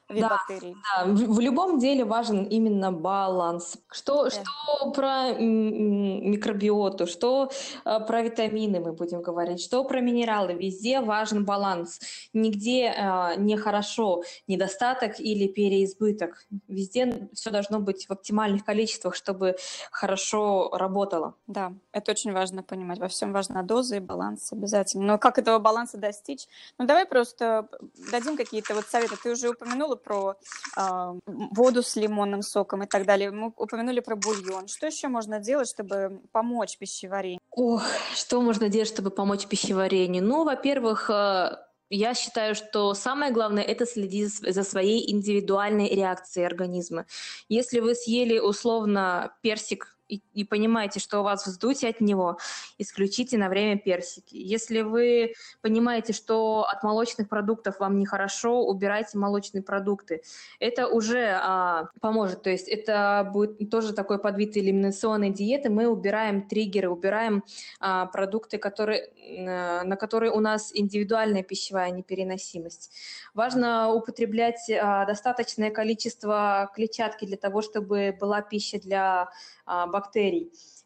вид 0.09 0.20
да, 0.20 0.28
бактерий. 0.28 0.76
Да, 0.96 1.05
в, 1.07 1.34
в 1.34 1.40
любом 1.40 1.78
деле 1.78 2.05
важен 2.05 2.44
именно 2.44 2.92
баланс. 2.92 3.76
Что, 3.90 4.24
да. 4.24 4.30
что 4.30 4.90
про 4.92 5.32
микробиоту, 5.32 7.07
что 7.07 7.50
э, 7.84 8.00
про 8.00 8.22
витамины 8.22 8.80
мы 8.80 8.92
будем 8.92 9.22
говорить, 9.22 9.62
что 9.62 9.84
про 9.84 10.00
минералы. 10.00 10.52
Везде 10.55 11.00
важен 11.00 11.44
баланс. 11.44 12.00
Нигде 12.32 12.94
э, 12.96 13.36
не 13.36 13.57
хорошо 13.57 14.22
недостаток 14.46 15.20
или 15.20 15.46
переизбыток. 15.48 16.46
Везде 16.68 17.28
все 17.32 17.50
должно 17.50 17.80
быть 17.80 18.07
в 18.07 18.11
оптимальных 18.11 18.64
количествах, 18.64 19.14
чтобы 19.14 19.57
хорошо 19.90 20.70
работало. 20.72 21.34
Да, 21.46 21.72
это 21.92 22.12
очень 22.12 22.32
важно 22.32 22.62
понимать. 22.62 22.98
Во 22.98 23.09
всем 23.09 23.32
важна 23.32 23.62
доза 23.62 23.96
и 23.96 24.00
баланс 24.00 24.52
обязательно. 24.52 25.05
Но 25.05 25.18
как 25.18 25.38
этого 25.38 25.59
баланса 25.59 25.96
достичь? 25.96 26.46
Ну, 26.78 26.86
давай 26.86 27.07
просто 27.07 27.68
дадим 28.11 28.36
какие-то 28.36 28.74
вот 28.74 28.84
советы. 28.86 29.16
Ты 29.22 29.32
уже 29.32 29.50
упомянула 29.50 29.93
упомянула 29.95 29.97
про 29.97 30.36
э, 30.76 31.20
воду 31.26 31.82
с 31.82 31.97
лимонным 31.97 32.42
соком 32.42 32.82
и 32.82 32.86
так 32.86 33.05
далее. 33.05 33.30
Мы 33.30 33.53
упомянули 33.57 34.01
про 34.01 34.16
бульон. 34.16 34.68
Что 34.68 34.86
еще 34.86 35.09
можно 35.09 35.40
делать, 35.40 35.68
чтобы 35.68 36.20
помочь 36.32 36.78
пищеварению? 36.78 37.40
Ох, 37.51 37.82
что 38.14 38.40
можно 38.40 38.68
делать, 38.68 38.88
чтобы 38.88 39.11
помочь 39.11 39.47
пищеварению? 39.47 40.24
Ну, 40.24 40.45
во-первых, 40.45 41.11
э 41.11 41.57
я 41.90 42.14
считаю, 42.14 42.55
что 42.55 42.95
самое 42.95 43.30
главное– 43.30 43.62
это 43.72 43.86
следить 43.86 44.30
за 44.30 44.64
своей 44.64 45.12
индивидуальной 45.12 45.88
реакцией 45.88 46.47
организма. 46.47 47.05
Если 47.49 47.78
вы 47.80 47.95
съели 47.95 48.38
условно 48.40 49.30
персик 49.42 49.93
и, 50.14 50.22
и 50.32 50.44
понимаете, 50.44 51.00
что 51.00 51.20
у 51.20 51.22
вас 51.22 51.46
вздутие 51.46 51.90
от 51.90 52.00
него, 52.00 52.38
исключите 52.78 53.38
на 53.38 53.48
время 53.48 53.78
персики. 53.78 54.36
Если 54.36 54.82
вы 54.82 55.34
понимаете, 55.60 56.12
что 56.12 56.66
от 56.70 56.82
молочных 56.82 57.28
продуктов 57.28 57.80
вам 57.80 57.98
нехорошо, 57.98 58.64
убирайте 58.64 59.18
молочные 59.18 59.62
продукты. 59.62 60.22
Это 60.60 60.86
уже 60.88 61.38
а, 61.42 61.88
поможет. 62.00 62.42
То 62.42 62.50
есть 62.50 62.68
это 62.68 63.28
будет 63.32 63.70
тоже 63.70 63.92
такой 63.92 64.18
подвид 64.18 64.56
элиминационной 64.56 65.30
диеты. 65.30 65.70
Мы 65.70 65.86
убираем 65.86 66.42
триггеры, 66.48 66.88
убираем 66.88 67.44
а, 67.80 68.06
продукты, 68.06 68.58
которые, 68.58 69.10
на 69.38 69.96
которые 69.96 70.32
у 70.32 70.40
нас 70.40 70.70
индивидуальная 70.74 71.42
пищевая 71.42 71.90
непереносимость. 71.90 72.92
Важно 73.34 73.92
употреблять 73.92 74.70
а, 74.70 75.04
достаточное 75.06 75.70
количество 75.70 76.70
клетчатки 76.74 77.24
для 77.24 77.36
того, 77.36 77.62
чтобы 77.62 78.16
была 78.18 78.42
пища 78.42 78.78
для 78.78 79.30
а, 79.66 79.86
бактерий. 79.86 80.03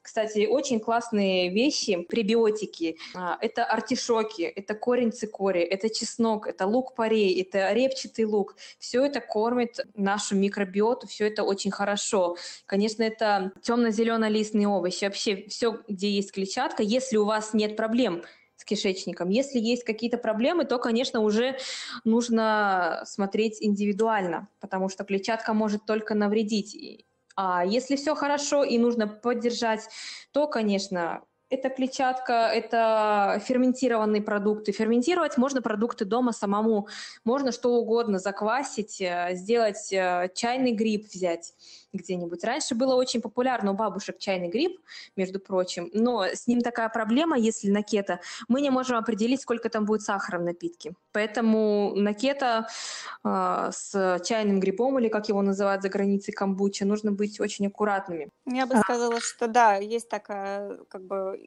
Кстати, 0.09 0.47
очень 0.47 0.81
классные 0.81 1.51
вещи, 1.51 2.01
пребиотики. 2.01 2.97
А, 3.15 3.37
это 3.43 3.67
артишоки, 3.67 4.41
это 4.41 4.75
корень 4.75 5.13
цикори, 5.13 5.61
это 5.61 5.91
чеснок, 5.91 6.47
это 6.47 6.67
лук-порей, 6.67 7.39
это 7.43 7.75
репчатый 7.75 8.25
лук. 8.25 8.57
Все 8.79 9.05
это 9.05 9.21
кормит 9.21 9.81
нашу 9.95 10.35
микробиоту, 10.35 11.07
все 11.07 11.27
это 11.27 11.43
очень 11.43 11.71
хорошо. 11.71 12.39
Конечно, 12.65 13.03
это 13.03 13.53
темно-зелено-листные 13.61 14.67
овощи. 14.67 15.05
Вообще 15.05 15.45
все, 15.49 15.79
где 15.89 16.11
есть 16.11 16.33
клетчатка, 16.33 16.83
если 16.83 17.19
у 17.19 17.27
вас 17.27 17.53
нет 17.53 17.77
проблем 17.77 18.23
с 18.57 18.65
кишечником. 18.65 19.29
Если 19.29 19.59
есть 19.59 19.85
какие-то 19.85 20.17
проблемы, 20.17 20.65
то, 20.65 20.79
конечно, 20.79 21.21
уже 21.21 21.59
нужно 22.05 23.03
смотреть 23.05 23.59
индивидуально, 23.61 24.49
потому 24.59 24.89
что 24.89 25.05
клетчатка 25.05 25.53
может 25.53 25.85
только 25.85 26.15
навредить. 26.15 27.05
А 27.41 27.65
если 27.65 27.95
все 27.95 28.17
хорошо 28.17 28.65
и 28.65 28.79
нужно 28.79 29.07
поддержать, 29.07 29.89
то, 30.33 30.49
конечно, 30.49 31.23
это 31.51 31.71
клетчатка, 31.71 32.51
это 32.53 33.41
ферментированные 33.45 34.23
продукты. 34.23 34.73
Ферментировать 34.73 35.39
можно 35.39 35.63
продукты 35.63 36.05
дома 36.05 36.33
самому. 36.33 36.89
Можно 37.25 37.53
что 37.53 37.75
угодно 37.75 38.19
заквасить, 38.19 39.01
э, 39.01 39.31
сделать 39.33 39.93
э, 39.93 40.31
чайный 40.35 40.73
гриб 40.73 41.07
взять 41.07 41.55
где-нибудь. 41.93 42.45
Раньше 42.45 42.75
было 42.75 42.95
очень 42.95 43.23
популярно 43.23 43.73
у 43.73 43.75
бабушек 43.75 44.19
чайный 44.19 44.49
гриб, 44.49 44.79
между 45.17 45.41
прочим, 45.41 45.91
но 45.95 46.25
с 46.25 46.47
ним 46.47 46.61
такая 46.61 46.91
проблема, 46.91 47.39
если 47.39 47.71
на 47.71 47.83
кето, 47.83 48.21
мы 48.47 48.61
не 48.61 48.71
можем 48.71 48.99
определить, 48.99 49.41
сколько 49.41 49.71
там 49.71 49.87
будет 49.87 50.03
сахара 50.03 50.39
в 50.39 50.43
напитке. 50.43 50.93
Поэтому 51.13 51.95
на 51.97 52.13
кето 52.13 52.69
э, 53.25 53.71
с 53.73 54.21
чайным 54.25 54.61
грибом, 54.61 54.99
или 54.99 55.09
как 55.09 55.29
его 55.29 55.41
называют 55.41 55.83
за 55.83 55.89
границей 55.89 56.35
камбуча, 56.35 56.85
нужно 56.85 57.13
быть 57.13 57.41
очень 57.41 57.67
аккуратными. 57.67 58.29
Я 58.45 58.67
бы 58.67 58.77
сказала, 58.77 59.21
что 59.21 59.49
да, 59.49 59.77
есть 59.77 60.09
такая 60.09 60.79
как 60.89 61.03
бы 61.05 61.38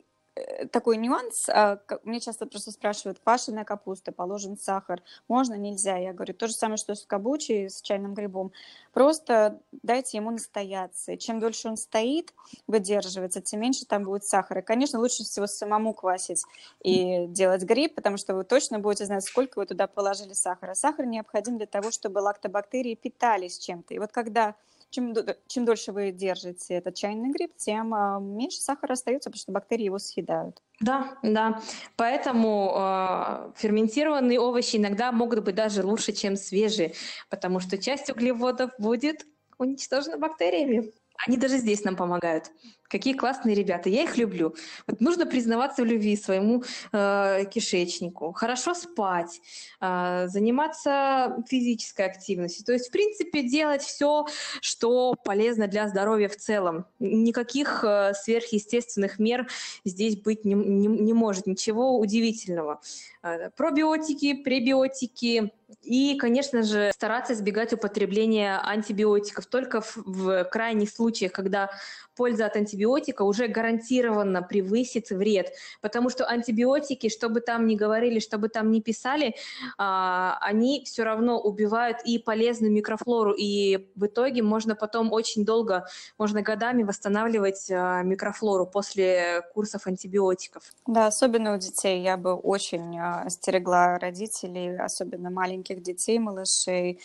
такой 0.71 0.97
нюанс. 0.97 1.49
А, 1.49 1.79
мне 2.03 2.19
часто 2.19 2.45
просто 2.45 2.71
спрашивают, 2.71 3.19
квашеная 3.19 3.63
капуста, 3.63 4.11
положен 4.11 4.57
сахар, 4.57 5.01
можно, 5.27 5.55
нельзя? 5.55 5.97
Я 5.97 6.13
говорю, 6.13 6.33
то 6.33 6.47
же 6.47 6.53
самое, 6.53 6.77
что 6.77 6.95
с 6.95 7.05
кабучи, 7.05 7.67
с 7.67 7.81
чайным 7.81 8.13
грибом. 8.13 8.51
Просто 8.93 9.59
дайте 9.71 10.17
ему 10.17 10.31
настояться. 10.31 11.17
Чем 11.17 11.39
дольше 11.39 11.69
он 11.69 11.77
стоит, 11.77 12.33
выдерживается, 12.67 13.41
тем 13.41 13.61
меньше 13.61 13.85
там 13.85 14.03
будет 14.03 14.25
сахара. 14.25 14.61
Конечно, 14.61 14.99
лучше 14.99 15.23
всего 15.23 15.47
самому 15.47 15.93
квасить 15.93 16.43
и 16.83 17.25
делать 17.27 17.63
гриб, 17.63 17.95
потому 17.95 18.17
что 18.17 18.35
вы 18.35 18.43
точно 18.43 18.79
будете 18.79 19.05
знать, 19.05 19.23
сколько 19.23 19.59
вы 19.59 19.65
туда 19.65 19.87
положили 19.87 20.33
сахара. 20.33 20.73
Сахар 20.73 21.05
необходим 21.05 21.57
для 21.57 21.67
того, 21.67 21.91
чтобы 21.91 22.19
лактобактерии 22.19 22.95
питались 22.95 23.57
чем-то. 23.57 23.93
И 23.93 23.99
вот 23.99 24.11
когда 24.11 24.55
чем, 24.91 25.15
чем 25.47 25.65
дольше 25.65 25.91
вы 25.91 26.11
держите 26.11 26.75
этот 26.75 26.95
чайный 26.95 27.31
гриб, 27.31 27.51
тем 27.57 27.93
а, 27.93 28.19
меньше 28.19 28.61
сахара 28.61 28.93
остается, 28.93 29.29
потому 29.29 29.39
что 29.39 29.51
бактерии 29.51 29.85
его 29.85 29.97
съедают. 29.97 30.61
Да, 30.79 31.17
да. 31.23 31.61
Поэтому 31.95 32.73
э, 32.75 33.51
ферментированные 33.55 34.39
овощи 34.39 34.77
иногда 34.77 35.11
могут 35.11 35.43
быть 35.43 35.55
даже 35.55 35.83
лучше, 35.85 36.11
чем 36.11 36.35
свежие, 36.35 36.93
потому 37.29 37.59
что 37.59 37.77
часть 37.77 38.09
углеводов 38.09 38.71
будет 38.77 39.25
уничтожена 39.57 40.17
бактериями. 40.17 40.91
Они 41.27 41.37
даже 41.37 41.57
здесь 41.57 41.83
нам 41.83 41.95
помогают. 41.95 42.51
Какие 42.91 43.13
классные 43.13 43.55
ребята, 43.55 43.87
я 43.87 44.03
их 44.03 44.17
люблю. 44.17 44.53
Вот 44.85 44.99
нужно 44.99 45.25
признаваться 45.25 45.81
в 45.81 45.85
любви 45.85 46.17
своему 46.17 46.63
э, 46.91 47.45
кишечнику, 47.49 48.33
хорошо 48.33 48.73
спать, 48.73 49.39
э, 49.79 50.27
заниматься 50.27 51.37
физической 51.47 52.05
активностью. 52.05 52.65
То 52.65 52.73
есть, 52.73 52.89
в 52.89 52.91
принципе, 52.91 53.43
делать 53.43 53.81
все, 53.81 54.25
что 54.59 55.15
полезно 55.23 55.67
для 55.67 55.87
здоровья 55.87 56.27
в 56.27 56.35
целом. 56.35 56.85
Никаких 56.99 57.85
э, 57.85 58.11
сверхъестественных 58.13 59.19
мер 59.19 59.47
здесь 59.85 60.17
быть 60.17 60.43
не, 60.43 60.53
не, 60.53 60.87
не 60.87 61.13
может, 61.13 61.47
ничего 61.47 61.97
удивительного. 61.97 62.81
Э, 63.23 63.51
пробиотики, 63.51 64.33
пребиотики, 64.33 65.53
и, 65.81 66.15
конечно 66.17 66.63
же, 66.63 66.91
стараться 66.93 67.33
избегать 67.33 67.73
употребления 67.73 68.59
антибиотиков 68.59 69.45
только 69.45 69.81
в, 69.81 69.97
в 70.05 70.43
крайних 70.45 70.89
случаях, 70.89 71.31
когда 71.31 71.69
польза 72.15 72.45
от 72.45 72.57
антибиотика 72.81 73.23
уже 73.23 73.47
гарантированно 73.47 74.41
превысит 74.41 75.09
вред, 75.09 75.53
потому 75.81 76.09
что 76.09 76.25
антибиотики, 76.25 77.09
что 77.09 77.29
бы 77.29 77.41
там 77.41 77.67
ни 77.67 77.75
говорили, 77.75 78.19
что 78.19 78.37
бы 78.37 78.49
там 78.49 78.71
ни 78.71 78.79
писали, 78.79 79.35
а, 79.77 80.37
они 80.41 80.83
все 80.85 81.03
равно 81.03 81.39
убивают 81.39 81.97
и 82.05 82.17
полезную 82.17 82.71
микрофлору, 82.71 83.33
и 83.33 83.87
в 83.95 84.05
итоге 84.05 84.41
можно 84.41 84.75
потом 84.75 85.13
очень 85.13 85.45
долго, 85.45 85.85
можно 86.17 86.41
годами 86.41 86.83
восстанавливать 86.83 87.69
а, 87.71 88.01
микрофлору 88.03 88.65
после 88.65 89.43
курсов 89.53 89.87
антибиотиков. 89.87 90.63
Да, 90.87 91.07
особенно 91.07 91.53
у 91.53 91.57
детей. 91.57 92.01
Я 92.01 92.17
бы 92.17 92.33
очень 92.33 92.97
а, 92.99 93.23
остерегла 93.25 93.99
родителей, 93.99 94.77
особенно 94.77 95.29
маленьких 95.29 95.81
детей, 95.81 96.19
малышей, 96.19 96.99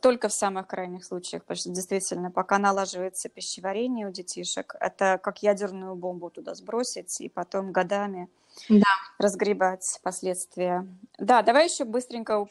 только 0.00 0.28
в 0.28 0.32
самых 0.32 0.66
крайних 0.66 1.04
случаях, 1.04 1.42
потому 1.42 1.56
что 1.56 1.70
действительно, 1.70 2.30
пока 2.30 2.58
налаживается 2.58 3.28
пищеварение 3.28 4.06
у 4.06 4.10
детишек, 4.10 4.76
это 4.80 5.18
как 5.22 5.42
ядерную 5.42 5.94
бомбу 5.94 6.30
туда 6.30 6.54
сбросить 6.54 7.20
и 7.20 7.28
потом 7.28 7.72
годами 7.72 8.28
да. 8.68 8.86
разгребать 9.18 10.00
последствия. 10.02 10.86
Да, 11.18 11.42
давай 11.42 11.68
еще 11.68 11.84
быстренько 11.84 12.48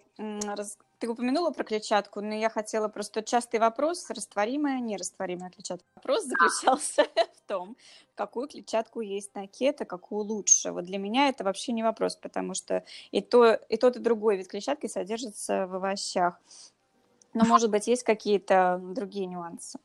ты 1.03 1.09
упомянула 1.09 1.51
про 1.51 1.65
клетчатку, 1.65 2.21
но 2.21 2.33
я 2.33 2.49
хотела 2.49 2.87
просто 2.87 3.23
частый 3.23 3.59
вопрос, 3.59 4.09
растворимая, 4.09 4.79
нерастворимая 4.79 5.49
клетчатка. 5.49 5.85
Вопрос 5.95 6.23
заключался 6.23 7.03
в 7.35 7.41
том, 7.45 7.75
какую 8.15 8.47
клетчатку 8.47 9.01
есть 9.01 9.35
на 9.35 9.45
кето, 9.47 9.83
какую 9.83 10.23
лучше. 10.23 10.71
Вот 10.71 10.85
для 10.85 10.97
меня 10.99 11.27
это 11.27 11.43
вообще 11.43 11.73
не 11.73 11.83
вопрос, 11.83 12.15
потому 12.15 12.53
что 12.53 12.85
и, 13.11 13.19
то, 13.19 13.55
и 13.67 13.75
тот, 13.75 13.97
и 13.97 13.99
другой 13.99 14.37
вид 14.37 14.47
клетчатки 14.47 14.87
содержится 14.87 15.67
в 15.67 15.75
овощах. 15.75 16.39
Но, 17.33 17.45
может 17.45 17.69
быть, 17.69 17.87
есть 17.87 18.03
какие-то 18.03 18.79
другие 18.81 19.25
нюансы? 19.25 19.79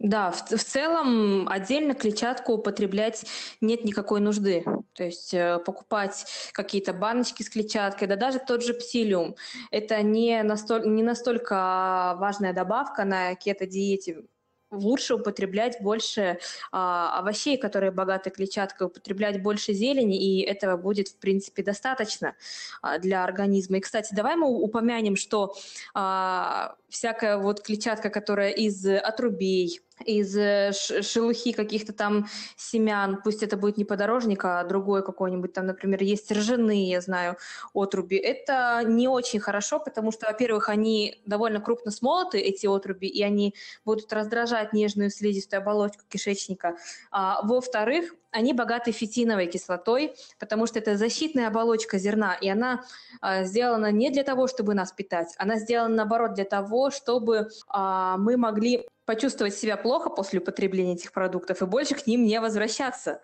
Да, 0.00 0.30
в, 0.30 0.48
в 0.48 0.64
целом 0.64 1.46
отдельно 1.46 1.94
клетчатку 1.94 2.54
употреблять 2.54 3.26
нет 3.60 3.84
никакой 3.84 4.20
нужды. 4.20 4.64
То 4.94 5.04
есть 5.04 5.34
э, 5.34 5.58
покупать 5.58 6.24
какие-то 6.52 6.94
баночки 6.94 7.42
с 7.42 7.50
клетчаткой, 7.50 8.08
да 8.08 8.16
даже 8.16 8.38
тот 8.38 8.64
же 8.64 8.72
псилиум, 8.72 9.36
это 9.70 10.00
не, 10.00 10.42
настоль, 10.42 10.88
не 10.88 11.02
настолько 11.02 12.16
важная 12.18 12.54
добавка 12.54 13.04
на 13.04 13.34
кето-диете 13.34 14.22
лучше 14.70 15.14
употреблять 15.14 15.80
больше 15.80 16.38
а, 16.72 17.18
овощей, 17.18 17.56
которые 17.56 17.90
богаты 17.90 18.30
клетчаткой, 18.30 18.86
употреблять 18.86 19.42
больше 19.42 19.72
зелени, 19.72 20.18
и 20.18 20.42
этого 20.42 20.76
будет, 20.76 21.08
в 21.08 21.16
принципе, 21.16 21.62
достаточно 21.62 22.34
а, 22.82 22.98
для 22.98 23.24
организма. 23.24 23.78
И, 23.78 23.80
кстати, 23.80 24.14
давай 24.14 24.36
мы 24.36 24.48
упомянем, 24.48 25.16
что 25.16 25.54
а, 25.94 26.76
всякая 26.88 27.38
вот 27.38 27.62
клетчатка, 27.62 28.10
которая 28.10 28.50
из 28.50 28.86
отрубей, 28.86 29.80
из 30.04 30.36
э, 30.36 30.72
шелухи 30.72 31.52
каких-то 31.52 31.92
там 31.92 32.26
семян, 32.56 33.20
пусть 33.22 33.42
это 33.42 33.56
будет 33.56 33.76
не 33.76 33.84
подорожник, 33.84 34.44
а 34.44 34.64
другой 34.64 35.04
какой-нибудь 35.04 35.52
там, 35.52 35.66
например, 35.66 36.02
есть 36.02 36.30
ржаные, 36.32 36.90
я 36.90 37.00
знаю, 37.00 37.36
отруби. 37.74 38.16
Это 38.16 38.82
не 38.84 39.08
очень 39.08 39.40
хорошо, 39.40 39.80
потому 39.80 40.12
что, 40.12 40.26
во-первых, 40.26 40.68
они 40.68 41.20
довольно 41.26 41.60
крупно 41.60 41.90
смолоты, 41.90 42.38
эти 42.38 42.66
отруби, 42.66 43.08
и 43.08 43.22
они 43.22 43.54
будут 43.84 44.12
раздражать 44.12 44.72
нежную 44.72 45.10
слизистую 45.10 45.60
оболочку 45.60 46.04
кишечника. 46.08 46.76
А, 47.10 47.42
во-вторых, 47.42 48.14
они 48.30 48.52
богаты 48.52 48.92
фитиновой 48.92 49.46
кислотой, 49.46 50.14
потому 50.38 50.66
что 50.66 50.78
это 50.78 50.96
защитная 50.96 51.48
оболочка 51.48 51.98
зерна, 51.98 52.34
и 52.34 52.48
она 52.48 52.84
э, 53.22 53.44
сделана 53.44 53.90
не 53.90 54.10
для 54.10 54.22
того, 54.22 54.46
чтобы 54.46 54.74
нас 54.74 54.92
питать, 54.92 55.34
она 55.38 55.56
сделана, 55.56 55.96
наоборот, 55.96 56.34
для 56.34 56.44
того, 56.44 56.90
чтобы 56.90 57.48
э, 57.74 58.14
мы 58.18 58.36
могли 58.36 58.86
почувствовать 59.06 59.56
себя 59.56 59.76
плохо 59.76 60.08
после 60.08 60.38
употребления 60.38 60.92
этих 60.92 61.12
продуктов 61.12 61.62
и 61.62 61.66
больше 61.66 61.96
к 61.96 62.06
ним 62.06 62.24
не 62.24 62.40
возвращаться. 62.40 63.20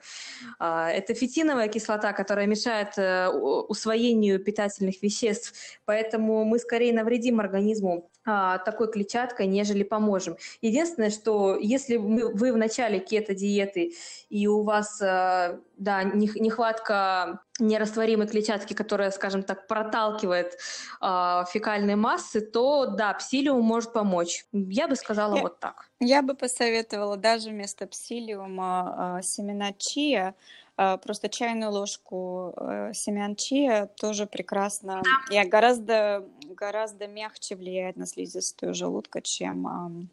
А, 0.58 0.90
это 0.90 1.14
фитиновая 1.14 1.68
кислота, 1.68 2.12
которая 2.12 2.46
мешает 2.46 2.98
э, 2.98 3.28
усвоению 3.28 4.42
питательных 4.42 5.00
веществ, 5.00 5.52
поэтому 5.84 6.44
мы 6.44 6.58
скорее 6.58 6.92
навредим 6.92 7.38
организму 7.38 8.10
такой 8.24 8.90
клетчаткой, 8.90 9.46
нежели 9.46 9.84
поможем. 9.84 10.36
Единственное, 10.60 11.10
что 11.10 11.56
если 11.56 11.96
вы 11.96 12.52
в 12.52 12.56
начале 12.56 12.98
кето-диеты 12.98 13.94
и 14.30 14.48
у 14.48 14.62
вас 14.64 14.95
э, 15.00 15.58
да, 15.76 16.02
нехватка 16.02 17.40
нерастворимой 17.58 18.26
клетчатки, 18.26 18.74
которая, 18.74 19.10
скажем 19.10 19.42
так, 19.42 19.66
проталкивает 19.66 20.58
э, 21.00 21.44
фекальные 21.52 21.96
массы, 21.96 22.40
то 22.40 22.86
да, 22.86 23.14
псилиум 23.14 23.64
может 23.64 23.92
помочь. 23.92 24.46
Я 24.52 24.88
бы 24.88 24.96
сказала 24.96 25.36
я, 25.36 25.42
вот 25.42 25.60
так. 25.60 25.88
Я 26.00 26.22
бы 26.22 26.34
посоветовала 26.34 27.16
даже 27.16 27.50
вместо 27.50 27.86
псилиума 27.86 29.18
э, 29.18 29.22
семена 29.22 29.72
чия, 29.72 30.34
э, 30.76 30.98
просто 30.98 31.28
чайную 31.28 31.70
ложку 31.70 32.54
э, 32.56 32.92
семян 32.94 33.36
чия 33.36 33.86
тоже 33.96 34.26
прекрасно. 34.26 35.02
Да. 35.30 35.42
И 35.42 35.48
гораздо, 35.48 36.24
гораздо 36.48 37.06
мягче 37.06 37.56
влияет 37.56 37.96
на 37.96 38.06
слизистую 38.06 38.74
желудка, 38.74 39.22
чем 39.22 40.08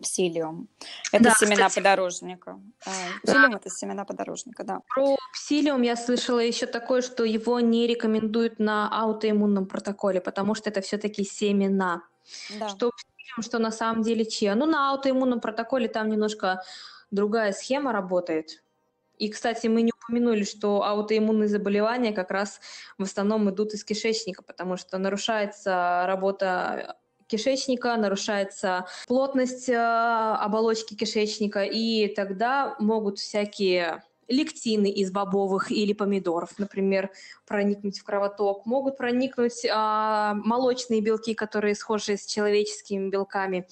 псилиум. 0.00 0.68
Это 1.12 1.24
да, 1.24 1.34
семена 1.34 1.68
кстати. 1.68 1.74
подорожника. 1.76 2.60
А, 2.86 2.90
псилиум 3.22 3.52
да. 3.52 3.56
это 3.58 3.70
семена 3.70 4.04
подорожника, 4.04 4.64
да. 4.64 4.80
Про 4.94 5.16
псилиум 5.32 5.82
я 5.82 5.96
слышала 5.96 6.38
еще 6.38 6.66
такое, 6.66 7.02
что 7.02 7.24
его 7.24 7.60
не 7.60 7.86
рекомендуют 7.86 8.58
на 8.58 8.88
аутоиммунном 8.88 9.66
протоколе, 9.66 10.20
потому 10.20 10.54
что 10.54 10.70
это 10.70 10.80
все-таки 10.80 11.24
семена. 11.24 12.02
Да. 12.58 12.68
Что 12.68 12.90
псилиум, 12.90 13.42
что 13.42 13.58
на 13.58 13.70
самом 13.70 14.02
деле 14.02 14.24
чья. 14.24 14.54
Ну, 14.54 14.66
на 14.66 14.90
аутоиммунном 14.92 15.40
протоколе 15.40 15.88
там 15.88 16.08
немножко 16.08 16.62
другая 17.10 17.52
схема 17.52 17.92
работает. 17.92 18.62
И, 19.18 19.30
кстати, 19.30 19.66
мы 19.66 19.82
не 19.82 19.92
упомянули, 19.92 20.44
что 20.44 20.82
аутоиммунные 20.84 21.48
заболевания 21.48 22.12
как 22.12 22.30
раз 22.30 22.60
в 22.98 23.02
основном 23.02 23.48
идут 23.50 23.72
из 23.72 23.84
кишечника, 23.84 24.42
потому 24.42 24.76
что 24.76 24.98
нарушается 24.98 26.04
работа 26.06 26.96
кишечника, 27.26 27.96
нарушается 27.96 28.86
плотность 29.06 29.68
э, 29.68 29.76
оболочки 29.76 30.94
кишечника, 30.94 31.64
и 31.64 32.08
тогда 32.14 32.76
могут 32.78 33.18
всякие 33.18 34.02
лектины 34.28 34.90
из 34.90 35.12
бобовых 35.12 35.70
или 35.70 35.92
помидоров, 35.92 36.58
например, 36.58 37.10
проникнуть 37.46 37.98
в 37.98 38.04
кровоток, 38.04 38.66
могут 38.66 38.96
проникнуть 38.96 39.64
а, 39.70 40.34
молочные 40.34 41.00
белки, 41.00 41.34
которые 41.34 41.74
схожи 41.74 42.16
с 42.16 42.26
человеческими 42.26 43.08
белками, 43.08 43.68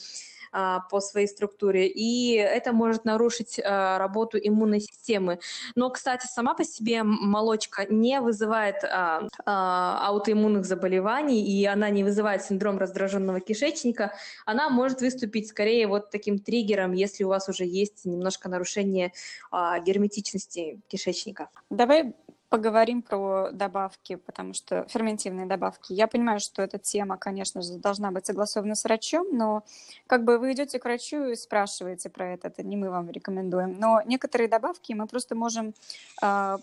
по 0.90 1.00
своей 1.00 1.26
структуре, 1.26 1.88
и 1.88 2.34
это 2.34 2.72
может 2.72 3.04
нарушить 3.04 3.60
а, 3.64 3.98
работу 3.98 4.38
иммунной 4.38 4.80
системы. 4.80 5.40
Но, 5.74 5.90
кстати, 5.90 6.26
сама 6.26 6.54
по 6.54 6.64
себе 6.64 7.02
молочка 7.02 7.86
не 7.88 8.20
вызывает 8.20 8.84
а, 8.84 9.26
аутоиммунных 9.46 10.64
заболеваний, 10.64 11.44
и 11.44 11.64
она 11.66 11.90
не 11.90 12.04
вызывает 12.04 12.44
синдром 12.44 12.78
раздраженного 12.78 13.40
кишечника. 13.40 14.12
Она 14.46 14.68
может 14.68 15.00
выступить 15.00 15.48
скорее 15.48 15.86
вот 15.88 16.10
таким 16.10 16.38
триггером, 16.38 16.92
если 16.92 17.24
у 17.24 17.28
вас 17.28 17.48
уже 17.48 17.64
есть 17.64 18.04
немножко 18.04 18.48
нарушение 18.48 19.12
герметичности 19.52 20.80
кишечника. 20.88 21.48
Давай 21.70 22.14
поговорим 22.54 23.02
про 23.02 23.50
добавки, 23.52 24.14
потому 24.14 24.54
что 24.54 24.86
ферментивные 24.88 25.46
добавки. 25.46 25.92
Я 25.92 26.06
понимаю, 26.06 26.38
что 26.38 26.62
эта 26.62 26.78
тема, 26.78 27.16
конечно 27.16 27.62
же, 27.62 27.78
должна 27.78 28.12
быть 28.12 28.26
согласована 28.26 28.76
с 28.76 28.84
врачом, 28.84 29.26
но 29.32 29.64
как 30.06 30.22
бы 30.22 30.38
вы 30.38 30.52
идете 30.52 30.78
к 30.78 30.84
врачу 30.84 31.24
и 31.24 31.34
спрашиваете 31.34 32.10
про 32.10 32.34
это, 32.34 32.46
это 32.46 32.62
не 32.62 32.76
мы 32.76 32.90
вам 32.90 33.10
рекомендуем. 33.10 33.76
Но 33.80 34.02
некоторые 34.06 34.48
добавки 34.48 34.92
мы 34.92 35.08
просто 35.08 35.34
можем 35.34 35.74
э, 36.22 36.58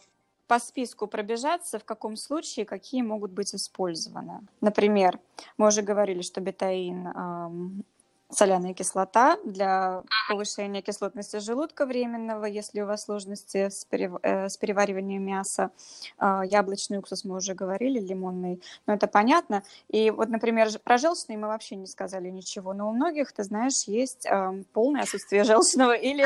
по 0.47 0.59
списку 0.59 1.07
пробежаться, 1.07 1.77
в 1.77 1.83
каком 1.83 2.15
случае 2.15 2.65
какие 2.65 3.01
могут 3.01 3.31
быть 3.31 3.53
использованы. 3.53 4.39
Например, 4.61 5.19
мы 5.57 5.67
уже 5.67 5.81
говорили, 5.81 6.21
что 6.21 6.39
бетаин 6.39 7.83
соляная 8.31 8.73
кислота 8.73 9.37
для 9.43 10.03
повышения 10.29 10.81
кислотности 10.81 11.37
желудка 11.37 11.85
временного, 11.85 12.45
если 12.45 12.81
у 12.81 12.85
вас 12.85 13.05
сложности 13.05 13.69
с, 13.69 13.85
перев... 13.85 14.13
э, 14.23 14.49
с 14.49 14.57
перевариванием 14.57 15.23
мяса. 15.23 15.71
Э, 16.19 16.41
яблочный 16.45 16.97
уксус 16.97 17.25
мы 17.25 17.35
уже 17.35 17.53
говорили, 17.53 17.99
лимонный, 17.99 18.61
но 18.87 18.93
это 18.93 19.07
понятно. 19.07 19.63
И 19.89 20.11
вот, 20.11 20.29
например, 20.29 20.69
про 20.83 20.97
желчный 20.97 21.37
мы 21.37 21.47
вообще 21.47 21.75
не 21.75 21.87
сказали 21.87 22.29
ничего, 22.29 22.73
но 22.73 22.89
у 22.89 22.93
многих, 22.93 23.31
ты 23.31 23.43
знаешь, 23.43 23.83
есть 23.87 24.27
полное 24.73 25.03
отсутствие 25.03 25.43
желчного 25.45 25.93
или 25.93 26.25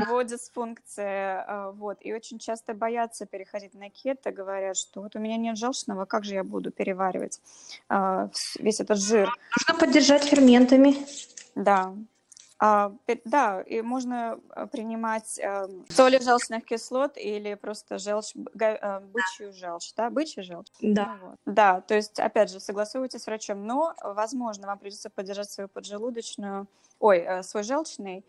его 0.00 0.22
дисфункция. 0.22 1.44
Э, 1.46 1.70
вот. 1.72 1.98
И 2.00 2.12
очень 2.12 2.38
часто 2.38 2.74
боятся 2.74 3.26
переходить 3.26 3.74
на 3.74 3.90
кето, 3.90 4.32
говорят, 4.32 4.76
что 4.76 5.02
вот 5.02 5.16
у 5.16 5.18
меня 5.18 5.36
нет 5.36 5.56
желчного, 5.56 6.04
как 6.04 6.24
же 6.24 6.34
я 6.34 6.44
буду 6.44 6.70
переваривать 6.70 7.40
э, 7.88 8.28
весь 8.58 8.80
этот 8.80 8.98
жир? 8.98 9.30
Нужно 9.56 9.78
поддержать 9.78 10.24
ферментами. 10.24 10.96
Да. 11.54 11.94
А, 12.64 12.92
да, 13.24 13.60
и 13.62 13.82
можно 13.82 14.38
а, 14.50 14.68
принимать 14.68 15.36
э, 15.40 15.66
соли 15.88 16.22
желчных 16.22 16.64
кислот 16.64 17.16
или 17.16 17.54
просто 17.54 17.98
желчь, 17.98 18.34
э, 18.36 19.00
бычью 19.00 19.52
желчь, 19.52 19.92
да, 19.96 20.10
бычья 20.10 20.44
желчь? 20.44 20.68
Да. 20.80 21.18
Ну, 21.20 21.28
вот. 21.30 21.38
Да, 21.44 21.80
то 21.80 21.96
есть, 21.96 22.20
опять 22.20 22.52
же, 22.52 22.60
согласуйте 22.60 23.18
с 23.18 23.26
врачом, 23.26 23.66
но, 23.66 23.94
возможно, 24.04 24.68
вам 24.68 24.78
придется 24.78 25.10
поддержать 25.10 25.50
свою 25.50 25.68
поджелудочную, 25.68 26.68
ой, 27.00 27.18
э, 27.18 27.42
свой 27.42 27.64
желчный, 27.64 28.24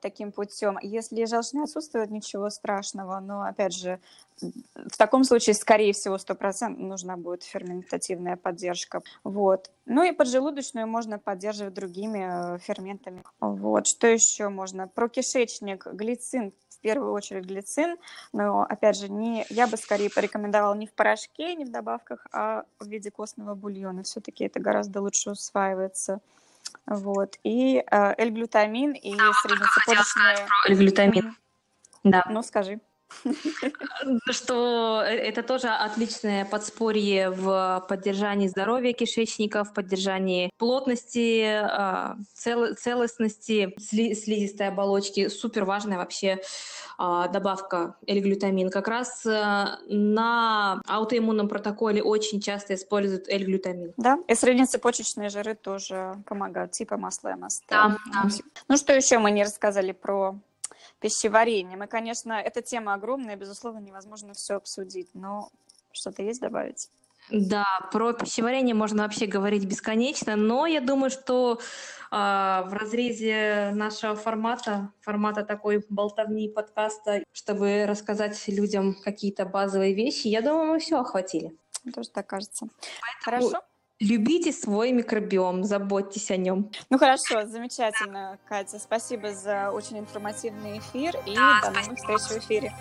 таким 0.00 0.32
путем. 0.32 0.78
Если 0.80 1.24
желчный 1.26 1.64
отсутствует, 1.64 2.10
ничего 2.10 2.48
страшного, 2.50 3.20
но, 3.20 3.42
опять 3.42 3.74
же, 3.74 4.00
в 4.40 4.96
таком 4.96 5.24
случае, 5.24 5.54
скорее 5.54 5.92
всего, 5.92 6.16
100% 6.16 6.68
нужна 6.68 7.16
будет 7.16 7.44
ферментативная 7.44 8.36
поддержка. 8.36 9.02
Вот. 9.22 9.70
Ну 9.86 10.02
и 10.02 10.12
поджелудочную 10.12 10.86
можно 10.86 11.18
поддерживать 11.18 11.74
другими 11.74 12.54
э, 12.54 12.58
ферментами. 12.58 13.22
Вот. 13.40 13.86
Что 13.86 14.06
еще 14.06 14.48
можно? 14.48 14.88
Про 14.88 15.08
кишечник, 15.08 15.86
глицин, 15.86 16.52
в 16.68 16.78
первую 16.80 17.12
очередь 17.12 17.44
глицин, 17.44 17.96
но, 18.32 18.62
опять 18.62 18.98
же, 18.98 19.08
не, 19.08 19.46
я 19.48 19.66
бы 19.66 19.76
скорее 19.76 20.10
порекомендовала 20.10 20.74
не 20.74 20.86
в 20.86 20.92
порошке, 20.92 21.54
не 21.54 21.64
в 21.64 21.70
добавках, 21.70 22.26
а 22.32 22.64
в 22.80 22.86
виде 22.86 23.10
костного 23.10 23.54
бульона. 23.54 24.02
Все-таки 24.02 24.44
это 24.44 24.60
гораздо 24.60 25.00
лучше 25.00 25.30
усваивается. 25.30 26.20
Вот. 26.86 27.36
И 27.44 27.82
э, 27.90 28.14
L-глютамин 28.18 28.92
и 28.92 29.16
да, 29.16 29.32
среднецепочечные... 29.42 30.46
L-глютамин. 30.68 31.36
Да. 32.04 32.24
Ну, 32.28 32.42
скажи. 32.42 32.80
Что 34.30 35.02
это 35.06 35.42
тоже 35.42 35.68
отличное 35.68 36.44
подспорье 36.44 37.30
в 37.30 37.84
поддержании 37.88 38.48
здоровья 38.48 38.92
кишечника, 38.92 39.64
в 39.64 39.72
поддержании 39.72 40.50
плотности, 40.58 41.44
а, 41.44 42.16
целостности 42.34 43.74
слизистой 43.78 44.68
оболочки. 44.68 45.28
Супер 45.28 45.64
важная 45.64 45.98
вообще 45.98 46.40
а, 46.98 47.28
добавка 47.28 47.96
L-глютамин. 48.06 48.70
Как 48.70 48.88
раз 48.88 49.26
э, 49.26 49.66
на 49.88 50.80
аутоиммунном 50.86 51.48
протоколе 51.48 52.02
очень 52.02 52.40
часто 52.40 52.74
используют 52.74 53.28
L-глютамин. 53.28 53.92
Да, 53.96 54.18
и 54.28 54.34
среднецепочечные 54.34 55.28
жиры 55.28 55.54
тоже 55.54 56.14
помогают, 56.26 56.72
типа 56.72 56.96
масла 56.96 57.34
МСТ. 57.36 57.64
Да, 57.68 57.96
да. 58.12 58.28
Ну 58.68 58.76
что 58.76 58.92
еще 58.92 59.18
мы 59.18 59.30
не 59.30 59.42
рассказали 59.44 59.92
про 59.92 60.38
пищеварение. 61.04 61.76
Мы, 61.76 61.86
конечно, 61.86 62.32
эта 62.32 62.62
тема 62.62 62.94
огромная, 62.94 63.36
безусловно, 63.36 63.78
невозможно 63.78 64.32
все 64.32 64.54
обсудить, 64.54 65.10
но 65.12 65.50
что-то 65.92 66.22
есть 66.22 66.40
добавить? 66.40 66.88
Да, 67.28 67.66
про 67.92 68.14
пищеварение 68.14 68.74
можно 68.74 69.02
вообще 69.02 69.26
говорить 69.26 69.66
бесконечно, 69.66 70.34
но 70.34 70.66
я 70.66 70.80
думаю, 70.80 71.10
что 71.10 71.58
э, 71.58 71.60
в 72.10 72.70
разрезе 72.72 73.72
нашего 73.74 74.16
формата, 74.16 74.92
формата 75.02 75.44
такой 75.44 75.84
болтовни 75.90 76.48
подкаста, 76.48 77.22
чтобы 77.32 77.84
рассказать 77.86 78.42
людям 78.48 78.94
какие-то 78.94 79.44
базовые 79.44 79.92
вещи, 79.92 80.28
я 80.28 80.40
думаю, 80.40 80.72
мы 80.72 80.78
все 80.78 80.98
охватили. 80.98 81.54
Тоже 81.94 82.08
так 82.08 82.26
кажется. 82.26 82.66
Поэтому 83.02 83.50
Хорошо. 83.50 83.66
Любите 84.04 84.52
свой 84.52 84.92
микробиом, 84.92 85.64
заботьтесь 85.64 86.30
о 86.30 86.36
нем. 86.36 86.70
Ну 86.90 86.98
хорошо, 86.98 87.46
замечательно, 87.46 88.38
Катя. 88.46 88.78
Спасибо 88.78 89.32
за 89.32 89.70
очень 89.70 89.98
информативный 89.98 90.78
эфир 90.78 91.14
и 91.24 91.34
да, 91.34 91.60
до 91.62 91.70
новых 91.70 91.96
встреч 91.96 92.20
в 92.20 92.44
эфире. 92.44 92.72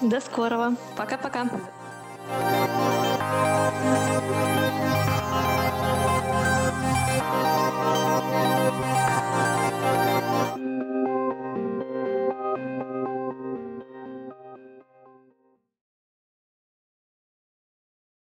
До 0.00 0.20
скорого. 0.20 0.74
Пока-пока. 0.96 1.50